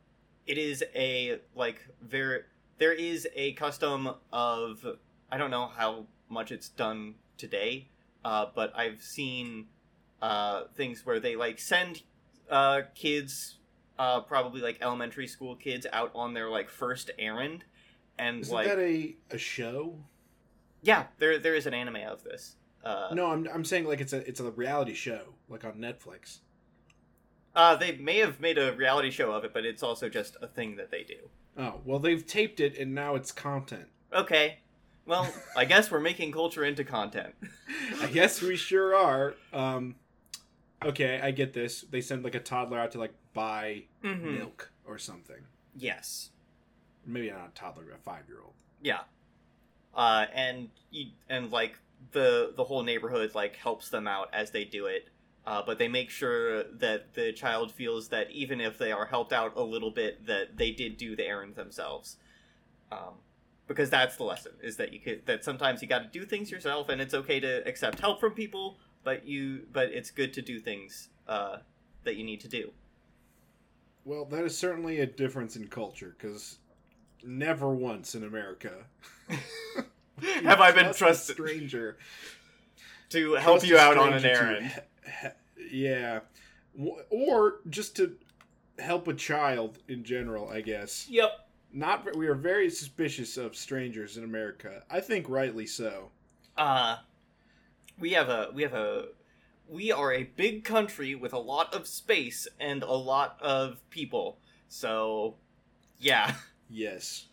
it 0.47 0.58
is 0.58 0.84
a 0.95 1.41
like 1.56 1.88
very 2.02 2.41
there 2.80 2.93
is 2.93 3.28
a 3.36 3.54
custom 3.54 4.10
of 4.34 4.84
I 5.32 5.38
don't 5.38 5.52
know 5.52 5.68
how 5.68 6.06
much 6.30 6.52
it's 6.52 6.70
done 6.70 7.14
today, 7.38 7.89
uh, 8.26 8.47
but 8.56 8.76
I've 8.76 9.04
seen 9.04 9.68
uh, 10.20 10.64
things 10.76 11.06
where 11.06 11.20
they 11.20 11.36
like 11.36 11.60
send 11.60 12.02
uh, 12.50 12.82
kids, 12.95 13.58
uh, 13.97 14.22
probably 14.22 14.62
like 14.62 14.78
elementary 14.82 15.28
school 15.28 15.56
kids, 15.56 15.86
out 15.93 16.12
on 16.16 16.34
their 16.34 16.50
like 16.50 16.70
first 16.70 17.12
errand, 17.20 17.64
and 18.18 18.41
Isn't 18.41 18.54
like 18.54 18.68
that 18.68 18.80
a, 18.80 19.16
a 19.32 19.38
show? 19.38 19.95
yeah, 20.82 21.08
there 21.18 21.38
there 21.39 21.56
is 21.56 21.66
an 21.66 21.74
anime 21.74 21.97
of 22.08 22.24
this. 22.24 22.56
Uh, 22.84 23.10
No, 23.14 23.28
I'm, 23.32 23.47
I'm 23.54 23.66
saying 23.66 23.86
like 23.86 24.00
it's 24.02 24.14
a 24.14 24.28
it's 24.28 24.39
a 24.39 24.50
reality 24.52 24.93
show, 24.93 25.34
like 25.50 25.64
on 25.66 25.74
Netflix. 25.74 26.39
uh, 27.56 27.76
they 27.76 27.93
may 27.97 28.18
have 28.20 28.39
made 28.39 28.58
a 28.58 28.74
reality 28.74 29.12
show 29.12 29.32
of 29.32 29.43
it, 29.43 29.54
but 29.54 29.66
it's 29.66 29.84
also 29.84 30.08
just 30.10 30.38
a 30.41 30.47
thing 30.47 30.76
that 30.78 30.91
they 30.91 31.04
do. 31.04 31.30
Oh, 31.58 31.82
well, 31.84 32.00
they've 32.00 32.26
taped 32.26 32.60
it 32.62 32.78
and 32.78 32.95
now 32.95 33.16
it's 33.16 33.32
content. 33.34 33.88
Okay, 34.14 34.60
well, 35.06 35.28
I 35.58 35.66
guess 35.66 35.91
we're 35.91 36.00
making 36.00 36.32
culture 36.32 36.64
into 36.64 36.84
content. 36.86 37.34
I 38.02 38.08
guess 38.08 38.41
we 38.41 38.56
sure 38.56 38.95
are. 38.95 39.36
Um, 39.52 39.95
okay, 40.84 41.19
I 41.21 41.32
get 41.32 41.53
this. 41.53 41.82
They 41.82 42.01
send 42.01 42.23
like 42.23 42.36
a 42.36 42.39
toddler 42.39 42.80
out 42.80 42.91
to 42.91 42.99
like 42.99 43.13
buy 43.34 43.84
Mm-hmm. 44.03 44.38
milk 44.38 44.71
or 44.86 44.97
something. 44.97 45.41
Yes. 45.75 46.30
Maybe 47.05 47.30
not 47.32 47.49
a 47.53 47.59
toddler, 47.59 47.84
but 47.89 47.95
a 47.95 47.99
five 47.99 48.23
year 48.27 48.39
old. 48.43 48.53
Yeah. 48.82 49.01
Uh, 49.95 50.25
and 50.34 50.69
and 51.30 51.51
like 51.51 51.77
the 52.11 52.53
the 52.55 52.63
whole 52.63 52.84
neighborhood 52.84 53.36
like 53.36 53.55
helps 53.55 53.89
them 53.89 54.07
out 54.07 54.30
as 54.34 54.51
they 54.51 54.63
do 54.63 54.86
it. 54.86 55.09
Uh, 55.45 55.63
but 55.65 55.80
they 55.80 55.88
make 55.88 56.09
sure 56.11 56.63
that 56.63 57.13
the 57.15 57.32
child 57.34 57.71
feels 57.71 58.09
that 58.09 58.30
even 58.30 58.61
if 58.61 58.77
they 58.77 58.91
are 58.91 59.05
helped 59.05 59.34
out 59.34 59.53
a 59.55 59.63
little 59.63 59.89
bit, 59.89 60.27
that 60.27 60.57
they 60.57 60.69
did 60.71 60.97
do 60.97 61.15
the 61.15 61.25
errand 61.25 61.55
themselves. 61.55 62.17
Um, 62.91 63.15
because 63.67 63.89
that's 63.89 64.15
the 64.17 64.23
lesson: 64.25 64.51
is 64.61 64.77
that 64.77 64.93
you 64.93 64.99
could 64.99 65.25
that 65.25 65.43
sometimes 65.43 65.82
you 65.82 65.88
got 65.88 65.99
to 66.11 66.19
do 66.19 66.25
things 66.25 66.51
yourself, 66.51 66.89
and 66.89 67.01
it's 67.01 67.13
okay 67.13 67.39
to 67.39 67.67
accept 67.67 67.99
help 67.99 68.19
from 68.19 68.34
people, 68.34 68.77
but 69.04 69.26
you 69.26 69.66
but 69.72 69.89
it's 69.89 70.12
good 70.12 70.34
to 70.34 70.41
do 70.41 70.60
things 70.60 71.10
uh, 71.28 71.58
that 72.04 72.16
you 72.16 72.24
need 72.24 72.41
to 72.41 72.47
do. 72.47 72.72
Well, 74.06 74.26
that 74.26 74.43
is 74.43 74.58
certainly 74.58 75.00
a 75.02 75.06
difference 75.06 75.56
in 75.56 75.68
culture 75.68 76.16
because 76.18 76.58
never 77.24 77.70
once 77.70 78.16
in 78.16 78.24
America 78.24 78.72
Have 80.43 80.60
I 80.60 80.72
been 80.72 80.93
trusted 80.93 81.36
stranger 81.36 81.97
to 83.10 83.34
help 83.34 83.66
you 83.66 83.78
out 83.78 83.97
on 83.97 84.14
an 84.14 84.22
to 84.24 84.30
errand? 84.32 84.72
he- 85.22 85.78
yeah, 85.78 86.20
or 87.10 87.56
just 87.70 87.95
to 87.97 88.16
help 88.80 89.08
a 89.08 89.14
child 89.14 89.80
in 89.88 90.04
general. 90.04 90.50
I 90.50 90.62
guess 90.62 91.08
Yep. 91.10 91.32
not. 91.74 92.16
We 92.18 92.28
are 92.28 92.36
very 92.36 92.70
suspicious 92.70 93.38
of 93.38 93.56
strangers 93.56 94.18
in 94.18 94.24
America. 94.24 94.84
I 94.89 95.00
think 95.02 95.30
rightly 95.30 95.66
so. 95.66 96.10
uh 96.58 96.97
we 98.00 98.12
have 98.14 98.30
a 98.30 98.50
we 98.54 98.64
have 98.64 98.74
a 98.74 99.06
we 99.68 99.91
are 99.91 100.12
a 100.14 100.24
big 100.24 100.64
country 100.64 101.14
with 101.16 101.34
a 101.34 101.38
lot 101.38 101.74
of 101.76 101.88
space 101.88 102.47
and 102.60 102.82
a 102.84 102.91
lot 102.93 103.38
of 103.41 103.78
people 103.89 104.38
so 104.68 105.36
yeah 106.00 106.34
Yes. 106.72 107.26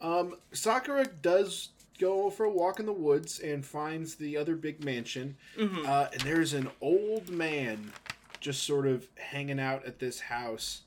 Um, 0.00 0.36
Sakura 0.52 1.04
does 1.06 1.68
go 1.98 2.30
for 2.30 2.44
a 2.44 2.50
walk 2.50 2.80
in 2.80 2.86
the 2.86 2.92
woods 2.92 3.38
and 3.38 3.64
finds 3.66 4.14
the 4.14 4.34
other 4.36 4.56
big 4.56 4.82
mansion. 4.82 5.36
Mhm. 5.58 5.86
Uh, 5.86 6.08
and 6.10 6.22
there's 6.22 6.54
an 6.54 6.70
old 6.80 7.28
man 7.28 7.92
just 8.40 8.62
sort 8.62 8.86
of 8.86 9.08
hanging 9.16 9.60
out 9.60 9.84
at 9.84 9.98
this 9.98 10.20
house. 10.20 10.82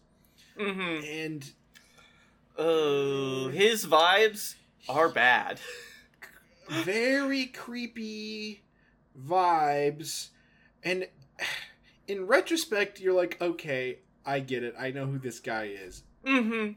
Mhm. 0.58 1.26
And 1.26 1.52
oh 2.58 3.50
his 3.50 3.86
vibes 3.86 4.56
are 4.90 5.10
bad 5.10 5.60
very 6.70 7.46
creepy 7.46 8.64
vibes. 9.20 10.30
And 10.84 11.08
in 12.08 12.28
retrospect, 12.28 13.00
you're 13.00 13.14
like, 13.14 13.42
okay, 13.42 14.00
I 14.26 14.40
get 14.40 14.64
it. 14.64 14.76
I 14.78 14.92
know 14.92 15.06
who 15.06 15.20
this 15.20 15.40
guy 15.40 15.66
is. 15.66 16.04
mhm 16.26 16.76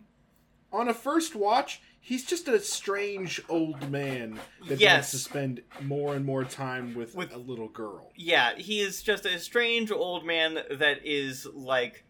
On 0.72 0.88
a 0.88 0.94
first 0.94 1.34
watch, 1.34 1.80
he's 2.00 2.24
just 2.24 2.48
a 2.48 2.60
strange 2.60 3.40
old 3.48 3.90
man 3.90 4.38
that 4.68 4.80
Yes. 4.80 4.94
wants 4.96 5.10
to 5.12 5.18
spend 5.18 5.62
more 5.82 6.14
and 6.14 6.24
more 6.24 6.44
time 6.44 6.94
with, 6.94 7.14
With- 7.14 7.32
a 7.34 7.38
little 7.38 7.68
girl. 7.68 8.12
yeah 8.16 8.54
he 8.56 8.80
is 8.80 9.02
just 9.02 9.24
a 9.26 9.38
strange 9.38 9.90
old 9.90 10.24
man 10.26 10.58
that 10.70 10.98
is 11.04 11.46
like 11.54 12.04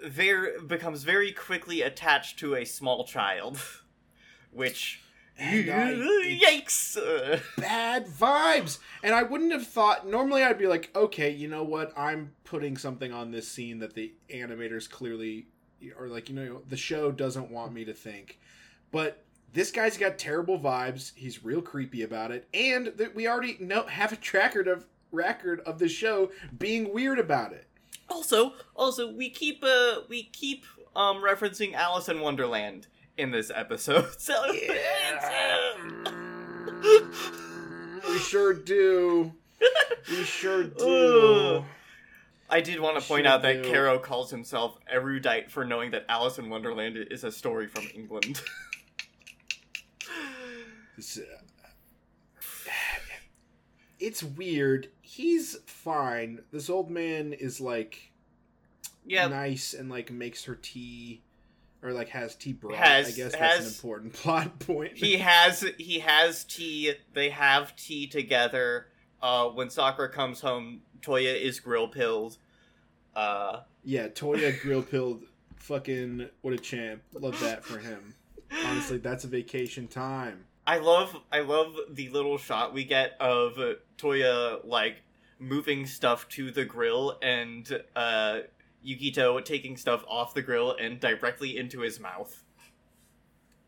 very 0.00 0.60
becomes 0.64 1.02
very 1.02 1.32
quickly 1.32 1.82
attached 1.82 2.38
to 2.38 2.54
a 2.54 2.64
small 2.64 3.04
child 3.04 3.58
which 4.52 5.00
And 5.38 5.70
I- 5.70 5.94
yikes 6.42 6.96
bad 7.56 8.06
vibes. 8.06 8.78
And 9.02 9.14
I 9.14 9.22
wouldn't 9.22 9.52
have 9.52 9.66
thought. 9.66 10.06
Normally, 10.08 10.42
I'd 10.42 10.58
be 10.58 10.66
like, 10.66 10.90
okay, 10.96 11.30
you 11.30 11.48
know 11.48 11.62
what? 11.62 11.92
I'm 11.96 12.32
putting 12.44 12.76
something 12.76 13.12
on 13.12 13.30
this 13.30 13.48
scene 13.48 13.78
that 13.78 13.94
the 13.94 14.12
animators 14.32 14.88
clearly, 14.90 15.46
are 15.98 16.08
like, 16.08 16.28
you 16.28 16.34
know, 16.34 16.62
the 16.68 16.76
show 16.76 17.10
doesn't 17.12 17.50
want 17.50 17.72
me 17.72 17.84
to 17.84 17.94
think. 17.94 18.38
But 18.90 19.24
this 19.52 19.70
guy's 19.70 19.96
got 19.96 20.18
terrible 20.18 20.58
vibes. 20.58 21.12
He's 21.14 21.44
real 21.44 21.62
creepy 21.62 22.02
about 22.02 22.30
it, 22.32 22.48
and 22.52 22.88
that 22.96 23.14
we 23.14 23.28
already 23.28 23.56
know 23.60 23.86
have 23.86 24.12
a 24.12 24.16
track 24.16 24.56
of 24.56 24.86
record 25.10 25.60
of 25.60 25.78
the 25.78 25.88
show 25.88 26.30
being 26.58 26.92
weird 26.92 27.18
about 27.18 27.52
it. 27.52 27.66
Also, 28.10 28.54
also 28.74 29.12
we 29.12 29.30
keep 29.30 29.62
uh 29.62 30.00
we 30.08 30.24
keep 30.24 30.64
um 30.96 31.18
referencing 31.22 31.74
Alice 31.74 32.08
in 32.08 32.20
Wonderland 32.20 32.86
in 33.18 33.30
this 33.30 33.50
episode. 33.54 34.06
So 34.18 34.34
we 38.08 38.18
sure 38.18 38.54
do. 38.54 39.32
We 40.08 40.24
sure 40.24 40.64
do. 40.78 41.64
I 42.48 42.60
did 42.60 42.80
want 42.80 42.98
to 42.98 43.06
point 43.06 43.24
Sure 43.24 43.34
out 43.34 43.42
that 43.42 43.62
do. 43.64 43.70
Kero 43.70 44.00
calls 44.00 44.30
himself 44.30 44.78
erudite 44.88 45.50
for 45.50 45.64
knowing 45.64 45.90
that 45.90 46.06
Alice 46.08 46.38
in 46.38 46.48
Wonderland 46.48 46.96
is 47.10 47.24
a 47.24 47.32
story 47.32 47.66
from 47.66 47.84
England. 47.94 48.40
It's, 50.96 51.16
uh, 51.16 51.22
it's 54.00 54.20
weird. 54.20 54.88
He's 55.00 55.56
fine. 55.64 56.40
This 56.50 56.68
old 56.68 56.90
man 56.90 57.32
is 57.32 57.60
like 57.60 58.10
yeah, 59.06 59.28
nice 59.28 59.74
and 59.74 59.88
like 59.88 60.10
makes 60.10 60.44
her 60.44 60.56
tea 60.56 61.22
or 61.82 61.92
like 61.92 62.08
has 62.08 62.34
tea 62.34 62.52
brought. 62.52 62.76
Has- 62.76 63.08
I 63.08 63.10
guess 63.12 63.32
that's 63.32 63.60
an 63.60 63.66
important 63.66 64.12
plot 64.22 64.58
point. 64.58 64.96
he 64.96 65.18
has 65.18 65.64
he 65.78 66.00
has 66.00 66.44
tea. 66.44 66.94
They 67.14 67.30
have 67.30 67.74
tea 67.76 68.06
together. 68.06 68.86
Uh, 69.20 69.46
when 69.48 69.68
Sakura 69.70 70.08
comes 70.10 70.40
home, 70.40 70.82
Toya 71.02 71.40
is 71.40 71.58
grill 71.60 71.88
pilled. 71.88 72.38
Uh, 73.16 73.60
yeah, 73.82 74.08
Toya 74.08 74.60
grill 74.60 74.82
pilled. 74.82 75.22
Fucking 75.56 76.28
what 76.42 76.54
a 76.54 76.58
champ. 76.58 77.02
Love 77.14 77.38
that 77.40 77.64
for 77.64 77.78
him. 77.78 78.14
Honestly, 78.66 78.98
that's 78.98 79.24
a 79.24 79.28
vacation 79.28 79.88
time. 79.88 80.44
I 80.66 80.78
love 80.78 81.16
I 81.32 81.40
love 81.40 81.74
the 81.90 82.08
little 82.10 82.38
shot 82.38 82.72
we 82.72 82.84
get 82.84 83.16
of 83.20 83.58
Toya 83.98 84.64
like 84.64 85.02
moving 85.38 85.86
stuff 85.86 86.28
to 86.30 86.50
the 86.50 86.64
grill 86.64 87.18
and 87.22 87.82
uh 87.96 88.40
Yukito 88.86 89.44
taking 89.44 89.76
stuff 89.76 90.04
off 90.08 90.34
the 90.34 90.42
grill 90.42 90.76
and 90.80 91.00
directly 91.00 91.56
into 91.56 91.80
his 91.80 91.98
mouth. 92.00 92.42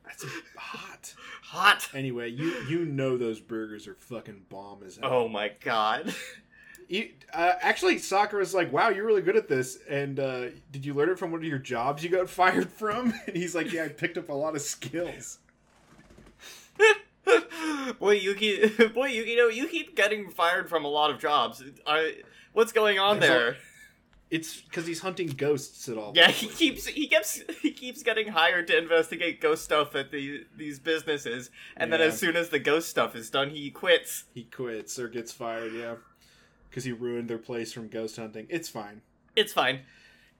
That's 0.04 0.24
hot. 0.56 1.14
hot. 1.42 1.88
Anyway, 1.94 2.30
you 2.30 2.50
you 2.68 2.84
know 2.84 3.16
those 3.16 3.38
burgers 3.40 3.86
are 3.86 3.94
fucking 3.94 4.42
bomb 4.48 4.82
as 4.84 4.96
hell. 4.96 5.10
Oh 5.12 5.28
my 5.28 5.52
god. 5.60 6.14
You, 6.88 7.08
uh, 7.32 7.52
actually, 7.60 7.98
Sakura's 7.98 8.52
like, 8.52 8.72
"Wow, 8.72 8.88
you're 8.88 9.06
really 9.06 9.22
good 9.22 9.36
at 9.36 9.46
this." 9.46 9.78
And 9.88 10.18
uh, 10.18 10.46
did 10.72 10.84
you 10.84 10.92
learn 10.92 11.08
it 11.10 11.20
from 11.20 11.30
one 11.30 11.38
of 11.40 11.44
your 11.46 11.56
jobs 11.60 12.02
you 12.02 12.10
got 12.10 12.28
fired 12.40 12.68
from? 12.68 13.14
And 13.28 13.36
he's 13.36 13.54
like, 13.54 13.72
"Yeah, 13.72 13.84
I 13.84 13.88
picked 13.90 14.18
up 14.18 14.28
a 14.28 14.32
lot 14.34 14.56
of 14.56 14.60
skills." 14.60 15.38
boy, 18.00 18.12
Yuki, 18.14 18.66
boy, 18.94 19.06
Yuki, 19.06 19.30
you 19.30 19.36
know, 19.36 19.46
you 19.48 19.68
keep 19.68 19.94
getting 19.94 20.30
fired 20.30 20.68
from 20.68 20.84
a 20.84 20.88
lot 20.88 21.10
of 21.12 21.20
jobs. 21.20 21.62
I, 21.86 22.16
what's 22.54 22.72
going 22.72 22.98
on 22.98 23.20
There's 23.20 23.30
a- 23.30 23.34
there? 23.34 23.56
It's 24.30 24.60
because 24.60 24.86
he's 24.86 25.00
hunting 25.00 25.26
ghosts 25.26 25.88
at 25.88 25.98
all. 25.98 26.12
Yeah, 26.14 26.30
he 26.30 26.46
keeps 26.46 26.86
he 26.86 27.08
keeps 27.08 27.42
he 27.62 27.72
keeps 27.72 28.02
getting 28.02 28.28
hired 28.28 28.68
to 28.68 28.78
investigate 28.78 29.40
ghost 29.40 29.64
stuff 29.64 29.96
at 29.96 30.12
the 30.12 30.44
these 30.56 30.78
businesses, 30.78 31.50
and 31.76 31.92
then 31.92 32.00
as 32.00 32.18
soon 32.18 32.36
as 32.36 32.48
the 32.50 32.60
ghost 32.60 32.88
stuff 32.88 33.16
is 33.16 33.28
done, 33.28 33.50
he 33.50 33.70
quits. 33.70 34.24
he 34.32 34.44
quits 34.44 34.98
or 34.98 35.08
gets 35.08 35.32
fired. 35.32 35.72
Yeah, 35.72 35.96
because 36.68 36.84
he 36.84 36.92
ruined 36.92 37.28
their 37.28 37.38
place 37.38 37.72
from 37.72 37.88
ghost 37.88 38.16
hunting. 38.16 38.46
It's 38.48 38.68
fine. 38.68 39.02
It's 39.34 39.52
fine. 39.52 39.80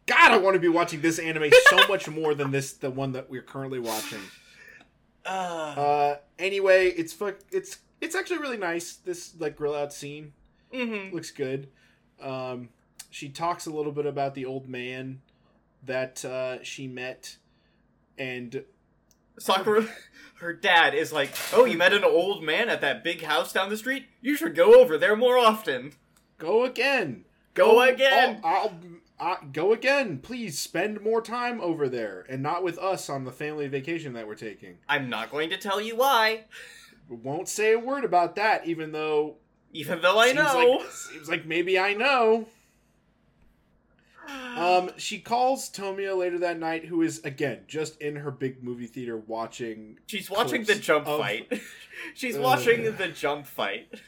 God, 0.06 0.32
I 0.32 0.38
want 0.38 0.54
to 0.54 0.60
be 0.60 0.68
watching 0.68 1.00
this 1.00 1.18
anime 1.18 1.50
so 1.68 1.86
much 1.88 2.08
more 2.08 2.34
than 2.34 2.50
this, 2.50 2.72
the 2.72 2.90
one 2.90 3.12
that 3.12 3.28
we're 3.28 3.42
currently 3.42 3.80
watching. 3.80 4.20
Uh, 5.24 5.74
Uh, 5.76 6.16
anyway, 6.38 6.88
it's 6.88 7.12
fuck. 7.12 7.36
It's 7.50 7.78
it's 8.00 8.14
actually 8.14 8.38
really 8.38 8.56
nice. 8.56 8.96
This 8.96 9.34
like 9.38 9.56
grill 9.56 9.74
out 9.74 9.92
scene 9.92 10.32
mm-hmm. 10.72 11.14
looks 11.14 11.30
good. 11.30 11.68
Um, 12.20 12.68
she 13.10 13.28
talks 13.28 13.66
a 13.66 13.70
little 13.70 13.92
bit 13.92 14.06
about 14.06 14.34
the 14.34 14.46
old 14.46 14.68
man 14.68 15.20
that 15.84 16.24
uh, 16.24 16.62
she 16.62 16.86
met, 16.86 17.36
and 18.16 18.64
Sakura, 19.38 19.86
her 20.36 20.52
dad 20.52 20.94
is 20.94 21.12
like, 21.12 21.30
"Oh, 21.52 21.64
you 21.64 21.76
met 21.76 21.92
an 21.92 22.04
old 22.04 22.42
man 22.42 22.68
at 22.68 22.80
that 22.80 23.02
big 23.02 23.22
house 23.22 23.52
down 23.52 23.68
the 23.68 23.76
street? 23.76 24.06
You 24.20 24.36
should 24.36 24.54
go 24.54 24.80
over 24.80 24.96
there 24.96 25.16
more 25.16 25.38
often. 25.38 25.92
go 26.38 26.64
again. 26.64 27.24
Go 27.54 27.82
again." 27.82 28.40
I'll, 28.44 28.72
I'll, 29.18 29.36
i 29.42 29.44
go 29.52 29.72
again. 29.72 30.18
Please 30.18 30.58
spend 30.58 31.02
more 31.02 31.20
time 31.20 31.60
over 31.60 31.88
there, 31.88 32.24
and 32.28 32.42
not 32.42 32.62
with 32.62 32.78
us 32.78 33.10
on 33.10 33.24
the 33.24 33.32
family 33.32 33.68
vacation 33.68 34.12
that 34.14 34.26
we're 34.26 34.34
taking. 34.34 34.78
I'm 34.88 35.10
not 35.10 35.30
going 35.30 35.50
to 35.50 35.58
tell 35.58 35.80
you 35.80 35.96
why, 35.96 36.44
Won't 37.08 37.48
say 37.48 37.72
a 37.72 37.78
word 37.78 38.04
about 38.04 38.36
that, 38.36 38.66
even 38.66 38.92
though 38.92 39.36
even 39.72 40.00
though 40.00 40.18
I 40.18 40.26
seems 40.28 40.38
know." 40.38 40.78
Like, 40.80 40.90
seems 40.92 41.28
like 41.28 41.46
maybe 41.46 41.78
I 41.78 41.94
know. 41.94 42.46
Um, 44.28 44.90
she 44.96 45.18
calls 45.18 45.70
Tomoyo 45.70 46.16
later 46.16 46.38
that 46.38 46.58
night, 46.58 46.84
who 46.84 47.02
is 47.02 47.20
again 47.24 47.60
just 47.66 48.00
in 48.00 48.16
her 48.16 48.30
big 48.30 48.62
movie 48.62 48.86
theater 48.86 49.16
watching. 49.16 49.98
She's 50.06 50.30
watching 50.30 50.64
the 50.64 50.74
jump 50.76 51.06
of- 51.06 51.20
fight. 51.20 51.60
She's 52.14 52.36
Ugh. 52.36 52.42
watching 52.42 52.96
the 52.96 53.08
jump 53.08 53.46
fight. 53.46 53.88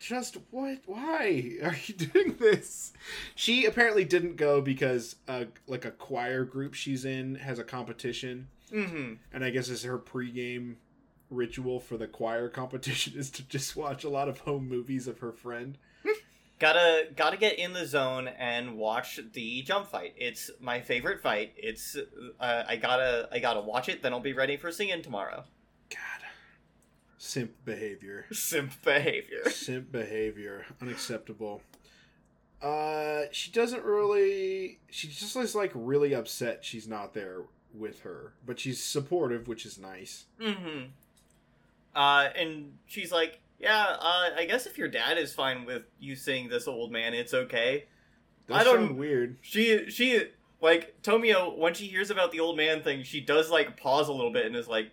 Just 0.00 0.36
what? 0.50 0.80
Why 0.86 1.56
are 1.62 1.76
you 1.86 1.94
doing 1.94 2.36
this? 2.38 2.92
She 3.34 3.64
apparently 3.64 4.04
didn't 4.04 4.36
go 4.36 4.60
because 4.60 5.16
uh, 5.28 5.44
like 5.66 5.86
a 5.86 5.90
choir 5.90 6.44
group 6.44 6.74
she's 6.74 7.06
in 7.06 7.36
has 7.36 7.58
a 7.58 7.64
competition, 7.64 8.48
hmm 8.70 9.14
and 9.32 9.42
I 9.44 9.48
guess 9.50 9.70
it's 9.70 9.84
her 9.84 9.98
pregame 9.98 10.74
ritual 11.30 11.80
for 11.80 11.96
the 11.96 12.06
choir 12.06 12.48
competition 12.50 13.14
is 13.16 13.30
to 13.30 13.42
just 13.48 13.76
watch 13.76 14.04
a 14.04 14.10
lot 14.10 14.28
of 14.28 14.40
home 14.40 14.68
movies 14.68 15.06
of 15.08 15.20
her 15.20 15.32
friend. 15.32 15.78
Gotta 16.64 17.08
gotta 17.14 17.36
get 17.36 17.58
in 17.58 17.74
the 17.74 17.84
zone 17.84 18.26
and 18.26 18.78
watch 18.78 19.20
the 19.34 19.60
jump 19.60 19.86
fight. 19.86 20.14
It's 20.16 20.50
my 20.60 20.80
favorite 20.80 21.20
fight. 21.20 21.52
It's 21.58 21.94
uh, 22.40 22.62
I 22.66 22.76
gotta 22.76 23.28
I 23.30 23.38
gotta 23.38 23.60
watch 23.60 23.90
it. 23.90 24.02
Then 24.02 24.14
I'll 24.14 24.20
be 24.20 24.32
ready 24.32 24.56
for 24.56 24.72
singing 24.72 25.02
tomorrow. 25.02 25.44
God, 25.90 26.26
simp 27.18 27.52
behavior. 27.66 28.24
Simp 28.32 28.72
behavior. 28.82 29.42
simp 29.50 29.92
behavior 29.92 30.64
unacceptable 30.80 31.60
uh 32.62 33.24
she 33.30 33.50
doesn't 33.50 33.84
really 33.84 34.78
she 34.88 35.06
just 35.08 35.36
is 35.36 35.54
like 35.54 35.70
really 35.74 36.14
upset 36.14 36.64
she's 36.64 36.88
not 36.88 37.12
there 37.12 37.42
with 37.74 38.00
her 38.00 38.32
but 38.46 38.58
she's 38.58 38.82
supportive 38.82 39.46
which 39.48 39.66
is 39.66 39.78
nice 39.78 40.24
Mm-hmm. 40.40 40.84
Uh, 41.94 42.28
and 42.34 42.76
she's 42.86 43.12
like, 43.12 43.40
"Yeah, 43.64 43.96
uh, 43.98 44.30
I 44.36 44.44
guess 44.46 44.66
if 44.66 44.78
your 44.78 44.88
dad 44.88 45.18
is 45.18 45.32
fine 45.34 45.64
with 45.64 45.82
you 45.98 46.14
seeing 46.14 46.48
this 46.48 46.68
old 46.68 46.92
man, 46.92 47.14
it's 47.14 47.34
okay." 47.34 47.86
that 48.46 48.54
I 48.60 48.64
don't- 48.64 48.96
weird. 48.96 49.38
She 49.40 49.88
she 49.90 50.24
like 50.60 51.02
Tomoyo 51.02 51.56
when 51.56 51.74
she 51.74 51.86
hears 51.86 52.10
about 52.10 52.30
the 52.30 52.40
old 52.40 52.56
man 52.56 52.82
thing, 52.82 53.02
she 53.02 53.20
does 53.20 53.50
like 53.50 53.76
pause 53.80 54.08
a 54.08 54.12
little 54.12 54.32
bit 54.32 54.46
and 54.46 54.54
is 54.54 54.68
like, 54.68 54.90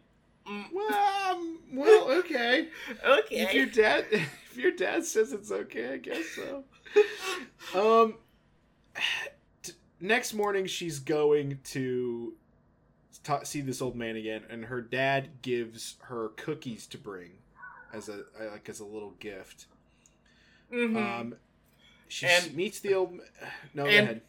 mm, 0.47 0.65
well, 0.73 1.31
um, 1.31 1.59
well 1.73 2.11
okay. 2.19 2.69
Okay. 3.05 3.35
if 3.41 3.53
your 3.53 3.65
dad 3.65 4.05
if 4.11 4.57
your 4.57 4.71
dad 4.71 5.05
says 5.05 5.31
it's 5.31 5.51
okay 5.51 5.93
i 5.93 5.97
guess 5.97 6.25
so. 6.35 6.63
Um 7.73 8.15
t- 9.63 9.73
next 9.99 10.33
morning 10.33 10.65
she's 10.65 10.99
going 10.99 11.59
to 11.65 12.33
ta 13.23 13.43
see 13.43 13.61
this 13.61 13.81
old 13.81 13.95
man 13.95 14.15
again 14.15 14.43
and 14.49 14.65
her 14.65 14.81
dad 14.81 15.41
gives 15.41 15.95
her 16.03 16.29
cookies 16.37 16.87
to 16.87 16.97
bring 16.97 17.31
as 17.93 18.09
a 18.09 18.23
like 18.51 18.67
as 18.69 18.79
a 18.79 18.85
little 18.85 19.11
gift 19.19 19.65
Mhm. 20.71 20.95
um 20.95 21.35
she 22.07 22.25
And- 22.27 22.53
meets 22.55 22.79
the 22.79 22.93
old 22.93 23.19
no 23.73 23.83
go 23.83 23.89
ahead 23.89 24.21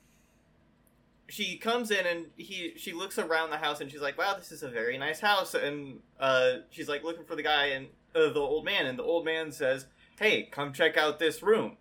she 1.28 1.56
comes 1.56 1.90
in 1.90 2.06
and 2.06 2.26
he 2.36 2.74
she 2.76 2.92
looks 2.92 3.18
around 3.18 3.50
the 3.50 3.56
house 3.56 3.80
and 3.80 3.90
she's 3.90 4.02
like, 4.02 4.18
"Wow, 4.18 4.34
this 4.36 4.52
is 4.52 4.62
a 4.62 4.68
very 4.68 4.98
nice 4.98 5.20
house." 5.20 5.54
And 5.54 6.00
uh, 6.20 6.56
she's 6.70 6.90
like 6.90 7.04
looking 7.04 7.24
for 7.24 7.34
the 7.36 7.42
guy 7.42 7.66
and 7.68 7.86
uh, 8.14 8.28
the 8.34 8.40
old 8.40 8.66
man, 8.66 8.84
and 8.84 8.98
the 8.98 9.02
old 9.02 9.24
man 9.24 9.50
says, 9.50 9.86
"Hey, 10.18 10.42
come 10.42 10.74
check 10.74 10.98
out 10.98 11.18
this 11.18 11.42
room." 11.42 11.78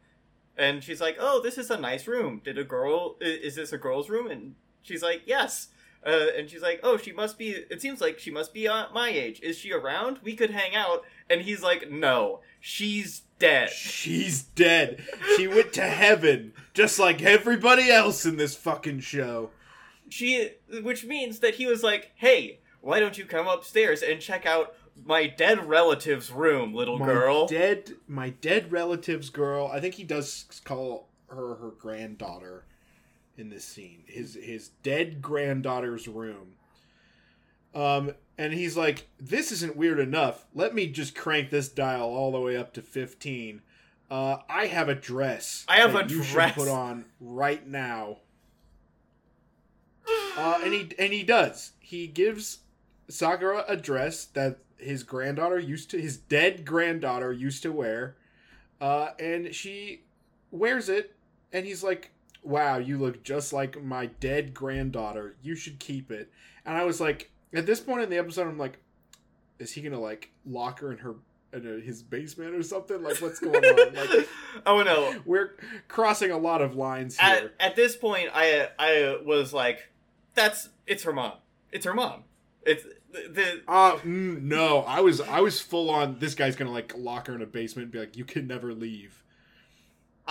And 0.58 0.82
she's 0.82 1.02
like, 1.02 1.18
"Oh, 1.20 1.42
this 1.42 1.58
is 1.58 1.70
a 1.70 1.78
nice 1.78 2.08
room. 2.08 2.40
Did 2.46 2.58
a 2.58 2.64
girl? 2.64 3.18
Is 3.20 3.56
this 3.56 3.74
a 3.74 3.78
girl's 3.78 4.10
room?" 4.10 4.32
And 4.32 4.56
she's 4.82 5.04
like, 5.04 5.24
"Yes." 5.26 5.68
Uh, 6.06 6.28
and 6.36 6.50
she's 6.50 6.62
like, 6.62 6.80
"Oh, 6.84 6.98
she 6.98 7.12
must 7.12 7.38
be. 7.38 7.52
It 7.52 7.82
seems 7.82 8.02
like 8.02 8.18
she 8.18 8.32
must 8.32 8.54
be 8.54 8.68
uh, 8.68 8.86
my 8.94 9.10
age. 9.10 9.40
Is 9.42 9.58
she 9.58 9.72
around? 9.72 10.20
We 10.24 10.36
could 10.36 10.52
hang 10.52 10.76
out." 10.76 11.04
And 11.30 11.42
he's 11.42 11.62
like, 11.62 11.92
"No, 11.92 12.42
she's 12.60 13.22
dead." 13.40 13.70
she's 13.72 14.44
dead 14.44 15.04
she 15.36 15.48
went 15.48 15.74
to 15.74 15.82
heaven 15.82 16.54
just 16.76 17.00
like 17.00 17.24
everybody 17.24 17.90
else 17.90 18.24
in 18.24 18.38
this 18.38 18.56
fucking 18.56 19.00
show 19.00 19.50
she 20.10 20.52
which 20.84 21.04
means 21.04 21.40
that 21.40 21.56
he 21.56 21.66
was 21.66 21.82
like 21.82 22.12
hey 22.16 22.60
why 22.82 23.00
don't 23.00 23.18
you 23.18 23.26
come 23.26 23.48
upstairs 23.48 24.04
and 24.04 24.22
check 24.22 24.46
out 24.46 24.76
my 25.04 25.26
dead 25.26 25.66
relative's 25.68 26.32
room 26.32 26.72
little 26.74 27.00
my 27.00 27.06
girl 27.08 27.48
dead 27.48 27.92
my 28.08 28.30
dead 28.30 28.72
relative's 28.72 29.32
girl 29.32 29.68
i 29.74 29.80
think 29.80 29.96
he 29.96 30.04
does 30.04 30.62
call 30.64 31.08
her 31.28 31.56
her 31.56 31.72
granddaughter 31.80 32.66
in 33.38 33.50
this 33.50 33.66
scene. 33.66 34.04
His 34.08 34.36
his 34.36 34.70
dead 34.84 35.22
granddaughter's 35.22 36.08
room. 36.08 36.56
Um 37.74 38.12
and 38.38 38.54
he's 38.54 38.76
like 38.76 39.08
this 39.20 39.52
isn't 39.52 39.76
weird 39.76 40.00
enough. 40.00 40.46
Let 40.54 40.74
me 40.76 40.88
just 40.88 41.16
crank 41.16 41.50
this 41.50 41.70
dial 41.70 42.10
all 42.10 42.32
the 42.32 42.40
way 42.40 42.58
up 42.58 42.74
to 42.74 42.82
15 42.82 43.62
uh 44.10 44.40
i 44.50 44.66
have 44.66 44.90
a 44.90 44.96
dress 44.96 45.64
I 45.70 45.78
have 45.78 45.96
a 45.96 46.02
you 46.06 46.22
should 46.22 46.34
dress. 46.34 46.56
put 46.56 46.68
on 46.68 47.06
right 47.22 47.66
now. 47.66 48.18
Uh 50.38 50.60
and 50.64 50.74
he 50.74 50.90
and 51.00 51.14
he 51.14 51.24
does. 51.24 51.72
He 51.80 52.08
gives 52.08 52.60
sakura 53.08 53.64
a 53.68 53.76
dress 53.78 54.26
that 54.26 54.60
his 54.78 55.04
granddaughter 55.04 55.60
used 55.60 55.90
to 55.92 56.02
his 56.02 56.18
dead 56.18 56.66
granddaughter 56.66 57.32
used 57.32 57.64
to 57.64 57.72
wear. 57.72 58.16
Uh 58.80 59.10
and 59.20 59.54
she 59.56 60.02
wears 60.52 60.90
it 60.90 61.16
and 61.54 61.66
he's 61.66 61.84
like 61.84 62.12
wow 62.44 62.78
you 62.78 62.98
look 62.98 63.24
just 63.24 63.54
like 63.54 63.82
my 63.84 64.08
dead 64.08 64.54
granddaughter. 64.54 65.36
You 65.42 65.56
should 65.56 65.80
keep 65.80 66.12
it. 66.12 66.32
And 66.66 66.78
i 66.78 66.84
was 66.84 67.00
like 67.02 67.32
at 67.54 67.66
this 67.66 67.80
point 67.80 68.04
in 68.04 68.10
the 68.10 68.18
episode 68.18 68.48
i'm 68.48 68.58
like 68.58 68.78
is 69.60 69.72
he 69.74 69.82
gonna 69.82 70.00
like 70.00 70.32
lock 70.46 70.80
her 70.80 70.92
in 70.92 70.98
her 71.00 71.16
in 71.54 71.82
his 71.82 72.02
basement 72.02 72.56
or 72.56 72.64
something? 72.64 73.04
Like 73.04 73.18
what's 73.22 73.40
going 73.40 73.64
on? 73.64 73.94
Like 73.96 74.30
oh 74.66 74.82
no. 74.84 75.16
we're 75.26 75.52
crossing 75.88 76.32
a 76.32 76.38
lot 76.38 76.62
of 76.62 76.76
lines 76.76 77.18
here. 77.18 77.52
at, 77.60 77.68
at 77.72 77.76
this 77.76 77.96
point 77.96 78.30
i 78.34 78.70
i 78.80 79.18
was 79.26 79.54
like 79.54 79.90
that's 80.34 80.70
it's 80.88 81.04
her 81.04 81.14
mom. 81.14 81.34
It's 81.72 81.86
her 81.86 81.94
mom. 81.94 82.24
It's 82.66 82.84
the, 83.12 83.30
the 83.30 83.62
Uh, 83.68 83.98
mm, 83.98 84.42
no, 84.42 84.80
I 84.80 85.02
was 85.02 85.22
I 85.22 85.42
was 85.42 85.60
full 85.60 85.90
on. 85.90 86.20
This 86.20 86.36
guy's 86.36 86.56
gonna 86.56 86.72
like 86.72 86.94
lock 86.98 87.28
her 87.28 87.36
in 87.36 87.42
a 87.42 87.46
basement 87.46 87.86
and 87.86 87.92
be 87.92 88.00
like, 88.00 88.16
"You 88.18 88.26
can 88.26 88.48
never 88.48 88.74
leave. 88.74 89.21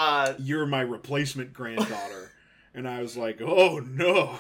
Uh 0.01 0.34
You're 0.38 0.66
my 0.66 0.82
replacement 0.82 1.53
granddaughter." 1.53 2.32
and 2.74 2.88
I 2.88 3.03
was 3.03 3.16
like, 3.16 3.40
"Oh 3.40 3.78
no." 3.78 4.38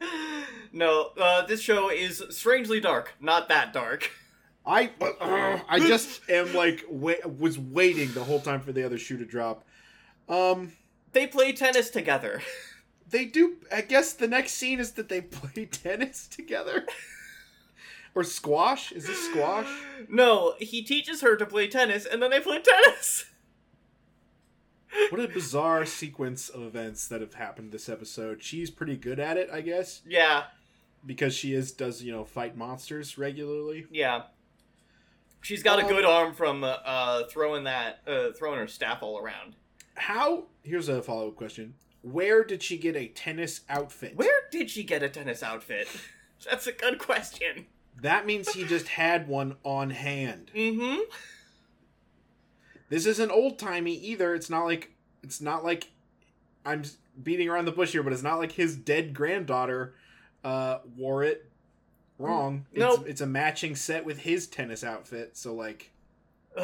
no 0.72 1.10
uh 1.20 1.44
this 1.46 1.60
show 1.60 1.90
is 1.90 2.22
strangely 2.30 2.80
dark 2.80 3.14
not 3.20 3.48
that 3.48 3.72
dark 3.72 4.10
I 4.64 4.90
uh, 5.00 5.58
I 5.68 5.80
just 5.80 6.28
am 6.30 6.54
like 6.54 6.84
wa- 6.88 7.14
was 7.38 7.58
waiting 7.58 8.12
the 8.12 8.24
whole 8.24 8.40
time 8.40 8.60
for 8.60 8.72
the 8.72 8.84
other 8.84 8.96
shoe 8.96 9.18
to 9.18 9.24
drop. 9.24 9.64
Um, 10.28 10.70
they 11.12 11.26
play 11.26 11.52
tennis 11.52 11.90
together 11.90 12.42
they 13.12 13.26
do. 13.26 13.58
I 13.70 13.82
guess 13.82 14.14
the 14.14 14.26
next 14.26 14.54
scene 14.54 14.80
is 14.80 14.92
that 14.92 15.08
they 15.08 15.20
play 15.20 15.66
tennis 15.66 16.26
together, 16.26 16.84
or 18.14 18.24
squash. 18.24 18.90
Is 18.90 19.06
this 19.06 19.30
squash? 19.30 19.68
No, 20.08 20.54
he 20.58 20.82
teaches 20.82 21.20
her 21.20 21.36
to 21.36 21.46
play 21.46 21.68
tennis, 21.68 22.04
and 22.04 22.20
then 22.20 22.30
they 22.30 22.40
play 22.40 22.60
tennis. 22.60 23.26
What 25.10 25.20
a 25.20 25.28
bizarre 25.28 25.84
sequence 25.86 26.48
of 26.48 26.62
events 26.62 27.08
that 27.08 27.20
have 27.20 27.34
happened 27.34 27.72
this 27.72 27.88
episode. 27.88 28.42
She's 28.42 28.70
pretty 28.70 28.96
good 28.96 29.18
at 29.18 29.36
it, 29.36 29.48
I 29.52 29.60
guess, 29.62 30.02
Yeah, 30.06 30.44
because 31.04 31.34
she 31.34 31.54
is 31.54 31.72
does 31.72 32.02
you 32.02 32.12
know 32.12 32.24
fight 32.24 32.56
monsters 32.56 33.16
regularly. 33.18 33.86
yeah. 33.90 34.22
She's 35.40 35.62
got 35.62 35.80
a 35.80 35.82
Um, 35.82 35.88
good 35.88 36.04
arm 36.04 36.34
from 36.34 36.62
uh, 36.62 36.68
uh, 36.84 37.24
throwing 37.26 37.64
that, 37.64 38.00
uh, 38.06 38.30
throwing 38.32 38.58
her 38.60 38.68
staff 38.68 39.02
all 39.02 39.18
around. 39.18 39.56
How? 39.96 40.44
Here's 40.62 40.88
a 40.88 41.02
follow 41.02 41.28
up 41.28 41.36
question. 41.36 41.74
Where 42.02 42.44
did 42.44 42.62
she 42.62 42.78
get 42.78 42.94
a 42.96 43.08
tennis 43.08 43.62
outfit? 43.68 44.14
Where 44.14 44.42
did 44.52 44.70
she 44.70 44.84
get 44.84 45.02
a 45.02 45.08
tennis 45.08 45.42
outfit? 45.42 45.88
That's 46.48 46.66
a 46.68 46.72
good 46.72 46.98
question. 46.98 47.66
That 48.00 48.24
means 48.26 48.52
he 48.52 48.64
just 48.64 48.88
had 48.88 49.26
one 49.28 49.56
on 49.64 49.90
hand. 49.90 50.50
Mm-hmm. 50.54 51.00
This 52.92 53.06
isn't 53.06 53.30
old 53.30 53.58
timey 53.58 53.94
either. 53.94 54.34
It's 54.34 54.50
not 54.50 54.66
like 54.66 54.90
it's 55.22 55.40
not 55.40 55.64
like 55.64 55.88
I'm 56.66 56.82
beating 57.22 57.48
around 57.48 57.64
the 57.64 57.72
bush 57.72 57.92
here, 57.92 58.02
but 58.02 58.12
it's 58.12 58.22
not 58.22 58.38
like 58.38 58.52
his 58.52 58.76
dead 58.76 59.14
granddaughter 59.14 59.94
uh, 60.44 60.80
wore 60.94 61.24
it. 61.24 61.48
Wrong. 62.18 62.66
It's, 62.70 62.80
Nope. 62.80 63.06
it's 63.08 63.22
a 63.22 63.26
matching 63.26 63.76
set 63.76 64.04
with 64.04 64.18
his 64.18 64.46
tennis 64.46 64.84
outfit. 64.84 65.38
So 65.38 65.54
like, 65.54 65.90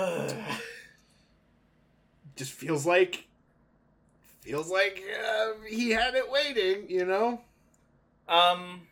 just 2.37 2.53
feels 2.53 2.85
like 2.85 3.27
feels 4.43 4.71
like 4.71 5.03
uh, 5.27 5.53
he 5.67 5.93
had 5.93 6.15
it 6.15 6.31
waiting. 6.31 6.91
You 6.91 7.07
know. 7.07 7.41
Um, 8.29 8.83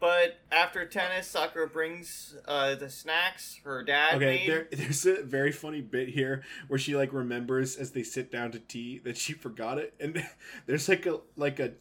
but 0.00 0.38
after 0.52 0.84
tennis, 0.86 1.26
Sakura 1.26 1.66
brings 1.68 2.36
uh, 2.46 2.74
the 2.74 2.90
snacks 2.90 3.60
her 3.64 3.82
dad 3.82 4.16
Okay, 4.16 4.24
made. 4.24 4.48
there, 4.48 4.68
there's 4.72 5.06
a 5.06 5.22
very 5.22 5.52
funny 5.52 5.80
bit 5.80 6.08
here 6.10 6.42
where 6.68 6.78
she 6.78 6.94
like 6.96 7.12
remembers 7.12 7.76
as 7.76 7.92
they 7.92 8.02
sit 8.02 8.30
down 8.30 8.52
to 8.52 8.58
tea 8.58 8.98
that 9.04 9.16
she 9.16 9.32
forgot 9.32 9.78
it, 9.78 9.94
and 10.00 10.22
there's 10.66 10.88
like 10.88 11.06
a 11.06 11.20
like 11.36 11.58
a 11.60 11.72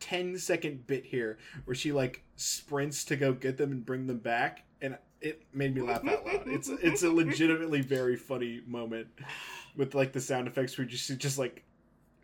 10 0.00 0.38
second 0.38 0.86
bit 0.86 1.04
here 1.04 1.38
where 1.64 1.74
she 1.74 1.92
like 1.92 2.22
sprints 2.36 3.04
to 3.04 3.16
go 3.16 3.32
get 3.32 3.56
them 3.56 3.70
and 3.72 3.84
bring 3.86 4.06
them 4.06 4.18
back, 4.18 4.64
and 4.80 4.96
it 5.20 5.42
made 5.54 5.74
me 5.74 5.80
laugh 5.80 6.06
out 6.06 6.24
loud. 6.26 6.42
It's 6.46 6.68
it's 6.68 7.02
a 7.02 7.10
legitimately 7.12 7.82
very 7.82 8.16
funny 8.16 8.62
moment 8.66 9.08
with 9.76 9.94
like 9.94 10.12
the 10.12 10.20
sound 10.20 10.48
effects 10.48 10.76
where 10.76 10.86
just 10.86 11.16
just 11.18 11.38
like 11.38 11.64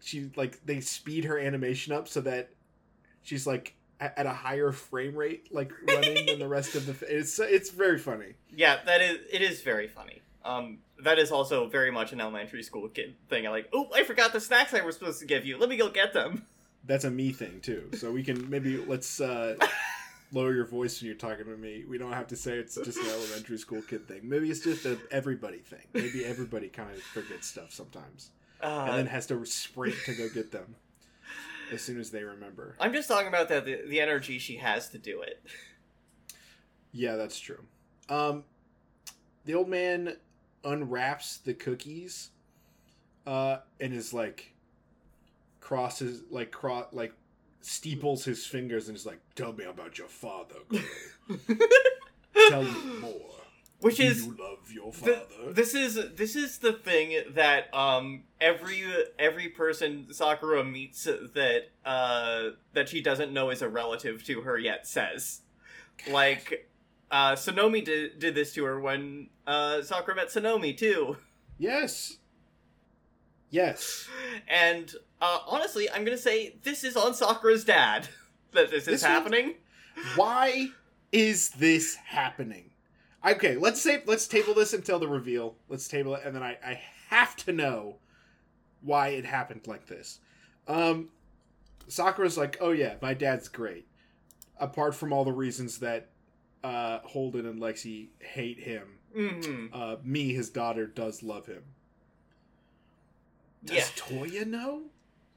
she 0.00 0.30
like 0.36 0.64
they 0.64 0.80
speed 0.80 1.24
her 1.24 1.38
animation 1.38 1.92
up 1.92 2.08
so 2.08 2.20
that 2.22 2.50
she's 3.22 3.46
like 3.46 3.74
at 4.00 4.26
a 4.26 4.32
higher 4.32 4.70
frame 4.72 5.14
rate 5.16 5.52
like 5.52 5.72
running 5.86 6.26
than 6.26 6.38
the 6.38 6.48
rest 6.48 6.74
of 6.74 6.86
the 6.86 7.16
it's 7.16 7.38
it's 7.38 7.70
very 7.70 7.98
funny 7.98 8.34
Yeah, 8.54 8.78
that 8.86 9.00
is. 9.00 9.18
It 9.32 9.42
is 9.42 9.62
very 9.62 9.88
funny. 9.88 10.22
Um, 10.44 10.78
that 11.02 11.18
is 11.18 11.30
also 11.30 11.68
very 11.68 11.90
much 11.90 12.12
an 12.12 12.20
elementary 12.20 12.62
school 12.62 12.88
kid 12.88 13.14
thing. 13.28 13.46
I 13.46 13.50
like, 13.50 13.68
oh, 13.72 13.88
I 13.94 14.04
forgot 14.04 14.32
the 14.32 14.40
snacks 14.40 14.72
I 14.72 14.80
was 14.80 14.96
supposed 14.96 15.20
to 15.20 15.26
give 15.26 15.44
you. 15.44 15.58
Let 15.58 15.68
me 15.68 15.76
go 15.76 15.88
get 15.90 16.12
them. 16.12 16.46
That's 16.84 17.04
a 17.04 17.10
me 17.10 17.32
thing 17.32 17.60
too. 17.60 17.90
So 17.94 18.10
we 18.10 18.22
can 18.22 18.48
maybe 18.48 18.78
let's 18.78 19.20
uh, 19.20 19.56
lower 20.32 20.54
your 20.54 20.64
voice 20.64 21.00
when 21.00 21.06
you're 21.06 21.16
talking 21.18 21.44
to 21.44 21.56
me. 21.56 21.84
We 21.88 21.98
don't 21.98 22.12
have 22.12 22.28
to 22.28 22.36
say 22.36 22.52
it's 22.56 22.76
just 22.76 22.98
an 22.98 23.06
elementary 23.08 23.58
school 23.58 23.82
kid 23.82 24.06
thing. 24.08 24.20
Maybe 24.22 24.50
it's 24.50 24.60
just 24.60 24.86
a 24.86 24.96
everybody 25.10 25.58
thing. 25.58 25.86
Maybe 25.92 26.24
everybody 26.24 26.68
kind 26.68 26.90
of 26.90 27.02
forgets 27.02 27.48
stuff 27.48 27.72
sometimes, 27.72 28.30
Uh, 28.62 28.86
and 28.88 28.98
then 28.98 29.06
has 29.06 29.26
to 29.26 29.44
sprint 29.44 29.96
to 30.06 30.14
go 30.14 30.28
get 30.28 30.52
them 30.52 30.76
as 31.72 31.82
soon 31.82 31.98
as 32.00 32.10
they 32.10 32.24
remember. 32.24 32.76
I'm 32.80 32.92
just 32.92 33.08
talking 33.08 33.28
about 33.28 33.48
the, 33.48 33.60
the 33.60 33.82
the 33.88 34.00
energy 34.00 34.38
she 34.38 34.56
has 34.56 34.88
to 34.90 34.98
do 34.98 35.22
it. 35.22 35.42
Yeah, 36.92 37.16
that's 37.16 37.38
true. 37.38 37.64
Um, 38.08 38.44
the 39.44 39.54
old 39.54 39.68
man 39.68 40.16
unwraps 40.64 41.38
the 41.38 41.54
cookies, 41.54 42.30
uh, 43.26 43.58
and 43.80 43.92
is 43.92 44.12
like 44.12 44.54
crosses 45.60 46.22
like 46.30 46.50
cro- 46.50 46.88
like 46.92 47.12
steeples 47.60 48.24
his 48.24 48.46
fingers 48.46 48.88
and 48.88 48.96
is 48.96 49.06
like, 49.06 49.20
"Tell 49.34 49.52
me 49.52 49.64
about 49.64 49.98
your 49.98 50.08
father, 50.08 50.56
girl. 50.68 50.80
Tell 52.48 52.62
me 52.62 53.00
more. 53.00 53.37
Which 53.80 54.00
is 54.00 54.26
you 54.26 54.36
love 54.38 54.70
your 54.72 54.92
Th- 54.92 55.16
father?" 55.16 55.52
this 55.52 55.72
is 55.74 55.94
this 56.16 56.34
is 56.34 56.58
the 56.58 56.72
thing 56.72 57.22
that 57.34 57.72
um 57.74 58.24
every 58.40 58.82
every 59.18 59.48
person 59.48 60.12
Sakura 60.12 60.64
meets 60.64 61.04
that 61.04 61.62
uh 61.84 62.50
that 62.72 62.88
she 62.88 63.00
doesn't 63.00 63.32
know 63.32 63.50
is 63.50 63.62
a 63.62 63.68
relative 63.68 64.24
to 64.24 64.40
her 64.42 64.58
yet 64.58 64.86
says. 64.86 65.42
Like 66.10 66.68
uh 67.10 67.32
Sonomi 67.32 67.84
did 67.84 68.18
did 68.18 68.34
this 68.34 68.52
to 68.54 68.64
her 68.64 68.80
when 68.80 69.28
uh 69.46 69.82
Sakura 69.82 70.16
met 70.16 70.28
Sonomi 70.28 70.76
too. 70.76 71.16
yes, 71.56 72.16
yes. 73.50 74.08
And 74.48 74.92
uh 75.20 75.38
honestly, 75.46 75.88
I'm 75.90 76.04
going 76.04 76.16
to 76.16 76.22
say 76.22 76.56
this 76.64 76.82
is 76.84 76.96
on 76.96 77.14
Sakura's 77.14 77.64
dad 77.64 78.08
that 78.52 78.70
this 78.70 78.82
is 78.82 78.86
This 78.86 79.02
one- 79.02 79.10
happening. 79.12 79.54
Why 80.16 80.68
is 81.12 81.50
this 81.50 81.94
happening? 81.96 82.67
Okay, 83.26 83.56
let's 83.56 83.80
say 83.82 84.02
let's 84.06 84.26
table 84.28 84.54
this 84.54 84.72
until 84.72 84.98
the 84.98 85.08
reveal. 85.08 85.56
Let's 85.68 85.88
table 85.88 86.14
it, 86.14 86.22
and 86.24 86.34
then 86.34 86.42
I, 86.42 86.56
I 86.64 86.80
have 87.08 87.34
to 87.36 87.52
know 87.52 87.96
why 88.82 89.08
it 89.08 89.24
happened 89.24 89.66
like 89.66 89.86
this. 89.86 90.20
Um, 90.68 91.08
Sakura's 91.88 92.38
like, 92.38 92.58
oh 92.60 92.70
yeah, 92.70 92.94
my 93.02 93.14
dad's 93.14 93.48
great. 93.48 93.86
Apart 94.60 94.94
from 94.94 95.12
all 95.12 95.24
the 95.24 95.32
reasons 95.32 95.78
that 95.78 96.08
uh, 96.62 96.98
Holden 97.00 97.46
and 97.46 97.60
Lexi 97.60 98.08
hate 98.20 98.60
him, 98.60 98.84
Mhm. 99.16 99.70
uh, 99.72 99.96
me, 100.04 100.32
his 100.32 100.50
daughter, 100.50 100.86
does 100.86 101.22
love 101.22 101.46
him. 101.46 101.62
Does 103.64 103.76
Yeah. 103.76 103.84
Toya 103.96 104.46
know? 104.46 104.82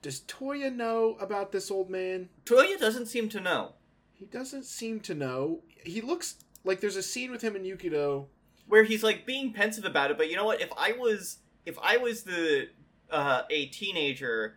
Does 0.01 0.21
Toya 0.21 0.73
know 0.73 1.15
about 1.19 1.51
this 1.51 1.71
old 1.71 1.89
man? 1.89 2.29
Toya 2.45 2.79
doesn't 2.79 3.05
seem 3.07 3.29
to 3.29 3.39
know. 3.39 3.73
He 4.13 4.25
doesn't 4.25 4.65
seem 4.65 4.99
to 5.01 5.15
know. 5.15 5.61
He 5.83 6.01
looks 6.01 6.35
like 6.63 6.79
there's 6.81 6.95
a 6.95 7.03
scene 7.03 7.31
with 7.31 7.41
him 7.41 7.55
and 7.55 7.65
Yukito. 7.65 8.25
where 8.67 8.83
he's 8.83 9.03
like 9.03 9.25
being 9.25 9.53
pensive 9.53 9.85
about 9.85 10.11
it 10.11 10.17
but 10.17 10.29
you 10.29 10.35
know 10.35 10.45
what 10.45 10.61
if 10.61 10.69
i 10.77 10.91
was 10.93 11.39
if 11.65 11.77
i 11.81 11.97
was 11.97 12.23
the 12.23 12.67
uh 13.09 13.43
a 13.49 13.65
teenager 13.67 14.55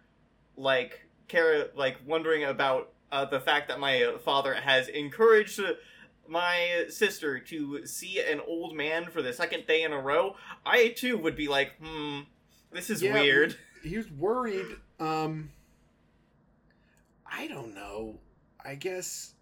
like 0.56 1.06
care 1.28 1.68
like 1.74 1.96
wondering 2.06 2.44
about 2.44 2.92
uh, 3.12 3.24
the 3.24 3.38
fact 3.40 3.68
that 3.68 3.78
my 3.78 4.12
father 4.24 4.54
has 4.54 4.88
encouraged 4.88 5.60
my 6.26 6.84
sister 6.88 7.38
to 7.38 7.86
see 7.86 8.18
an 8.20 8.40
old 8.46 8.74
man 8.74 9.04
for 9.10 9.22
the 9.22 9.32
second 9.32 9.66
day 9.66 9.82
in 9.82 9.92
a 9.92 10.00
row 10.00 10.34
i 10.66 10.88
too 10.96 11.16
would 11.18 11.36
be 11.36 11.48
like 11.48 11.72
hmm 11.80 12.20
this 12.72 12.90
is 12.90 13.02
Yeah, 13.02 13.12
weird 13.12 13.56
He 13.84 13.96
was 13.98 14.10
worried. 14.10 14.66
Um, 14.98 15.50
I 17.30 17.46
don't 17.46 17.74
know. 17.74 18.18
I 18.64 18.74
guess. 18.76 19.34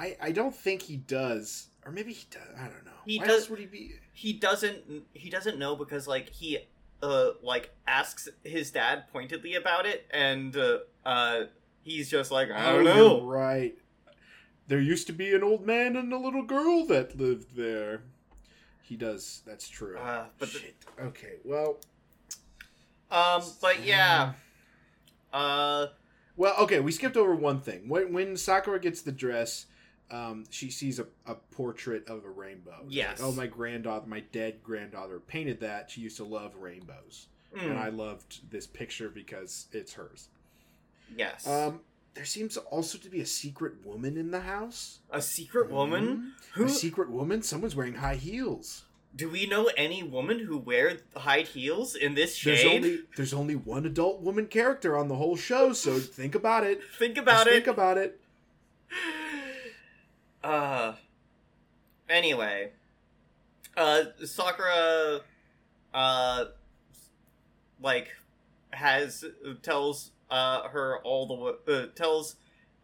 I 0.00 0.16
I 0.20 0.30
don't 0.32 0.54
think 0.54 0.82
he 0.82 0.96
does, 0.96 1.68
or 1.84 1.92
maybe 1.92 2.12
he 2.12 2.26
does. 2.30 2.56
I 2.58 2.64
don't 2.64 2.84
know. 2.84 3.00
He 3.06 3.18
Why 3.18 3.26
does. 3.26 3.50
Would 3.50 3.58
he 3.58 3.66
be? 3.66 3.92
He 4.12 4.32
doesn't. 4.32 5.04
he 5.12 5.28
doesn't 5.30 5.58
know 5.58 5.76
because 5.76 6.08
like 6.08 6.30
he 6.30 6.58
uh 7.02 7.30
like 7.42 7.70
asks 7.86 8.28
his 8.44 8.70
dad 8.70 9.04
pointedly 9.12 9.54
about 9.54 9.86
it 9.86 10.06
and 10.10 10.54
uh, 10.56 10.78
uh 11.06 11.44
he's 11.82 12.10
just 12.10 12.30
like 12.30 12.50
i 12.50 12.72
don't 12.72 12.86
Oh, 12.86 12.94
know 12.94 13.26
right. 13.26 13.74
There 14.68 14.78
used 14.80 15.06
to 15.06 15.12
be 15.14 15.34
an 15.34 15.42
old 15.42 15.64
man 15.66 15.96
and 15.96 16.12
a 16.12 16.18
little 16.18 16.42
girl 16.44 16.84
that 16.86 17.18
lived 17.18 17.56
there. 17.56 18.02
He 18.82 18.96
does. 18.96 19.42
That's 19.46 19.66
true. 19.68 19.96
uh, 19.98 20.26
but 20.38 20.52
the, 20.52 20.58
Shit. 20.58 20.76
Okay. 21.00 21.34
Well. 21.44 21.78
Um, 23.10 23.42
but 23.62 23.82
yeah. 23.84 24.34
Uh, 25.32 25.86
Well, 26.36 26.54
okay, 26.60 26.80
we 26.80 26.92
skipped 26.92 27.16
over 27.16 27.34
one 27.34 27.60
thing. 27.60 27.88
When 27.88 28.12
when 28.12 28.36
Sakura 28.36 28.78
gets 28.80 29.02
the 29.02 29.12
dress, 29.12 29.66
um, 30.10 30.44
she 30.50 30.70
sees 30.70 30.98
a, 30.98 31.06
a 31.26 31.34
portrait 31.34 32.08
of 32.08 32.24
a 32.24 32.30
rainbow. 32.30 32.84
Yes. 32.88 33.20
Like, 33.20 33.28
oh, 33.28 33.32
my 33.32 33.46
granddaughter, 33.46 34.06
my 34.06 34.20
dead 34.32 34.62
granddaughter 34.62 35.20
painted 35.20 35.60
that. 35.60 35.90
She 35.90 36.00
used 36.00 36.16
to 36.18 36.24
love 36.24 36.56
rainbows, 36.56 37.28
mm, 37.56 37.62
and 37.62 37.78
I 37.78 37.88
loved 37.90 38.50
this 38.50 38.66
picture 38.66 39.08
because 39.08 39.66
it's 39.72 39.92
hers. 39.94 40.28
yes. 41.16 41.46
Um, 41.46 41.80
there 42.14 42.24
seems 42.24 42.56
also 42.56 42.98
to 42.98 43.08
be 43.08 43.20
a 43.20 43.26
secret 43.26 43.86
woman 43.86 44.16
in 44.16 44.32
the 44.32 44.40
house. 44.40 44.98
a 45.10 45.22
secret 45.22 45.70
woman? 45.70 46.34
Mhm. 46.42 46.52
Who 46.54 46.64
A 46.64 46.68
secret 46.68 47.08
woman. 47.08 47.40
Someone's 47.42 47.76
wearing 47.76 47.94
high 47.94 48.16
heels. 48.16 48.84
do 49.14 49.28
we 49.28 49.46
know 49.46 49.70
any 49.76 50.02
woman 50.02 50.40
who 50.40 50.56
wear 50.58 50.98
high 51.16 51.42
heels 51.42 51.94
in 51.94 52.14
this 52.14 52.34
shade? 52.34 52.56
There's 52.58 52.74
only 52.74 52.98
there's 53.16 53.34
only 53.34 53.54
one 53.56 53.86
adult 53.86 54.22
woman 54.22 54.46
character 54.46 54.96
on 54.98 55.06
the 55.08 55.14
whole 55.16 55.36
show, 55.36 55.72
so 55.72 55.98
think 56.00 56.34
about 56.34 56.64
it. 56.64 56.80
Think 56.98 57.16
about 57.16 57.46
Just 57.46 57.48
it. 57.48 57.52
Think 57.52 57.66
about 57.68 57.98
it. 57.98 58.20
Uh. 60.42 60.94
Anyway, 62.08 62.72
uh, 63.76 64.02
Sakura, 64.24 65.20
uh, 65.94 66.44
like, 67.80 68.08
has 68.70 69.24
tells 69.62 70.10
uh, 70.30 70.68
her 70.68 70.98
all 71.04 71.26
the 71.66 71.72
uh, 71.72 71.86
tells 71.94 72.36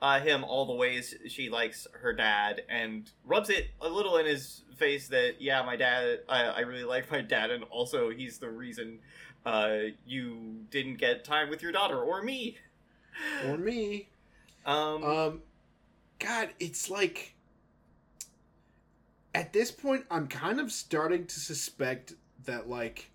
uh, 0.02 0.20
him 0.20 0.44
all 0.44 0.66
the 0.66 0.74
ways 0.74 1.14
she 1.28 1.48
likes 1.48 1.86
her 1.92 2.12
dad 2.12 2.62
and 2.68 3.10
rubs 3.24 3.50
it 3.50 3.68
a 3.80 3.88
little 3.88 4.16
in 4.16 4.26
his 4.26 4.62
face 4.76 5.08
that 5.08 5.40
yeah 5.40 5.62
my 5.62 5.76
dad 5.76 6.20
I, 6.28 6.42
I 6.44 6.60
really 6.60 6.84
like 6.96 7.10
my 7.10 7.22
dad 7.22 7.50
and 7.50 7.64
also 7.64 8.10
he's 8.10 8.38
the 8.38 8.50
reason 8.50 8.98
uh, 9.44 9.78
you 10.06 10.64
didn't 10.70 10.96
get 10.96 11.24
time 11.24 11.48
with 11.48 11.62
your 11.62 11.72
daughter 11.72 12.00
or 12.02 12.22
me 12.22 12.58
or 13.48 13.56
me. 13.56 14.08
um, 14.66 15.04
Um, 15.04 15.42
God, 16.18 16.50
it's 16.58 16.90
like 16.90 17.35
at 19.36 19.52
this 19.52 19.70
point, 19.70 20.04
I'm 20.10 20.26
kind 20.28 20.58
of 20.58 20.72
starting 20.72 21.26
to 21.26 21.40
suspect 21.40 22.14
that 22.46 22.68
like 22.68 23.10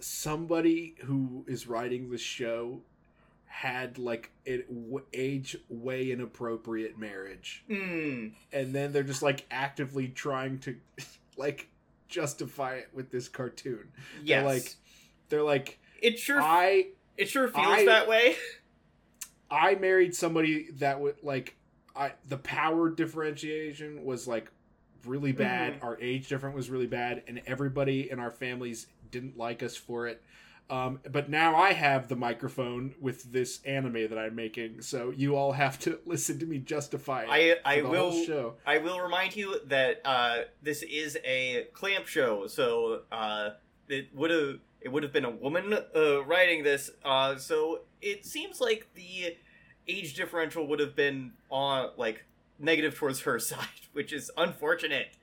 somebody 0.00 0.94
who 1.04 1.44
is 1.48 1.66
writing 1.66 2.10
the 2.10 2.18
show 2.18 2.80
had 3.46 3.98
like 3.98 4.30
an 4.46 4.62
w- 4.68 5.04
age 5.12 5.56
way 5.68 6.10
inappropriate 6.12 6.96
marriage, 6.98 7.64
mm, 7.68 8.32
and 8.52 8.72
then 8.74 8.92
they're 8.92 9.02
just 9.02 9.22
like 9.22 9.44
actively 9.50 10.08
trying 10.08 10.58
to 10.60 10.76
like 11.36 11.68
justify 12.08 12.74
it 12.76 12.88
with 12.94 13.10
this 13.10 13.28
cartoon. 13.28 13.88
yes. 14.22 14.42
they're 14.42 14.44
like, 14.54 14.74
They're 15.28 15.42
like, 15.42 15.78
it 16.00 16.18
sure 16.18 16.40
I 16.40 16.88
it 17.16 17.28
sure 17.28 17.48
feels 17.48 17.66
I- 17.66 17.84
that 17.86 18.08
way. 18.08 18.36
I 19.50 19.74
married 19.76 20.14
somebody 20.14 20.70
that 20.72 21.00
would 21.00 21.16
like 21.24 21.56
I 21.96 22.12
the 22.28 22.36
power 22.36 22.90
differentiation 22.90 24.04
was 24.04 24.28
like 24.28 24.50
really 25.04 25.32
bad. 25.32 25.78
Our 25.82 25.98
age 26.00 26.28
difference 26.28 26.56
was 26.56 26.70
really 26.70 26.86
bad, 26.86 27.22
and 27.26 27.40
everybody 27.46 28.10
in 28.10 28.18
our 28.18 28.30
families 28.30 28.86
didn't 29.10 29.36
like 29.36 29.62
us 29.62 29.76
for 29.76 30.06
it. 30.06 30.22
Um, 30.70 31.00
but 31.10 31.30
now 31.30 31.56
I 31.56 31.72
have 31.72 32.08
the 32.08 32.16
microphone 32.16 32.94
with 33.00 33.32
this 33.32 33.60
anime 33.64 34.08
that 34.08 34.18
I'm 34.18 34.34
making, 34.34 34.82
so 34.82 35.10
you 35.10 35.34
all 35.34 35.52
have 35.52 35.78
to 35.80 35.98
listen 36.06 36.38
to 36.40 36.46
me 36.46 36.58
justify 36.58 37.22
it. 37.22 37.28
I 37.30 37.56
I 37.64 37.80
the 37.80 37.88
will 37.88 38.10
whole 38.10 38.24
show. 38.24 38.54
I 38.66 38.78
will 38.78 39.00
remind 39.00 39.34
you 39.34 39.60
that 39.68 40.02
uh, 40.04 40.40
this 40.62 40.82
is 40.82 41.16
a 41.24 41.68
CLAMP 41.72 42.06
show, 42.06 42.46
so 42.48 43.02
uh, 43.10 43.50
it 43.88 44.14
would 44.14 44.30
have 44.30 44.58
it 44.82 44.92
would 44.92 45.02
have 45.02 45.12
been 45.12 45.24
a 45.24 45.30
woman 45.30 45.72
uh, 45.72 46.24
writing 46.24 46.64
this. 46.64 46.90
Uh, 47.02 47.36
so 47.36 47.80
it 48.02 48.26
seems 48.26 48.60
like 48.60 48.88
the 48.94 49.36
age 49.88 50.14
differential 50.14 50.66
would 50.66 50.80
have 50.80 50.94
been 50.94 51.32
on 51.50 51.90
like 51.96 52.24
negative 52.58 52.94
towards 52.96 53.20
her 53.20 53.38
side, 53.38 53.66
which 53.92 54.12
is 54.12 54.30
unfortunate. 54.36 55.16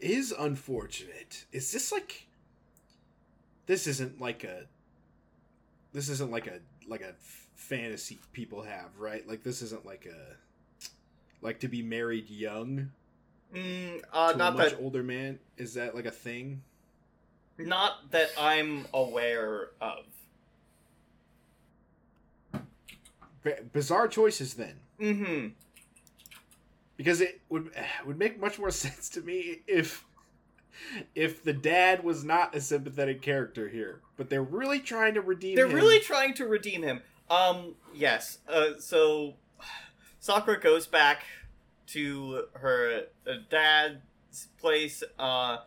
Is 0.00 0.32
unfortunate. 0.36 1.44
Is 1.52 1.72
this 1.72 1.90
like? 1.92 2.26
This 3.66 3.86
isn't 3.86 4.20
like 4.20 4.44
a. 4.44 4.64
This 5.92 6.08
isn't 6.08 6.30
like 6.30 6.46
a 6.46 6.60
like 6.88 7.00
a 7.02 7.14
fantasy 7.54 8.18
people 8.32 8.62
have, 8.62 8.96
right? 8.98 9.26
Like 9.26 9.42
this 9.42 9.62
isn't 9.62 9.84
like 9.86 10.06
a. 10.06 10.36
Like 11.42 11.60
to 11.60 11.68
be 11.68 11.82
married 11.82 12.28
young 12.28 12.90
Mm, 13.54 14.02
uh, 14.12 14.32
to 14.32 14.38
not 14.38 14.54
a 14.54 14.56
much 14.58 14.70
that 14.72 14.80
older 14.80 15.02
man. 15.02 15.38
Is 15.56 15.74
that 15.74 15.94
like 15.94 16.06
a 16.06 16.10
thing? 16.10 16.62
not 17.58 18.10
that 18.12 18.30
I'm 18.38 18.86
aware 18.94 19.70
of. 19.80 20.04
B- 23.42 23.52
bizarre 23.72 24.06
choices 24.08 24.54
then, 24.54 24.76
Mm-hmm. 25.00 25.48
Because 27.00 27.22
it 27.22 27.40
would 27.48 27.70
would 28.06 28.18
make 28.18 28.38
much 28.38 28.58
more 28.58 28.70
sense 28.84 29.08
to 29.08 29.22
me 29.22 29.62
if 29.66 30.04
if 31.14 31.42
the 31.42 31.52
dad 31.54 32.04
was 32.04 32.24
not 32.24 32.54
a 32.54 32.60
sympathetic 32.60 33.22
character 33.22 33.68
here, 33.68 34.00
but 34.18 34.28
they're 34.28 34.42
really 34.42 34.80
trying 34.80 35.14
to 35.14 35.22
redeem. 35.22 35.52
Him 35.52 35.56
They're 35.56 35.66
him. 35.66 35.74
really 35.74 36.00
trying 36.00 36.34
to 36.34 36.46
redeem 36.46 36.82
him. 36.82 37.00
Um, 37.30 37.74
yes. 37.94 38.38
Uh, 38.46 38.78
so 38.78 39.34
Sakura 40.20 40.60
goes 40.60 40.86
back 40.86 41.22
to 41.88 42.44
her 42.54 43.04
uh, 43.26 43.32
dad's 43.48 44.48
place, 44.58 45.02
uh, 45.18 45.58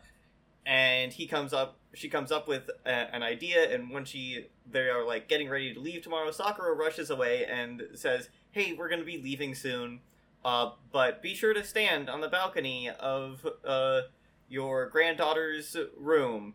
and 0.64 1.12
he 1.12 1.26
comes 1.26 1.52
up. 1.52 1.78
She 1.94 2.08
comes 2.08 2.30
up 2.30 2.46
with 2.48 2.70
a, 2.86 2.90
an 2.90 3.22
idea, 3.24 3.72
and 3.74 3.90
when 3.90 4.04
she 4.04 4.46
they 4.70 4.88
are 4.88 5.04
like 5.04 5.28
getting 5.28 5.48
ready 5.48 5.74
to 5.74 5.80
leave 5.80 6.02
tomorrow, 6.02 6.30
Sakura 6.30 6.74
rushes 6.74 7.10
away 7.10 7.44
and 7.44 7.82
says, 7.94 8.28
"Hey, 8.52 8.72
we're 8.72 8.88
gonna 8.88 9.04
be 9.04 9.18
leaving 9.18 9.54
soon, 9.54 10.00
uh, 10.44 10.70
but 10.92 11.22
be 11.22 11.34
sure 11.34 11.54
to 11.54 11.64
stand 11.64 12.08
on 12.08 12.20
the 12.20 12.28
balcony 12.28 12.90
of 12.90 13.46
uh 13.64 14.02
your 14.48 14.88
granddaughter's 14.88 15.76
room." 15.96 16.54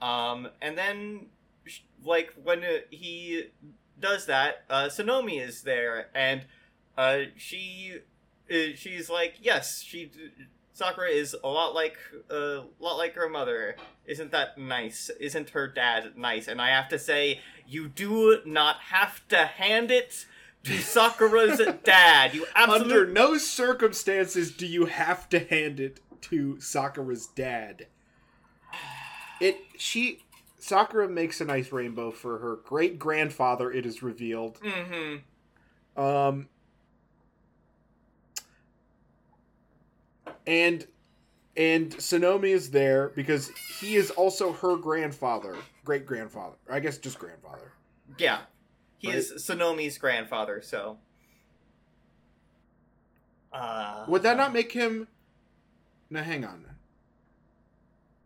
Um, 0.00 0.48
and 0.60 0.76
then 0.76 1.26
like 2.04 2.34
when 2.42 2.64
uh, 2.64 2.78
he 2.90 3.44
does 4.00 4.26
that, 4.26 4.64
uh, 4.68 4.84
Sonomi 4.84 5.40
is 5.40 5.62
there, 5.62 6.08
and 6.14 6.44
uh, 6.98 7.18
she 7.36 8.00
uh, 8.50 8.74
she's 8.74 9.08
like, 9.08 9.34
yes, 9.40 9.82
she 9.82 10.10
Sakura 10.72 11.08
is 11.08 11.36
a 11.44 11.48
lot 11.48 11.74
like 11.74 11.96
a 12.30 12.64
lot 12.80 12.96
like 12.96 13.14
her 13.14 13.28
mother. 13.28 13.76
Isn't 14.06 14.32
that 14.32 14.58
nice? 14.58 15.10
Isn't 15.20 15.50
her 15.50 15.68
dad 15.68 16.16
nice? 16.16 16.48
And 16.48 16.60
I 16.60 16.70
have 16.70 16.88
to 16.88 16.98
say, 16.98 17.40
you 17.66 17.88
do 17.88 18.40
not 18.44 18.76
have 18.90 19.26
to 19.28 19.46
hand 19.46 19.90
it 19.90 20.26
to 20.64 20.78
Sakura's 20.78 21.60
dad. 21.84 22.34
You 22.34 22.46
absolutely 22.54 22.94
Under 22.94 23.06
no 23.06 23.38
circumstances 23.38 24.50
do 24.52 24.66
you 24.66 24.86
have 24.86 25.28
to 25.30 25.38
hand 25.40 25.80
it 25.80 26.00
to 26.22 26.60
Sakura's 26.60 27.26
dad. 27.26 27.86
It 29.40 29.56
she 29.76 30.20
Sakura 30.58 31.08
makes 31.08 31.40
a 31.40 31.44
nice 31.44 31.72
rainbow 31.72 32.12
for 32.12 32.38
her 32.38 32.56
great 32.64 32.98
grandfather. 32.98 33.72
It 33.72 33.84
is 33.84 34.02
revealed. 34.02 34.58
hmm 34.62 35.16
Um, 36.00 36.48
and 40.46 40.86
and 41.56 41.90
Sonomi 41.96 42.50
is 42.50 42.70
there 42.70 43.08
because 43.10 43.50
he 43.80 43.96
is 43.96 44.10
also 44.12 44.52
her 44.52 44.76
grandfather, 44.76 45.56
great 45.84 46.06
grandfather. 46.06 46.54
I 46.70 46.80
guess 46.80 46.98
just 46.98 47.18
grandfather. 47.18 47.72
Yeah, 48.16 48.38
he 49.02 49.08
Right. 49.08 49.16
is 49.16 49.32
Sonomi's 49.32 49.98
grandfather. 49.98 50.62
So, 50.62 50.98
uh, 53.52 54.06
Would 54.08 54.22
that 54.22 54.36
not 54.36 54.52
make 54.52 54.72
him? 54.72 55.08
Now, 56.08 56.22
hang 56.22 56.44
on. 56.44 56.76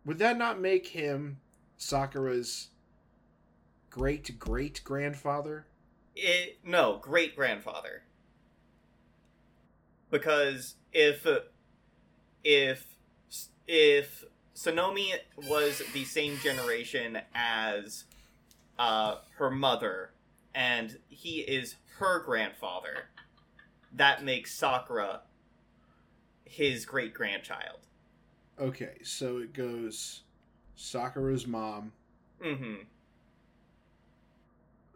Would 0.04 0.18
that 0.18 0.36
not 0.36 0.60
make 0.60 0.88
him 0.88 1.40
Sakura's 1.78 2.68
great 3.90 4.38
great 4.38 4.82
grandfather? 4.84 5.66
It, 6.14 6.58
no, 6.64 6.98
great 6.98 7.34
grandfather. 7.34 8.02
Because 10.10 10.74
if 10.92 11.26
if 12.44 12.86
if 13.66 14.24
Sonomi 14.54 15.12
was 15.48 15.82
the 15.92 16.04
same 16.04 16.38
generation 16.38 17.18
as 17.34 18.04
uh, 18.78 19.16
her 19.38 19.50
mother, 19.50 20.10
and 20.56 20.98
he 21.08 21.40
is 21.40 21.76
her 21.98 22.18
grandfather, 22.24 23.10
that 23.92 24.24
makes 24.24 24.54
Sakura 24.54 25.20
his 26.44 26.86
great 26.86 27.12
grandchild. 27.12 27.80
Okay, 28.58 28.94
so 29.02 29.36
it 29.36 29.52
goes 29.52 30.22
Sakura's 30.74 31.46
mom, 31.46 31.92
Mm-hmm. 32.42 32.82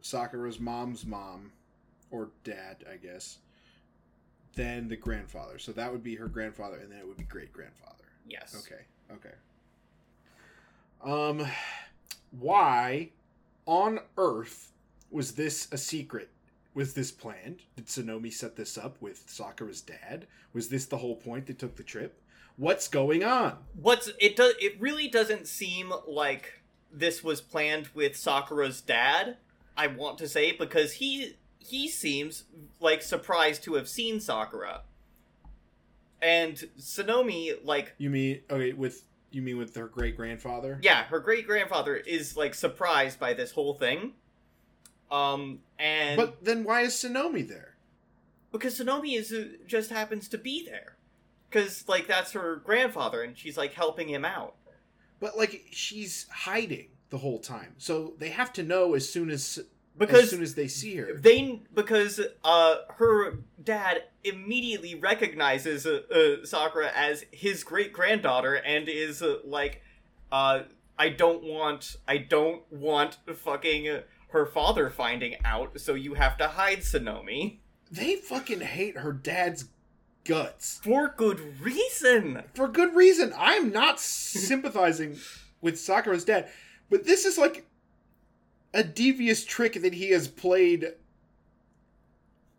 Sakura's 0.02 0.58
mom's 0.60 1.06
mom, 1.06 1.52
or 2.10 2.30
dad, 2.44 2.84
I 2.90 2.96
guess. 2.96 3.38
Then 4.54 4.88
the 4.88 4.96
grandfather. 4.96 5.58
So 5.58 5.72
that 5.72 5.92
would 5.92 6.02
be 6.02 6.16
her 6.16 6.26
grandfather, 6.26 6.78
and 6.78 6.90
then 6.90 6.98
it 6.98 7.06
would 7.06 7.16
be 7.16 7.24
great 7.24 7.52
grandfather. 7.52 8.04
Yes. 8.28 8.54
Okay, 8.66 8.82
okay. 9.12 9.34
Um, 11.02 11.46
why 12.38 13.10
on 13.66 14.00
earth 14.18 14.72
was 15.10 15.32
this 15.32 15.68
a 15.72 15.78
secret? 15.78 16.28
Was 16.74 16.94
this 16.94 17.10
planned? 17.10 17.60
Did 17.76 17.86
Sonomi 17.86 18.32
set 18.32 18.56
this 18.56 18.78
up 18.78 18.96
with 19.00 19.24
Sakura's 19.26 19.80
dad? 19.80 20.26
Was 20.52 20.68
this 20.68 20.86
the 20.86 20.98
whole 20.98 21.16
point 21.16 21.46
that 21.46 21.58
took 21.58 21.76
the 21.76 21.82
trip? 21.82 22.20
What's 22.56 22.88
going 22.88 23.24
on? 23.24 23.56
what's 23.80 24.10
it 24.20 24.36
does 24.36 24.54
it 24.60 24.80
really 24.80 25.08
doesn't 25.08 25.46
seem 25.48 25.92
like 26.06 26.60
this 26.92 27.24
was 27.24 27.40
planned 27.40 27.88
with 27.94 28.16
Sakura's 28.16 28.80
dad 28.80 29.36
I 29.76 29.86
want 29.86 30.18
to 30.18 30.28
say 30.28 30.52
because 30.52 30.94
he 30.94 31.36
he 31.58 31.88
seems 31.88 32.44
like 32.80 33.00
surprised 33.02 33.62
to 33.64 33.74
have 33.74 33.88
seen 33.88 34.20
Sakura 34.20 34.82
and 36.20 36.56
Sonomi 36.78 37.54
like 37.64 37.94
You 37.98 38.10
mean 38.10 38.40
okay 38.50 38.72
with 38.72 39.04
you 39.30 39.42
mean 39.42 39.56
with 39.58 39.74
her 39.76 39.86
great 39.88 40.16
grandfather? 40.16 40.78
yeah 40.82 41.04
her 41.04 41.20
great 41.20 41.46
grandfather 41.46 41.96
is 41.96 42.36
like 42.36 42.54
surprised 42.54 43.18
by 43.18 43.32
this 43.32 43.52
whole 43.52 43.74
thing 43.74 44.12
um 45.10 45.60
and 45.78 46.16
But 46.16 46.44
then 46.44 46.64
why 46.64 46.82
is 46.82 46.94
Sonomi 46.94 47.46
there? 47.48 47.74
because 48.52 48.78
Sonomi 48.78 49.16
is 49.16 49.32
uh, 49.32 49.44
just 49.66 49.90
happens 49.90 50.28
to 50.28 50.38
be 50.38 50.64
there 50.64 50.96
because 51.48 51.88
like 51.88 52.06
that's 52.06 52.32
her 52.32 52.56
grandfather 52.56 53.22
and 53.22 53.36
she's 53.38 53.56
like 53.56 53.72
helping 53.74 54.08
him 54.08 54.24
out 54.24 54.54
But 55.20 55.36
like 55.38 55.66
she's 55.70 56.26
hiding. 56.30 56.88
the 57.10 57.18
whole 57.18 57.38
time. 57.40 57.74
So 57.78 58.14
they 58.18 58.30
have 58.30 58.52
to 58.54 58.62
know 58.62 58.94
as 58.94 59.08
soon 59.08 59.30
as 59.30 59.58
because 59.98 60.24
as 60.24 60.30
soon 60.30 60.42
as 60.42 60.54
they 60.54 60.68
see 60.68 60.96
her. 60.96 61.14
they 61.14 61.60
because 61.74 62.20
uh 62.44 62.76
her 62.98 63.38
dad 63.62 64.04
immediately 64.24 64.94
recognizes 64.94 65.86
uh, 65.86 66.00
uh, 66.14 66.44
Sakura 66.46 66.90
as 66.94 67.24
his 67.32 67.64
great 67.64 67.92
granddaughter 67.92 68.54
and 68.54 68.88
is 68.88 69.22
uh, 69.22 69.38
like 69.44 69.82
uh 70.32 70.62
I 70.98 71.08
don't 71.08 71.42
want 71.44 71.96
I 72.06 72.18
don't 72.18 72.62
want 72.72 73.18
fucking 73.34 74.00
her 74.32 74.46
father 74.46 74.90
finding 74.90 75.34
out 75.44 75.80
so 75.80 75.94
you 75.94 76.14
have 76.14 76.36
to 76.38 76.46
hide 76.48 76.78
Sonomi 76.80 77.58
They 77.90 78.16
fucking 78.16 78.60
hate 78.60 78.98
her 78.98 79.12
dad's 79.12 79.66
guts 80.24 80.80
for 80.84 81.12
good 81.16 81.60
reason. 81.60 82.42
for 82.54 82.68
good 82.68 82.94
reason. 82.94 83.32
I'm 83.36 83.72
not 83.72 83.98
sympathizing 84.00 85.16
with 85.60 85.78
Sakura's 85.78 86.24
dad, 86.24 86.48
but 86.90 87.04
this 87.06 87.24
is 87.24 87.36
like 87.38 87.66
a 88.72 88.84
devious 88.84 89.44
trick 89.44 89.80
that 89.82 89.94
he 89.94 90.10
has 90.10 90.28
played 90.28 90.92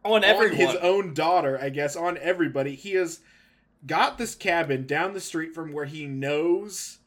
On 0.03 0.24
everyone. 0.24 0.51
on 0.59 0.67
his 0.67 0.76
own 0.82 1.13
daughter, 1.13 1.57
I 1.61 1.69
guess, 1.69 1.95
on 1.95 2.17
everybody. 2.17 2.76
He 2.76 2.91
has 2.93 3.19
got 3.86 4.17
this 4.17 4.36
cabin 4.36 4.86
down 4.86 5.13
the 5.13 5.22
street 5.22 5.53
from 5.53 5.72
where 5.72 5.86
he 5.86 6.05
knows 6.05 6.99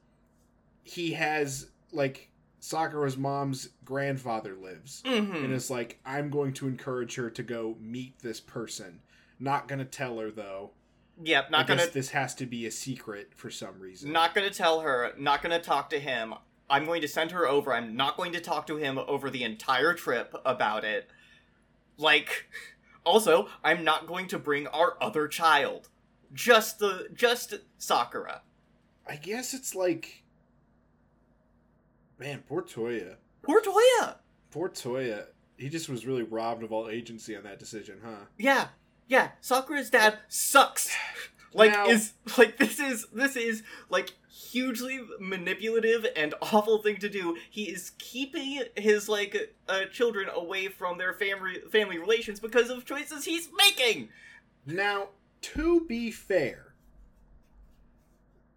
he 0.83 1.13
has 1.13 1.69
like 1.93 2.31
Sakura's 2.65 3.19
mom's 3.19 3.69
grandfather 3.85 4.55
lives. 4.55 5.03
Mhm. 5.05 5.45
And 5.45 5.53
it's 5.53 5.69
like, 5.69 6.01
I'm 6.07 6.31
going 6.31 6.55
to 6.55 6.67
encourage 6.67 7.17
her 7.17 7.29
to 7.29 7.43
go 7.43 7.77
meet 7.79 8.21
this 8.21 8.41
person. 8.41 9.03
Not 9.39 9.69
gonna 9.69 9.85
tell 9.85 10.19
her 10.19 10.31
though. 10.31 10.71
Yep, 11.23 11.51
not 11.51 11.67
guess 11.67 11.81
gonna 11.81 11.91
this 11.91 12.11
has 12.11 12.35
to 12.37 12.47
be 12.47 12.65
a 12.65 12.71
secret 12.71 13.33
for 13.35 13.51
some 13.51 13.79
reason. 13.79 14.13
Not 14.13 14.35
gonna 14.35 14.49
tell 14.49 14.81
her, 14.81 15.13
not 15.19 15.43
gonna 15.43 15.61
talk 15.61 15.91
to 15.91 16.01
him. 16.01 16.33
I'm 16.71 16.87
going 16.87 17.03
to 17.03 17.09
send 17.09 17.33
her 17.33 17.47
over. 17.47 17.75
I'm 17.75 17.97
not 17.97 18.17
going 18.17 18.33
to 18.33 18.41
talk 18.41 18.67
to 18.69 18.77
him 18.77 18.97
over 18.97 19.29
the 19.29 19.45
entire 19.45 19.93
trip 19.93 20.35
about 20.47 20.85
it. 20.85 21.11
Like, 21.99 22.47
also, 23.05 23.51
I'm 23.63 23.85
not 23.85 24.07
going 24.07 24.27
to 24.29 24.39
bring 24.39 24.67
our 24.69 24.97
other 25.03 25.29
child. 25.29 25.91
Just 26.33 26.79
the, 26.79 27.11
just 27.13 27.53
Sakura. 27.77 28.41
I 29.07 29.17
guess 29.17 29.53
it's 29.53 29.75
like 29.75 30.24
Man, 32.25 32.43
poor 32.49 32.63
Toya. 32.63 33.17
Poor 33.43 33.61
Toya! 33.61 34.15
Poor 34.51 34.71
Toya. 34.71 35.27
He 35.59 35.69
just 35.69 35.91
was 35.91 36.07
really 36.07 36.23
robbed 36.23 36.63
of 36.63 36.73
all 36.73 36.89
agency 36.89 37.37
on 37.37 37.43
that 37.43 37.59
decision, 37.59 37.99
huh? 38.03 38.25
Yeah, 38.39 38.69
yeah, 39.07 39.33
Sakura's 39.43 39.91
dad 39.91 40.19
sucks. 40.29 40.91
Like, 41.57 41.71
Now- 41.71 41.87
is, 41.87 42.15
like, 42.37 42.57
this 42.57 42.81
is, 42.81 43.07
this 43.13 43.37
is, 43.37 43.63
like, 43.89 44.15
hugely 44.29 44.99
manipulative 45.21 46.05
and 46.17 46.35
awful 46.43 46.79
thing 46.83 46.97
to 46.97 47.09
do. 47.09 47.37
He 47.49 47.71
is 47.71 47.93
keeping 47.99 48.65
his, 48.75 49.09
like, 49.09 49.55
uh, 49.69 49.85
children 49.93 50.29
away 50.35 50.67
from 50.67 50.99
their 50.99 51.13
family, 51.13 51.61
family 51.71 51.97
relations 51.99 52.41
because 52.41 52.71
of 52.71 52.85
choices 52.85 53.25
he's 53.25 53.51
making! 53.57 54.09
Now, 54.67 55.11
to 55.43 55.83
be 55.87 56.11
fair, 56.11 56.74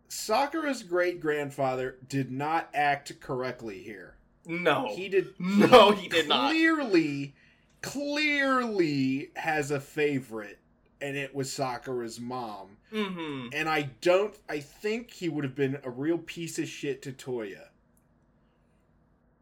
Sakura's 0.09 0.83
great 0.83 1.19
grandfather 1.19 1.97
did 2.07 2.31
not 2.31 2.69
act 2.73 3.19
correctly 3.19 3.79
here. 3.79 4.15
No. 4.45 4.87
He 4.95 5.09
did 5.09 5.33
No, 5.39 5.91
he 5.91 6.07
did 6.07 6.27
not. 6.29 6.49
clearly, 6.51 7.35
clearly 7.81 9.31
has 9.35 9.71
a 9.71 9.79
favorite, 9.79 10.59
and 11.01 11.17
it 11.17 11.35
was 11.35 11.51
Sakura's 11.51 12.19
mom. 12.19 12.77
Mm-hmm. 12.93 13.49
And 13.53 13.67
I 13.67 13.89
don't. 14.01 14.33
I 14.47 14.59
think 14.59 15.11
he 15.11 15.27
would 15.27 15.43
have 15.43 15.55
been 15.55 15.79
a 15.83 15.89
real 15.89 16.17
piece 16.17 16.57
of 16.57 16.67
shit 16.69 17.01
to 17.01 17.11
Toya. 17.11 17.65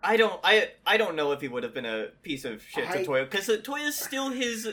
I 0.01 0.18
don't, 0.18 0.39
I, 0.43 0.70
I 0.86 0.97
don't 0.97 1.16
know 1.16 1.32
if 1.32 1.41
he 1.41 1.47
would 1.47 1.63
have 1.63 1.74
been 1.74 1.86
a 1.86 2.07
piece 2.22 2.45
of 2.45 2.61
shit 2.63 2.88
I- 2.89 2.97
to 3.03 3.09
Toya, 3.09 3.30
because 3.30 3.49
uh, 3.49 3.57
Toya's 3.63 3.95
still 3.95 4.30
his, 4.30 4.68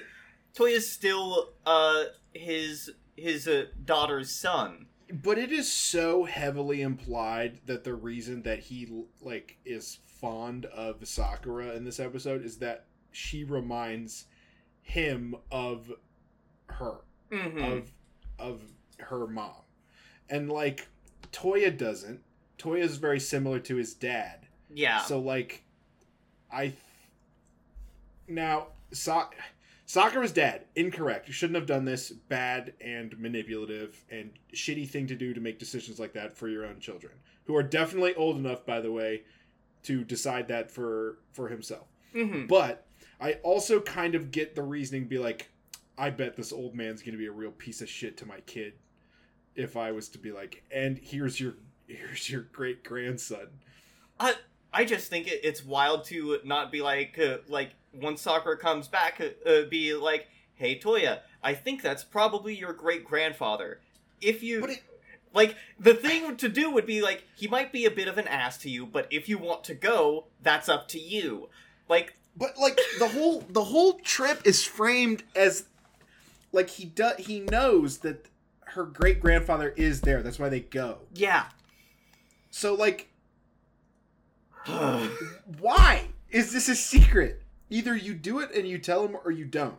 Toya's 0.55 0.91
still, 0.91 1.51
uh, 1.65 2.05
his, 2.35 2.91
his, 3.17 3.49
uh, 3.49 3.65
daughter's 3.85 4.31
son. 4.31 4.87
But 5.13 5.37
it 5.39 5.53
is 5.53 5.71
so 5.71 6.25
heavily 6.25 6.81
implied 6.81 7.61
that 7.67 7.85
the 7.85 7.95
reason 7.95 8.43
that 8.43 8.61
he 8.61 9.05
like 9.21 9.59
is 9.65 9.99
fond 10.07 10.65
of 10.67 11.07
Sakura 11.07 11.73
in 11.75 11.85
this 11.85 12.01
episode 12.01 12.45
is 12.45 12.59
that 12.59 12.87
she 13.11 13.45
reminds 13.45 14.25
him 14.81 15.35
of 15.51 15.93
her, 16.69 16.97
Mm-hmm. 17.31 17.63
of 17.63 17.91
of 18.39 18.61
her 18.99 19.27
mom. 19.27 19.63
And 20.31 20.51
like 20.51 20.89
Toya 21.33 21.77
doesn't. 21.77 22.21
Toya 22.59 22.81
is 22.83 22.97
very 22.97 23.21
similar 23.21 23.59
to 23.61 23.77
his 23.77 23.93
dad. 23.95 24.47
yeah. 24.73 25.01
So 25.03 25.19
like, 25.19 25.65
I 26.51 26.69
th- 26.69 26.77
now 28.29 28.69
Sa- 29.93 30.09
is 30.23 30.33
dead. 30.33 30.65
incorrect. 30.75 31.29
You 31.29 31.35
shouldn't 31.35 31.57
have 31.57 31.67
done 31.67 31.85
this. 31.85 32.11
Bad 32.11 32.73
and 32.81 33.19
manipulative 33.19 34.03
and 34.11 34.31
shitty 34.55 34.89
thing 34.89 35.07
to 35.09 35.15
do 35.15 35.35
to 35.35 35.41
make 35.41 35.59
decisions 35.59 36.01
like 36.01 36.15
that 36.15 36.35
for 36.35 36.49
your 36.49 36.65
own 36.65 36.81
children, 36.81 37.13
who 37.45 37.55
are 37.57 37.63
definitely 37.63 38.15
old 38.15 38.39
enough, 38.39 38.65
by 38.65 38.81
the 38.81 38.91
way, 38.91 39.25
to 39.83 40.03
decide 40.03 40.49
that 40.49 40.71
for 40.71 41.19
for 41.33 41.49
himself. 41.49 41.89
mm-hmm. 42.15 42.47
But 42.47 42.87
I 43.21 43.35
also 43.43 43.81
kind 43.81 44.15
of 44.15 44.31
get 44.31 44.57
the 44.57 44.63
reasoning. 44.63 45.09
Be 45.09 45.19
like, 45.19 45.51
I 45.99 46.09
bet 46.09 46.37
this 46.37 46.55
old 46.55 46.75
man's 46.75 47.03
going 47.03 47.13
to 47.13 47.19
be 47.19 47.27
a 47.27 47.33
real 47.33 47.53
piece 47.53 47.83
of 47.83 47.89
shit 47.91 48.17
to 48.19 48.27
my 48.27 48.41
kid. 48.41 48.73
If 49.55 49.77
I 49.77 49.93
was 49.93 50.09
to 50.11 50.19
be 50.19 50.33
like, 50.33 50.65
and 50.71 50.97
here's 50.97 51.39
your 51.39 51.57
here's 51.87 52.31
your 52.31 52.43
great 52.43 52.83
grandson. 52.83 53.49
I 54.19 54.37
just 54.85 55.09
think 55.09 55.27
it, 55.27 55.41
it's 55.45 55.65
wild 55.65 56.05
to 56.07 56.39
not 56.45 56.73
be 56.73 56.81
like, 56.83 57.19
uh, 57.19 57.39
like 57.49 57.71
once 57.93 58.23
Sakura 58.23 58.57
comes 58.57 58.89
back, 58.89 59.21
uh, 59.21 59.49
uh, 59.49 59.65
be 59.69 59.95
like, 59.95 60.29
"Hey 60.55 60.79
Toya, 60.79 61.21
I 61.43 61.55
think 61.55 61.83
that's 61.83 62.05
probably 62.05 62.55
your 62.55 62.73
great 62.73 63.05
grandfather." 63.05 63.81
If 64.21 64.43
you 64.43 64.61
But 64.61 64.71
it, 64.71 64.83
like, 65.35 65.57
the 65.79 65.95
thing 65.95 66.37
to 66.37 66.49
do 66.49 66.71
would 66.71 66.87
be 66.87 67.03
like, 67.03 67.25
he 67.35 67.49
might 67.49 67.73
be 67.73 67.85
a 67.87 67.91
bit 67.91 68.07
of 68.07 68.19
an 68.19 68.29
ass 68.29 68.59
to 68.59 68.71
you, 68.71 68.87
but 68.87 69.09
if 69.11 69.29
you 69.29 69.39
want 69.39 69.65
to 69.65 69.75
go, 69.75 70.27
that's 70.43 70.69
up 70.69 70.89
to 70.89 70.99
you. 71.01 71.49
Like, 71.89 72.15
But 72.37 72.57
like 72.59 72.79
the 72.99 73.09
whole 73.09 73.41
the 73.49 73.65
whole 73.65 73.95
trip 74.01 74.43
is 74.47 74.65
framed 74.65 75.23
as 75.35 75.65
like 76.53 76.71
he 76.71 76.85
does 76.85 77.17
he 77.19 77.41
knows 77.41 77.99
that 77.99 78.29
her 78.67 78.85
great 78.85 79.21
grandfather 79.21 79.75
is 79.77 80.01
there. 80.03 80.23
That's 80.23 80.39
why 80.39 80.49
they 80.49 80.61
go. 80.61 80.99
yeah. 81.15 81.47
So 82.51 82.75
like 82.75 83.09
why 85.61 86.09
is 86.31 86.53
this 86.53 86.69
a 86.69 86.75
secret? 86.75 87.43
Either 87.71 87.97
you 87.97 88.15
do 88.15 88.41
it 88.41 88.55
and 88.55 88.69
you 88.69 88.79
tell 88.79 89.05
him 89.05 89.17
or 89.25 89.31
you 89.31 89.45
don't. 89.45 89.79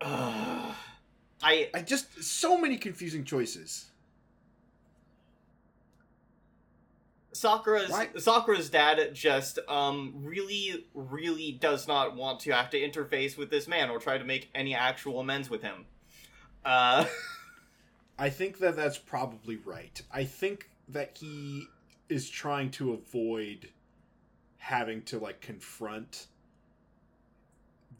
I 0.02 0.74
I 1.42 1.82
just 1.84 2.22
so 2.22 2.58
many 2.58 2.76
confusing 2.76 3.24
choices. 3.24 3.86
Sakura's 7.32 7.90
Why- 7.90 8.08
Sakura's 8.18 8.70
dad 8.70 9.14
just 9.14 9.58
um 9.68 10.14
really 10.16 10.86
really 10.94 11.52
does 11.52 11.86
not 11.86 12.16
want 12.16 12.40
to 12.40 12.50
have 12.50 12.70
to 12.70 12.80
interface 12.80 13.36
with 13.36 13.50
this 13.50 13.68
man 13.68 13.88
or 13.88 13.98
try 13.98 14.18
to 14.18 14.24
make 14.24 14.50
any 14.54 14.74
actual 14.74 15.20
amends 15.20 15.48
with 15.48 15.62
him. 15.62 15.86
Uh 16.64 17.04
I 18.18 18.28
think 18.30 18.58
that 18.58 18.76
that's 18.76 18.98
probably 18.98 19.56
right. 19.56 20.00
I 20.12 20.24
think 20.24 20.68
that 20.88 21.16
he 21.18 21.66
is 22.10 22.28
trying 22.28 22.70
to 22.72 22.92
avoid 22.92 23.68
having 24.58 25.02
to 25.02 25.18
like 25.18 25.40
confront 25.40 26.26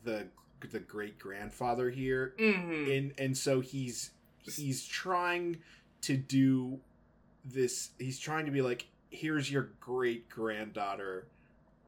the 0.04 0.26
the 0.70 0.80
great 0.80 1.18
grandfather 1.18 1.88
here 1.88 2.34
mhm. 2.38 2.96
and 2.96 3.12
and 3.18 3.36
so 3.36 3.60
he's 3.60 4.10
he's 4.42 4.84
trying 4.84 5.56
to 6.02 6.16
do 6.16 6.78
this 7.44 7.90
he's 7.98 8.18
trying 8.18 8.44
to 8.44 8.50
be 8.50 8.60
like 8.60 8.86
here's 9.10 9.50
your 9.50 9.70
great 9.80 10.28
granddaughter 10.28 11.26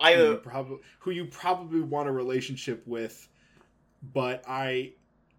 I 0.01 0.15
who 0.15 0.33
uh, 0.33 0.37
probably 0.37 0.79
who 1.01 1.11
you 1.11 1.27
probably 1.27 1.81
want 1.81 2.09
a 2.09 2.13
relationship 2.13 2.83
with 2.87 3.29
but 4.15 4.43
i 4.49 4.93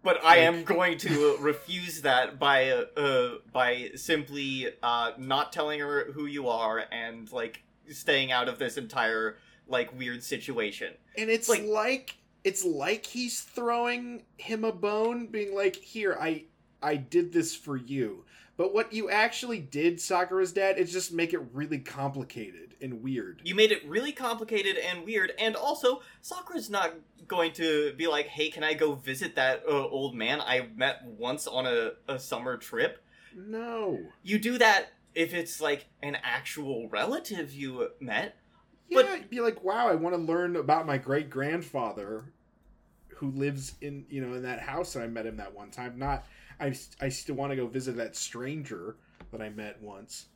but 0.04 0.24
I 0.24 0.36
am 0.38 0.62
going 0.62 0.98
to 0.98 1.36
refuse 1.40 2.02
that 2.02 2.38
by 2.38 2.70
uh, 2.70 2.84
uh 2.96 3.30
by 3.52 3.90
simply 3.96 4.68
uh 4.82 5.12
not 5.18 5.52
telling 5.52 5.80
her 5.80 6.12
who 6.12 6.26
you 6.26 6.48
are 6.48 6.84
and 6.92 7.30
like 7.32 7.62
staying 7.88 8.30
out 8.30 8.48
of 8.48 8.58
this 8.58 8.76
entire 8.76 9.36
like 9.66 9.98
weird 9.98 10.22
situation. 10.22 10.92
and 11.18 11.28
it's 11.30 11.48
Like- 11.48 11.64
like, 11.64 12.16
it's 12.44 12.64
like 12.64 13.06
he's 13.06 13.40
throwing 13.40 14.22
him 14.36 14.62
a 14.64 14.72
bone 14.72 15.26
being 15.28 15.54
like 15.54 15.76
here 15.76 16.16
i 16.20 16.44
i 16.82 16.94
did 16.96 17.32
this 17.32 17.56
for 17.56 17.76
you 17.76 18.24
but 18.56 18.72
what 18.74 18.92
you 18.92 19.10
actually 19.10 19.58
did 19.58 20.00
sakura's 20.00 20.52
dad 20.52 20.78
is 20.78 20.92
just 20.92 21.12
make 21.12 21.32
it 21.32 21.40
really 21.52 21.78
complicated 21.78 22.74
and 22.80 23.02
weird 23.02 23.40
You 23.44 23.54
made 23.54 23.72
it 23.72 23.86
really 23.88 24.12
complicated 24.12 24.76
and 24.76 25.04
weird, 25.06 25.32
and 25.38 25.56
also 25.56 26.02
Sakura's 26.20 26.68
not 26.68 26.92
going 27.26 27.52
to 27.52 27.94
be 27.94 28.06
like, 28.06 28.26
"Hey, 28.26 28.50
can 28.50 28.62
I 28.62 28.74
go 28.74 28.94
visit 28.94 29.36
that 29.36 29.62
uh, 29.66 29.70
old 29.88 30.14
man 30.14 30.40
I 30.40 30.68
met 30.76 31.02
once 31.04 31.46
on 31.46 31.66
a, 31.66 31.92
a 32.08 32.18
summer 32.18 32.56
trip?" 32.58 33.02
no 33.34 33.98
You 34.22 34.38
do 34.38 34.58
that 34.58 34.88
if 35.14 35.32
it's 35.32 35.60
like 35.60 35.86
an 36.02 36.18
actual 36.22 36.88
relative 36.90 37.52
you 37.54 37.88
met, 38.00 38.36
Yeah, 38.88 39.02
But- 39.02 39.30
be 39.30 39.40
like, 39.40 39.62
wow, 39.64 39.88
I 39.88 39.94
want 39.94 40.14
to 40.14 40.20
learn 40.20 40.56
about 40.56 40.86
my 40.86 40.98
great 40.98 41.30
grandfather, 41.30 42.32
who 43.16 43.30
lives 43.30 43.74
in 43.80 44.04
you 44.10 44.20
know 44.20 44.34
in 44.34 44.42
that 44.42 44.60
house, 44.60 44.94
and 44.94 45.04
I 45.04 45.06
met 45.06 45.24
him 45.26 45.36
that 45.38 45.54
one 45.54 45.70
time. 45.70 45.98
Not, 45.98 46.26
I 46.60 46.74
I 47.00 47.08
still 47.08 47.34
want 47.34 47.50
to 47.50 47.56
go 47.56 47.66
visit 47.66 47.96
that 47.96 48.16
stranger 48.16 48.96
that 49.32 49.40
I 49.42 49.48
met 49.50 49.80
once. 49.82 50.26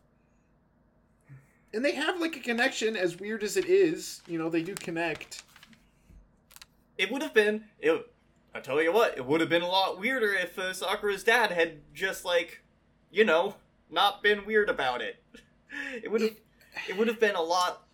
And 1.74 1.84
they 1.84 1.92
have 1.92 2.20
like 2.20 2.36
a 2.36 2.40
connection, 2.40 2.96
as 2.96 3.18
weird 3.20 3.42
as 3.42 3.56
it 3.56 3.66
is. 3.66 4.22
You 4.26 4.38
know, 4.38 4.48
they 4.48 4.62
do 4.62 4.74
connect. 4.74 5.42
it 6.96 7.10
would 7.12 7.22
have 7.22 7.34
been 7.34 7.64
it. 7.80 8.10
I 8.54 8.60
tell 8.60 8.82
you 8.82 8.92
what, 8.92 9.16
it 9.18 9.24
would 9.26 9.40
have 9.40 9.50
been 9.50 9.62
a 9.62 9.68
lot 9.68 10.00
weirder 10.00 10.32
if 10.34 10.58
uh, 10.58 10.72
Sakura's 10.72 11.22
dad 11.22 11.52
had 11.52 11.80
just 11.94 12.24
like, 12.24 12.62
you 13.10 13.24
know, 13.24 13.54
not 13.90 14.22
been 14.22 14.44
weird 14.46 14.68
about 14.70 15.00
it. 15.02 15.22
It 16.02 16.10
would 16.10 16.22
have 16.22 16.36
it 16.88 16.96
would 16.96 17.08
have 17.08 17.20
been 17.20 17.34
a 17.34 17.42
lot 17.42 17.88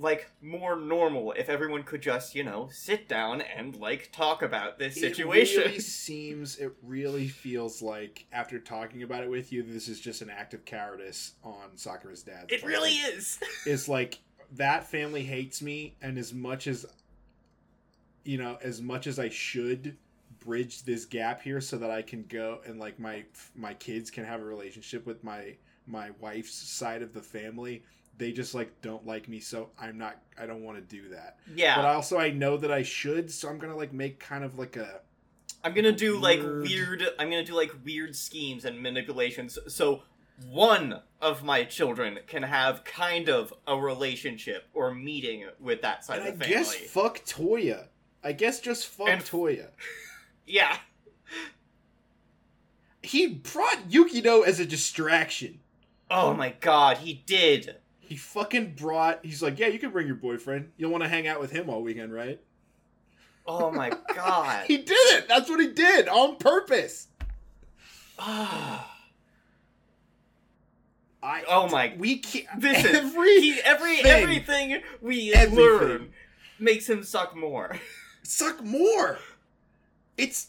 like 0.00 0.30
more 0.40 0.76
normal 0.76 1.32
if 1.32 1.48
everyone 1.48 1.82
could 1.82 2.00
just 2.00 2.34
you 2.34 2.42
know 2.42 2.68
sit 2.72 3.06
down 3.08 3.42
and 3.42 3.76
like 3.76 4.10
talk 4.12 4.42
about 4.42 4.78
this 4.78 4.94
situation. 4.94 5.60
It 5.62 5.66
really 5.66 5.80
seems, 5.80 6.56
it 6.56 6.72
really 6.82 7.28
feels 7.28 7.82
like 7.82 8.26
after 8.32 8.58
talking 8.58 9.02
about 9.02 9.22
it 9.22 9.30
with 9.30 9.52
you, 9.52 9.62
this 9.62 9.88
is 9.88 10.00
just 10.00 10.22
an 10.22 10.30
act 10.30 10.54
of 10.54 10.64
cowardice 10.64 11.34
on 11.44 11.76
Sakura's 11.76 12.22
dad's 12.22 12.52
it 12.52 12.62
part. 12.62 12.72
really 12.72 12.92
is. 12.92 13.38
it's 13.66 13.88
like 13.88 14.20
that 14.56 14.86
family 14.86 15.22
hates 15.22 15.62
me 15.62 15.94
and 16.02 16.18
as 16.18 16.32
much 16.32 16.66
as 16.66 16.86
you 18.24 18.38
know 18.38 18.58
as 18.62 18.82
much 18.82 19.06
as 19.06 19.18
i 19.18 19.28
should 19.28 19.96
bridge 20.40 20.82
this 20.82 21.04
gap 21.04 21.40
here 21.40 21.60
so 21.60 21.76
that 21.76 21.90
i 21.90 22.02
can 22.02 22.24
go 22.28 22.60
and 22.66 22.80
like 22.80 22.98
my 22.98 23.24
my 23.54 23.74
kids 23.74 24.10
can 24.10 24.24
have 24.24 24.40
a 24.40 24.44
relationship 24.44 25.06
with 25.06 25.22
my 25.22 25.54
my 25.86 26.10
wife's 26.20 26.54
side 26.54 27.02
of 27.02 27.12
the 27.12 27.22
family 27.22 27.82
they 28.20 28.30
just 28.30 28.54
like 28.54 28.70
don't 28.82 29.04
like 29.04 29.28
me 29.28 29.40
so 29.40 29.70
i'm 29.80 29.98
not 29.98 30.16
i 30.38 30.46
don't 30.46 30.62
want 30.62 30.76
to 30.78 30.82
do 30.96 31.08
that 31.08 31.38
Yeah, 31.56 31.74
but 31.76 31.84
also 31.86 32.18
i 32.18 32.30
know 32.30 32.56
that 32.58 32.70
i 32.70 32.82
should 32.84 33.30
so 33.32 33.48
i'm 33.48 33.58
gonna 33.58 33.76
like 33.76 33.92
make 33.92 34.20
kind 34.20 34.44
of 34.44 34.56
like 34.58 34.76
a 34.76 35.00
I'm 35.62 35.74
gonna 35.74 35.92
do 35.92 36.16
like 36.18 36.40
Weird. 36.40 36.62
weird. 36.62 37.02
I'm 37.18 37.28
gonna 37.28 37.44
do 37.44 37.54
like 37.54 37.70
weird 37.84 38.16
schemes 38.16 38.64
and 38.64 38.80
manipulations. 38.80 39.58
So 39.68 40.04
one 40.48 41.00
of 41.20 41.42
my 41.44 41.64
children 41.64 42.18
can 42.26 42.42
have 42.44 42.82
kind 42.84 43.28
of 43.28 43.52
a 43.66 43.76
relationship 43.76 44.68
or 44.72 44.94
meeting 44.94 45.44
with 45.60 45.82
that 45.82 46.02
side 46.02 46.20
and 46.20 46.28
of 46.28 46.38
the 46.38 46.44
family. 46.46 46.56
guess 46.56 46.74
fuck 46.90 47.18
toya 47.26 47.88
i 48.24 48.32
guess 48.32 48.58
just 48.60 48.86
fuck 48.86 49.08
And- 49.10 49.20
toya 49.22 49.66
yeah, 50.46 50.78
he 53.02 53.26
brought 53.26 53.88
Yukito 53.90 54.46
as 54.46 54.60
a 54.60 54.66
distraction 54.66 55.60
Oh 56.10 56.32
my 56.34 56.54
god, 56.60 56.98
he 56.98 57.22
did. 57.26 57.76
He 58.10 58.16
fucking 58.16 58.74
brought. 58.74 59.24
He's 59.24 59.40
like, 59.40 59.58
yeah, 59.60 59.68
you 59.68 59.78
can 59.78 59.92
bring 59.92 60.08
your 60.08 60.16
boyfriend. 60.16 60.72
You'll 60.76 60.90
want 60.90 61.04
to 61.04 61.08
hang 61.08 61.28
out 61.28 61.38
with 61.40 61.52
him 61.52 61.70
all 61.70 61.80
weekend, 61.80 62.12
right? 62.12 62.40
Oh 63.46 63.70
my 63.70 63.90
god. 64.14 64.64
He 64.66 64.76
did 64.78 64.90
it. 64.90 65.28
That's 65.28 65.48
what 65.48 65.60
he 65.60 65.68
did 65.68 66.08
on 66.08 66.36
purpose. 66.36 67.06
Ah. 68.18 68.94
I. 71.22 71.44
Oh 71.48 71.68
my- 71.68 71.94
We 71.98 72.18
can't. 72.18 72.46
Listen, 72.60 72.96
every 72.96 73.40
he, 73.40 73.60
every 73.64 73.96
thing. 73.98 74.06
everything 74.06 74.82
we 75.00 75.32
Everything. 75.32 75.64
learn 75.64 76.08
makes 76.58 76.88
him 76.88 77.02
suck 77.04 77.36
more. 77.36 77.78
suck 78.22 78.62
more. 78.64 79.18
It's. 80.16 80.48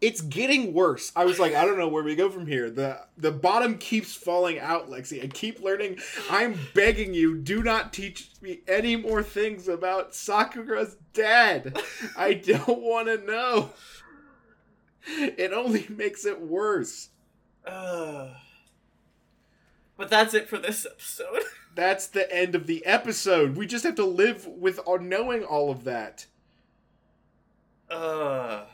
It's 0.00 0.22
getting 0.22 0.72
worse. 0.72 1.12
I 1.14 1.26
was 1.26 1.38
like, 1.38 1.54
I 1.54 1.66
don't 1.66 1.76
know 1.76 1.88
where 1.88 2.02
we 2.02 2.16
go 2.16 2.30
from 2.30 2.46
here. 2.46 2.70
The 2.70 3.00
the 3.18 3.30
bottom 3.30 3.76
keeps 3.76 4.14
falling 4.14 4.58
out, 4.58 4.90
Lexi. 4.90 5.22
I 5.22 5.26
keep 5.26 5.60
learning. 5.60 5.98
I'm 6.30 6.58
begging 6.74 7.12
you, 7.12 7.36
do 7.36 7.62
not 7.62 7.92
teach 7.92 8.30
me 8.40 8.60
any 8.66 8.96
more 8.96 9.22
things 9.22 9.68
about 9.68 10.14
Sakura's 10.14 10.96
dad. 11.12 11.78
I 12.16 12.32
don't 12.46 12.80
want 12.80 13.08
to 13.08 13.18
know. 13.18 13.70
It 15.06 15.52
only 15.52 15.86
makes 15.88 16.24
it 16.24 16.40
worse. 16.40 17.10
Ugh. 17.66 18.30
but 19.96 20.08
that's 20.08 20.32
it 20.32 20.48
for 20.48 20.58
this 20.58 20.86
episode. 20.86 21.42
That's 21.76 22.08
the 22.08 22.30
end 22.34 22.56
of 22.56 22.66
the 22.66 22.84
episode. 22.84 23.56
We 23.56 23.64
just 23.64 23.84
have 23.84 23.94
to 23.94 24.04
live 24.04 24.44
with 24.44 24.80
our 24.88 24.98
knowing 24.98 25.44
all 25.44 25.70
of 25.70 25.84
that. 25.84 26.26
Ugh. 27.88 28.66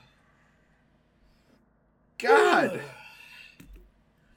God, 2.19 2.81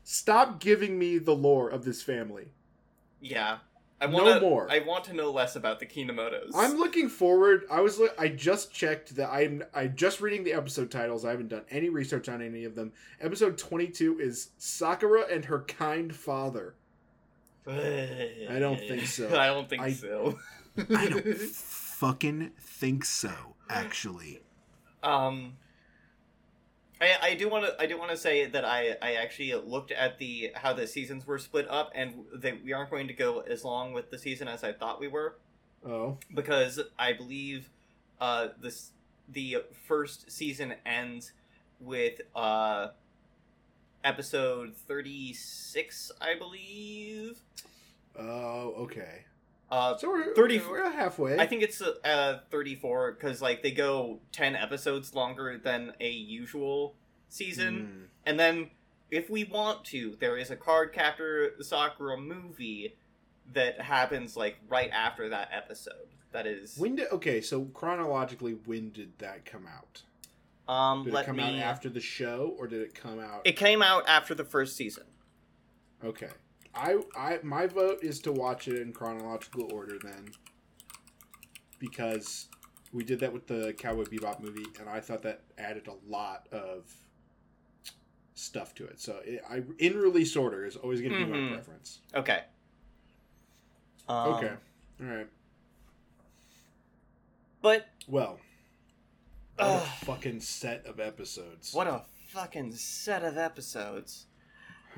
stop 0.04 0.60
giving 0.60 0.98
me 1.00 1.18
the 1.18 1.36
lore 1.36 1.70
of 1.70 1.86
this 1.86 2.02
family. 2.02 2.48
Yeah. 3.22 3.58
I 4.02 4.06
want 4.06 4.26
No 4.28 4.40
more. 4.40 4.72
I 4.72 4.80
want 4.80 5.04
to 5.06 5.14
know 5.14 5.30
less 5.30 5.58
about 5.58 5.80
the 5.82 5.86
Kinomotos. 5.86 6.52
I'm 6.56 6.78
looking 6.78 7.10
forward. 7.10 7.66
I 7.70 7.82
was. 7.82 8.00
I 8.18 8.30
just 8.30 8.72
checked 8.74 9.18
that 9.18 9.30
I'm. 9.30 9.62
I 9.74 9.88
just 9.88 10.22
reading 10.22 10.46
the 10.46 10.54
episode 10.54 10.90
titles. 10.90 11.26
I 11.26 11.32
haven't 11.32 11.50
done 11.50 11.64
any 11.70 11.90
research 11.90 12.30
on 12.30 12.42
any 12.42 12.64
of 12.64 12.76
them. 12.76 12.94
Episode 13.20 13.58
22 13.58 14.20
is 14.22 14.52
Sakura 14.58 15.26
and 15.30 15.44
her 15.46 15.64
kind 15.64 16.16
father. 16.16 16.76
I 17.68 18.56
don't 18.58 18.80
think 18.80 19.06
so. 19.06 19.28
I 19.38 19.48
don't 19.48 19.68
think 19.70 19.82
I- 19.82 19.92
so. 19.92 20.40
I 20.96 21.08
don't 21.10 21.36
fucking 21.38 22.52
think 22.58 23.04
so. 23.04 23.32
Actually, 23.70 24.40
Um, 25.04 25.58
I 27.02 27.16
I 27.22 27.34
do 27.36 27.50
want 27.50 27.66
to 27.66 27.82
I 27.82 27.86
do 27.86 27.98
want 27.98 28.12
to 28.12 28.18
say 28.18 28.46
that 28.46 28.66
I 28.66 28.98
I 29.02 29.14
actually 29.14 29.54
looked 29.56 29.92
at 29.92 30.18
the 30.18 30.52
how 30.56 30.74
the 30.74 30.88
seasons 30.88 31.26
were 31.26 31.38
split 31.40 31.68
up, 31.70 31.92
and 31.96 32.26
that 32.36 32.64
we 32.64 32.74
aren't 32.74 32.90
going 32.90 33.08
to 33.08 33.14
go 33.14 33.40
as 33.40 33.64
long 33.64 33.94
with 33.94 34.12
the 34.12 34.18
season 34.18 34.48
as 34.48 34.64
I 34.64 34.74
thought 34.74 35.00
we 35.00 35.08
were. 35.08 35.38
Oh, 35.86 36.18
because 36.34 36.80
I 36.98 37.14
believe 37.14 37.70
uh 38.20 38.50
this 38.62 38.92
the 39.28 39.64
first 39.88 40.32
season 40.32 40.76
ends 40.86 41.32
with 41.80 42.20
uh 42.36 42.88
episode 44.04 44.76
36 44.76 46.12
i 46.22 46.36
believe. 46.36 47.40
Oh, 48.18 48.74
okay. 48.80 49.26
Uh 49.72 49.98
So 49.98 50.10
we're 50.10 50.34
30 50.34 50.60
We're 50.70 50.90
halfway. 50.92 51.38
I 51.40 51.46
think 51.46 51.62
it's 51.64 51.82
uh, 51.82 52.40
34 52.50 53.12
because 53.14 53.42
like 53.42 53.62
they 53.64 53.72
go 53.72 54.20
10 54.32 54.56
episodes 54.56 55.14
longer 55.14 55.58
than 55.64 55.94
a 56.00 56.10
usual 56.10 56.96
season, 57.30 57.76
Mm. 57.76 58.08
and 58.26 58.40
then 58.40 58.72
if 59.12 59.30
we 59.30 59.44
want 59.44 59.86
to, 59.86 60.16
there 60.20 60.38
is 60.38 60.50
a 60.52 60.56
Cardcaptor 60.56 61.64
Sakura 61.64 62.18
movie 62.18 62.96
that 63.54 63.82
happens 63.82 64.36
like 64.38 64.58
right 64.68 64.90
after 64.92 65.30
that 65.30 65.50
episode. 65.52 66.08
That 66.32 66.46
is, 66.46 66.76
When 66.78 66.96
did 66.96 67.08
okay? 67.12 67.42
So 67.42 67.66
chronologically, 67.66 68.54
when 68.66 68.92
did 68.92 69.18
that 69.20 69.46
come 69.46 69.66
out? 69.68 70.04
um, 70.72 71.04
Did 71.06 71.16
it 71.16 71.26
come 71.26 71.38
me. 71.38 71.44
out 71.44 71.56
after 71.56 71.90
the 71.90 72.00
show, 72.00 72.56
or 72.60 72.68
did 72.68 72.82
it 72.84 72.94
come 72.94 73.20
out? 73.20 73.42
It 73.46 73.54
came 73.58 73.82
out 73.82 74.04
after 74.08 74.36
the 74.36 74.46
first 74.46 74.76
season. 74.78 75.06
Okay. 76.06 76.30
I 76.76 76.98
I 77.16 77.40
my 77.44 77.68
vote 77.68 78.00
is 78.04 78.20
to 78.22 78.32
watch 78.32 78.68
it 78.68 78.82
in 78.82 78.94
chronological 78.94 79.72
order 79.74 79.98
then. 80.02 80.30
Because 81.80 82.48
we 82.92 83.04
did 83.04 83.20
that 83.22 83.32
with 83.32 83.48
the 83.48 83.74
Cowboy 83.78 84.04
Bebop 84.06 84.40
movie 84.42 84.66
and 84.80 84.90
I 84.90 85.00
thought 85.00 85.22
that 85.24 85.44
added 85.58 85.88
a 85.88 85.96
lot 86.12 86.48
of 86.52 86.86
stuff 88.34 88.74
to 88.76 88.86
it. 88.86 89.00
So 89.00 89.20
it, 89.24 89.42
I 89.50 89.64
in 89.78 89.98
release 89.98 90.36
order 90.36 90.66
is 90.66 90.76
always 90.76 91.02
going 91.02 91.14
to 91.14 91.18
be 91.26 91.32
Mhm. 91.32 91.50
my 91.50 91.56
preference. 91.56 92.00
Okay. 92.14 92.44
Um, 94.08 94.34
okay. 94.34 94.54
All 95.02 95.08
right. 95.08 95.28
But 97.62 97.88
Well, 98.08 98.40
what 99.58 99.68
a 99.68 99.80
fucking 100.06 100.40
set 100.40 100.86
of 100.86 101.00
episodes. 101.00 101.74
what 101.74 101.88
a 101.88 102.06
fucking 102.30 102.74
set 102.76 103.24
of 103.24 103.38
episodes. 103.38 104.28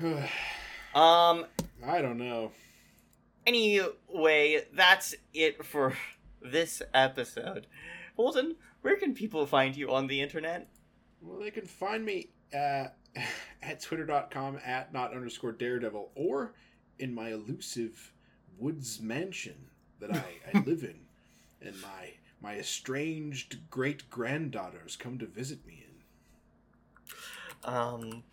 I 0.94 1.30
Um, 1.30 1.46
don't 1.82 2.18
know. 2.18 2.52
Anyway, 3.46 4.64
that's 4.72 5.14
it 5.34 5.64
for 5.64 5.94
this 6.42 6.82
episode. 6.94 7.66
Holden, 8.16 8.56
where 8.82 8.96
can 8.96 9.14
people 9.14 9.46
find 9.46 9.76
you 9.76 9.92
on 9.92 10.06
the 10.06 10.20
internet? 10.20 10.68
Well, 11.20 11.38
they 11.40 11.50
can 11.50 11.66
find 11.66 12.04
me 12.04 12.28
at, 12.52 12.96
at 13.62 13.80
twitter.com 13.80 14.58
at 14.64 14.92
not 14.92 15.12
underscore 15.14 15.52
daredevil 15.52 16.10
or 16.14 16.54
in 16.98 17.14
my 17.14 17.30
elusive 17.30 18.12
woods 18.58 19.00
mansion 19.00 19.56
that 20.00 20.14
I, 20.14 20.24
I 20.54 20.60
live 20.66 20.82
in 20.84 21.00
and 21.60 21.80
my 21.80 22.10
my 22.40 22.56
estranged 22.56 23.58
great 23.70 24.10
granddaughters 24.10 24.96
come 24.96 25.16
to 25.18 25.26
visit 25.26 25.64
me 25.64 25.86
in. 25.86 27.72
Um, 27.72 28.24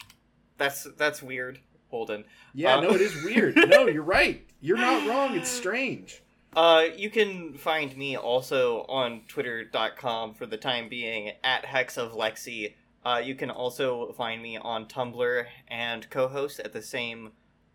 that's 0.58 0.84
that's 0.98 1.22
weird, 1.22 1.60
Holden. 1.90 2.26
Yeah, 2.54 2.78
Uh, 2.78 2.82
no, 2.82 2.90
it 2.92 3.02
is 3.02 3.24
weird. 3.24 3.56
no, 3.56 3.88
you're 3.94 4.04
right. 4.04 4.46
You're 4.62 4.78
not 4.78 5.08
wrong. 5.08 5.36
It's 5.36 5.50
strange. 5.50 6.22
Uh, 6.56 6.86
you 6.98 7.10
can 7.10 7.54
find 7.58 7.96
me 7.96 8.18
also 8.18 8.82
on 8.90 9.22
twitter.com 9.28 10.34
for 10.34 10.46
the 10.46 10.58
time 10.58 10.90
being 10.90 11.32
at 11.44 11.66
Hex 11.66 11.98
of 11.98 12.14
Lexi. 12.14 12.74
Uh, 13.06 13.22
you 13.24 13.36
can 13.36 13.50
also 13.50 14.12
find 14.14 14.42
me 14.42 14.58
on 14.58 14.86
Tumblr 14.86 15.46
and 15.68 16.10
co-host 16.10 16.60
at 16.60 16.74
the 16.74 16.82
same 16.82 17.32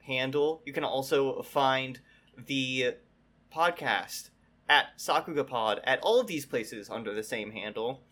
handle. 0.06 0.60
You 0.66 0.72
can 0.72 0.84
also 0.84 1.42
find 1.42 2.00
the 2.36 2.94
podcast 3.54 4.30
at 4.68 4.98
Sakugapod 4.98 5.80
at 5.84 6.00
all 6.00 6.20
of 6.20 6.26
these 6.26 6.44
places 6.44 6.90
under 6.90 7.14
the 7.14 7.22
same 7.22 7.52
handle. 7.52 8.02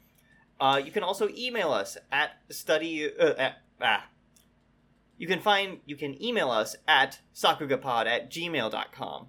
Uh, 0.61 0.81
you 0.83 0.93
can 0.93 1.03
also 1.03 1.29
email 1.37 1.73
us 1.73 1.97
at 2.13 2.31
study 2.51 3.11
uh, 3.19 3.35
at 3.37 3.57
ah. 3.81 4.07
You 5.23 5.29
can 5.29 5.39
find 5.39 5.79
you 5.87 5.95
can 5.95 6.21
email 6.21 6.51
us 6.51 6.75
at 6.89 7.21
sakugapod 7.33 8.07
at 8.07 8.29
gmail.com. 8.29 9.27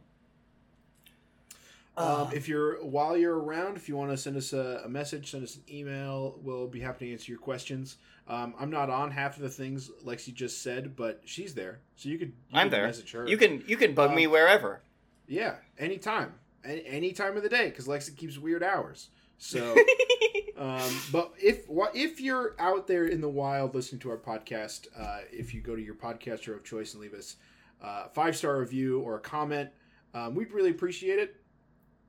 Um, 1.95 2.29
if 2.33 2.47
you're 2.47 2.83
while 2.83 3.15
you're 3.15 3.37
around, 3.37 3.77
if 3.77 3.87
you 3.87 3.95
want 3.95 4.09
to 4.09 4.17
send 4.17 4.35
us 4.35 4.53
a, 4.53 4.81
a 4.85 4.89
message, 4.89 5.29
send 5.29 5.43
us 5.43 5.55
an 5.55 5.61
email. 5.71 6.39
We'll 6.41 6.65
be 6.65 6.79
happy 6.79 7.05
to 7.05 7.11
answer 7.11 7.31
your 7.31 7.39
questions. 7.39 7.97
Um, 8.27 8.55
I'm 8.59 8.71
not 8.71 8.89
on 8.89 9.11
half 9.11 9.35
of 9.35 9.43
the 9.43 9.51
things 9.51 9.91
Lexi 10.03 10.33
just 10.33 10.63
said, 10.63 10.95
but 10.95 11.21
she's 11.25 11.53
there, 11.53 11.81
so 11.95 12.09
you 12.09 12.17
could. 12.17 12.29
You 12.49 12.57
I'm 12.57 12.69
could 12.69 12.73
there. 12.73 12.87
Message 12.87 13.11
her. 13.11 13.27
You 13.27 13.37
can 13.37 13.63
you 13.67 13.77
can 13.77 13.93
bug 13.93 14.15
me 14.15 14.25
Um, 14.25 14.31
wherever. 14.31 14.81
Yeah, 15.27 15.57
anytime, 15.77 16.33
any, 16.65 16.83
any 16.87 17.11
time 17.13 17.37
of 17.37 17.43
the 17.43 17.49
day, 17.49 17.69
because 17.69 17.87
Lexi 17.87 18.17
keeps 18.17 18.39
weird 18.39 18.63
hours. 18.63 19.09
So, 19.37 19.75
um, 20.57 20.91
but 21.11 21.33
if 21.41 21.65
if 21.93 22.21
you're 22.21 22.55
out 22.59 22.87
there 22.87 23.05
in 23.05 23.21
the 23.21 23.29
wild 23.29 23.73
listening 23.73 23.99
to 24.01 24.11
our 24.11 24.17
podcast, 24.17 24.87
uh, 24.97 25.19
if 25.31 25.53
you 25.53 25.61
go 25.61 25.75
to 25.75 25.81
your 25.81 25.95
podcaster 25.95 26.55
of 26.55 26.63
choice 26.63 26.93
and 26.93 27.01
leave 27.01 27.13
us 27.13 27.37
a 27.81 28.09
five 28.09 28.35
star 28.35 28.59
review 28.59 28.99
or 28.99 29.15
a 29.15 29.19
comment, 29.19 29.69
um, 30.13 30.35
we'd 30.35 30.51
really 30.51 30.71
appreciate 30.71 31.19
it. 31.19 31.35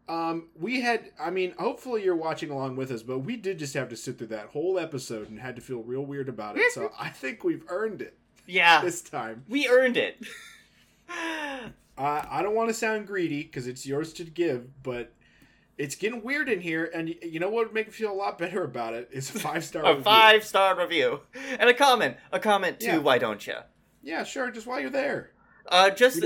Um, 0.06 0.48
we 0.54 0.82
had, 0.82 1.12
I 1.18 1.30
mean, 1.30 1.54
hopefully 1.58 2.04
you're 2.04 2.14
watching 2.14 2.50
along 2.50 2.76
with 2.76 2.90
us, 2.90 3.02
but 3.02 3.20
we 3.20 3.36
did 3.36 3.58
just 3.58 3.72
have 3.72 3.88
to 3.88 3.96
sit 3.96 4.18
through 4.18 4.26
that 4.28 4.48
whole 4.48 4.78
episode 4.78 5.30
and 5.30 5.38
had 5.40 5.56
to 5.56 5.62
feel 5.62 5.78
real 5.82 6.04
weird 6.04 6.28
about 6.28 6.58
it. 6.58 6.72
So 6.72 6.92
I 7.00 7.08
think 7.08 7.42
we've 7.42 7.64
earned 7.68 8.02
it 8.02 8.18
yeah, 8.46 8.82
this 8.82 9.00
time. 9.00 9.44
we 9.48 9.68
earned 9.68 9.96
it. 9.96 10.18
Uh, 11.96 12.24
I 12.28 12.42
don't 12.42 12.56
want 12.56 12.68
to 12.70 12.74
sound 12.74 13.06
greedy 13.06 13.44
because 13.44 13.68
it's 13.68 13.86
yours 13.86 14.12
to 14.14 14.24
give, 14.24 14.82
but 14.82 15.12
it's 15.78 15.94
getting 15.94 16.22
weird 16.22 16.48
in 16.48 16.60
here. 16.60 16.90
And 16.94 17.14
you 17.22 17.40
know 17.40 17.48
what 17.48 17.66
would 17.66 17.74
make 17.74 17.86
me 17.86 17.92
feel 17.92 18.12
a 18.12 18.14
lot 18.14 18.38
better 18.38 18.64
about 18.64 18.94
it 18.94 19.08
is 19.12 19.34
a 19.34 19.38
five 19.38 19.64
star. 19.64 19.84
a 19.98 20.02
five 20.02 20.44
star 20.44 20.78
review 20.78 21.20
and 21.58 21.68
a 21.68 21.74
comment, 21.74 22.16
a 22.32 22.38
comment 22.38 22.80
too. 22.80 22.86
Yeah. 22.86 22.98
Why 22.98 23.18
don't 23.18 23.46
you? 23.46 23.56
Yeah, 24.02 24.24
sure. 24.24 24.50
Just 24.50 24.66
while 24.66 24.80
you're 24.80 24.90
there. 24.90 25.32
Uh, 25.66 25.90
just 25.90 26.24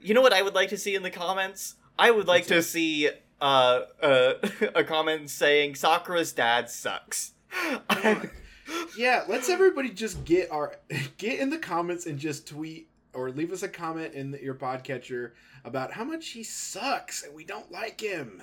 you 0.00 0.14
know 0.14 0.22
what 0.22 0.32
I 0.32 0.42
would 0.42 0.54
like 0.54 0.70
to 0.70 0.78
see 0.78 0.94
in 0.94 1.02
the 1.02 1.10
comments. 1.10 1.74
I 1.98 2.10
would 2.10 2.26
like 2.26 2.42
What's 2.42 2.48
to 2.48 2.54
that? 2.54 2.62
see 2.62 3.10
uh, 3.40 3.80
uh 4.02 4.34
a 4.74 4.84
comment 4.84 5.30
saying 5.30 5.74
Sakura's 5.74 6.32
dad 6.32 6.70
sucks. 6.70 7.32
yeah, 8.96 9.24
let's 9.28 9.48
everybody 9.48 9.90
just 9.90 10.24
get 10.24 10.50
our 10.50 10.76
get 11.16 11.38
in 11.38 11.50
the 11.50 11.58
comments 11.58 12.06
and 12.06 12.18
just 12.18 12.46
tweet 12.46 12.88
or 13.12 13.30
leave 13.30 13.52
us 13.52 13.62
a 13.62 13.68
comment 13.68 14.14
in 14.14 14.30
the, 14.30 14.42
your 14.42 14.54
podcatcher 14.54 15.32
about 15.64 15.92
how 15.92 16.04
much 16.04 16.28
he 16.28 16.42
sucks 16.42 17.24
and 17.24 17.34
we 17.34 17.44
don't 17.44 17.72
like 17.72 18.00
him. 18.00 18.42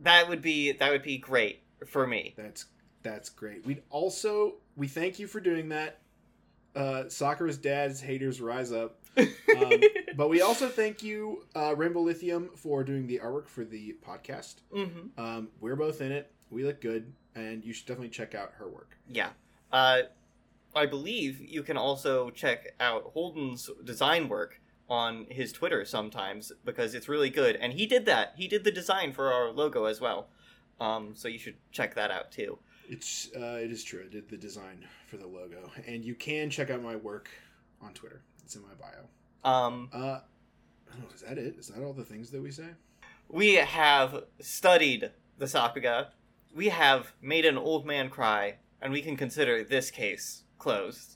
That 0.00 0.28
would 0.28 0.42
be 0.42 0.72
that 0.72 0.90
would 0.90 1.02
be 1.02 1.18
great 1.18 1.62
for 1.86 2.06
me. 2.06 2.34
That's 2.36 2.66
that's 3.02 3.28
great. 3.28 3.64
We'd 3.66 3.82
also 3.90 4.54
we 4.76 4.88
thank 4.88 5.18
you 5.18 5.26
for 5.26 5.40
doing 5.40 5.68
that. 5.70 6.00
Uh, 6.74 7.08
Sakura's 7.08 7.56
dad's 7.56 8.00
haters 8.00 8.40
rise 8.40 8.70
up. 8.72 8.98
Um, 9.16 9.72
but 10.16 10.28
we 10.28 10.42
also 10.42 10.68
thank 10.68 11.02
you, 11.02 11.44
uh, 11.54 11.74
Rainbow 11.74 12.02
Lithium, 12.02 12.50
for 12.54 12.84
doing 12.84 13.06
the 13.06 13.18
artwork 13.18 13.48
for 13.48 13.64
the 13.64 13.96
podcast. 14.06 14.56
hmm 14.70 15.08
Um, 15.16 15.48
we're 15.60 15.76
both 15.76 16.02
in 16.02 16.12
it. 16.12 16.30
We 16.50 16.64
look 16.64 16.82
good, 16.82 17.10
and 17.34 17.64
you 17.64 17.72
should 17.72 17.86
definitely 17.86 18.10
check 18.10 18.34
out 18.34 18.52
her 18.58 18.68
work. 18.68 18.98
Yeah. 19.08 19.30
Uh, 19.72 20.02
I 20.74 20.84
believe 20.84 21.40
you 21.40 21.62
can 21.62 21.78
also 21.78 22.28
check 22.30 22.74
out 22.78 23.04
Holden's 23.14 23.70
design 23.84 24.28
work 24.28 24.60
on 24.88 25.26
his 25.28 25.52
Twitter 25.52 25.84
sometimes 25.84 26.52
because 26.64 26.94
it's 26.94 27.08
really 27.08 27.30
good. 27.30 27.56
And 27.56 27.72
he 27.72 27.86
did 27.86 28.06
that. 28.06 28.34
He 28.36 28.48
did 28.48 28.64
the 28.64 28.70
design 28.70 29.12
for 29.12 29.32
our 29.32 29.50
logo 29.50 29.84
as 29.84 30.00
well. 30.00 30.28
Um, 30.80 31.12
so 31.14 31.28
you 31.28 31.38
should 31.38 31.56
check 31.72 31.94
that 31.94 32.10
out 32.10 32.30
too. 32.30 32.58
It's 32.88 33.30
uh, 33.34 33.58
it 33.62 33.72
is 33.72 33.82
true. 33.82 34.04
I 34.06 34.12
did 34.12 34.28
the 34.28 34.36
design 34.36 34.86
for 35.08 35.16
the 35.16 35.26
logo, 35.26 35.70
and 35.86 36.04
you 36.04 36.14
can 36.14 36.50
check 36.50 36.70
out 36.70 36.82
my 36.82 36.94
work 36.94 37.28
on 37.82 37.92
Twitter. 37.94 38.22
It's 38.44 38.54
in 38.54 38.62
my 38.62 38.74
bio. 38.78 39.50
Um, 39.50 39.88
Uh, 39.92 40.20
is 41.14 41.22
that 41.22 41.36
it? 41.38 41.56
Is 41.58 41.68
that 41.68 41.82
all 41.82 41.92
the 41.92 42.04
things 42.04 42.30
that 42.30 42.42
we 42.42 42.50
say? 42.50 42.68
we 43.28 43.54
have 43.54 44.24
studied 44.40 45.10
the 45.38 45.46
Sakuga. 45.46 46.08
We 46.54 46.68
have 46.68 47.12
made 47.20 47.44
an 47.44 47.58
old 47.58 47.84
man 47.84 48.08
cry, 48.08 48.58
and 48.80 48.92
we 48.92 49.02
can 49.02 49.16
consider 49.16 49.64
this 49.64 49.90
case 49.90 50.44
closed. 50.58 51.15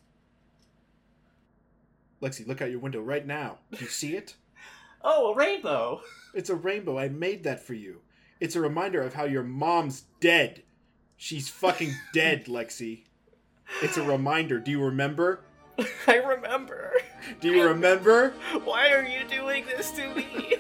Lexi, 2.23 2.47
look 2.47 2.61
out 2.61 2.71
your 2.71 2.81
window 2.81 3.01
right 3.01 3.27
now. 3.27 3.59
Do 3.73 3.79
you 3.81 3.91
see 3.91 4.17
it? 4.17 4.35
Oh, 5.03 5.33
a 5.33 5.35
rainbow! 5.35 6.03
It's 6.35 6.51
a 6.51 6.55
rainbow. 6.55 6.99
I 6.99 7.09
made 7.09 7.45
that 7.45 7.67
for 7.67 7.73
you. 7.73 8.03
It's 8.39 8.55
a 8.55 8.61
reminder 8.61 9.01
of 9.01 9.15
how 9.15 9.25
your 9.25 9.43
mom's 9.43 10.05
dead. 10.21 10.63
She's 11.17 11.49
fucking 11.49 11.95
dead, 12.13 12.45
Lexi. 12.45 13.05
It's 13.81 13.97
a 13.97 14.03
reminder. 14.03 14.59
Do 14.61 14.71
you 14.71 14.85
remember? 14.85 15.41
I 16.07 16.17
remember. 16.17 16.93
Do 17.41 17.49
you 17.51 17.67
remember? 17.67 18.35
Why 18.65 18.93
are 18.93 19.03
you 19.03 19.27
doing 19.27 19.65
this 19.75 19.91
to 19.93 20.15
me? 20.15 20.57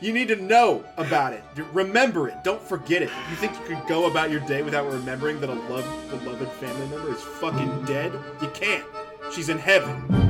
You 0.00 0.12
need 0.12 0.28
to 0.28 0.36
know 0.36 0.84
about 0.96 1.32
it. 1.32 1.42
Remember 1.72 2.28
it. 2.28 2.44
Don't 2.44 2.62
forget 2.62 3.02
it. 3.02 3.10
You 3.30 3.36
think 3.36 3.52
you 3.58 3.76
could 3.76 3.88
go 3.88 4.08
about 4.08 4.30
your 4.30 4.40
day 4.40 4.62
without 4.62 4.90
remembering 4.92 5.40
that 5.40 5.50
a 5.50 5.54
loved, 5.54 6.10
beloved 6.10 6.48
family 6.52 6.86
member 6.86 7.12
is 7.12 7.20
fucking 7.20 7.84
dead? 7.84 8.12
You 8.40 8.48
can't. 8.54 8.84
She's 9.32 9.48
in 9.48 9.58
heaven. 9.58 10.21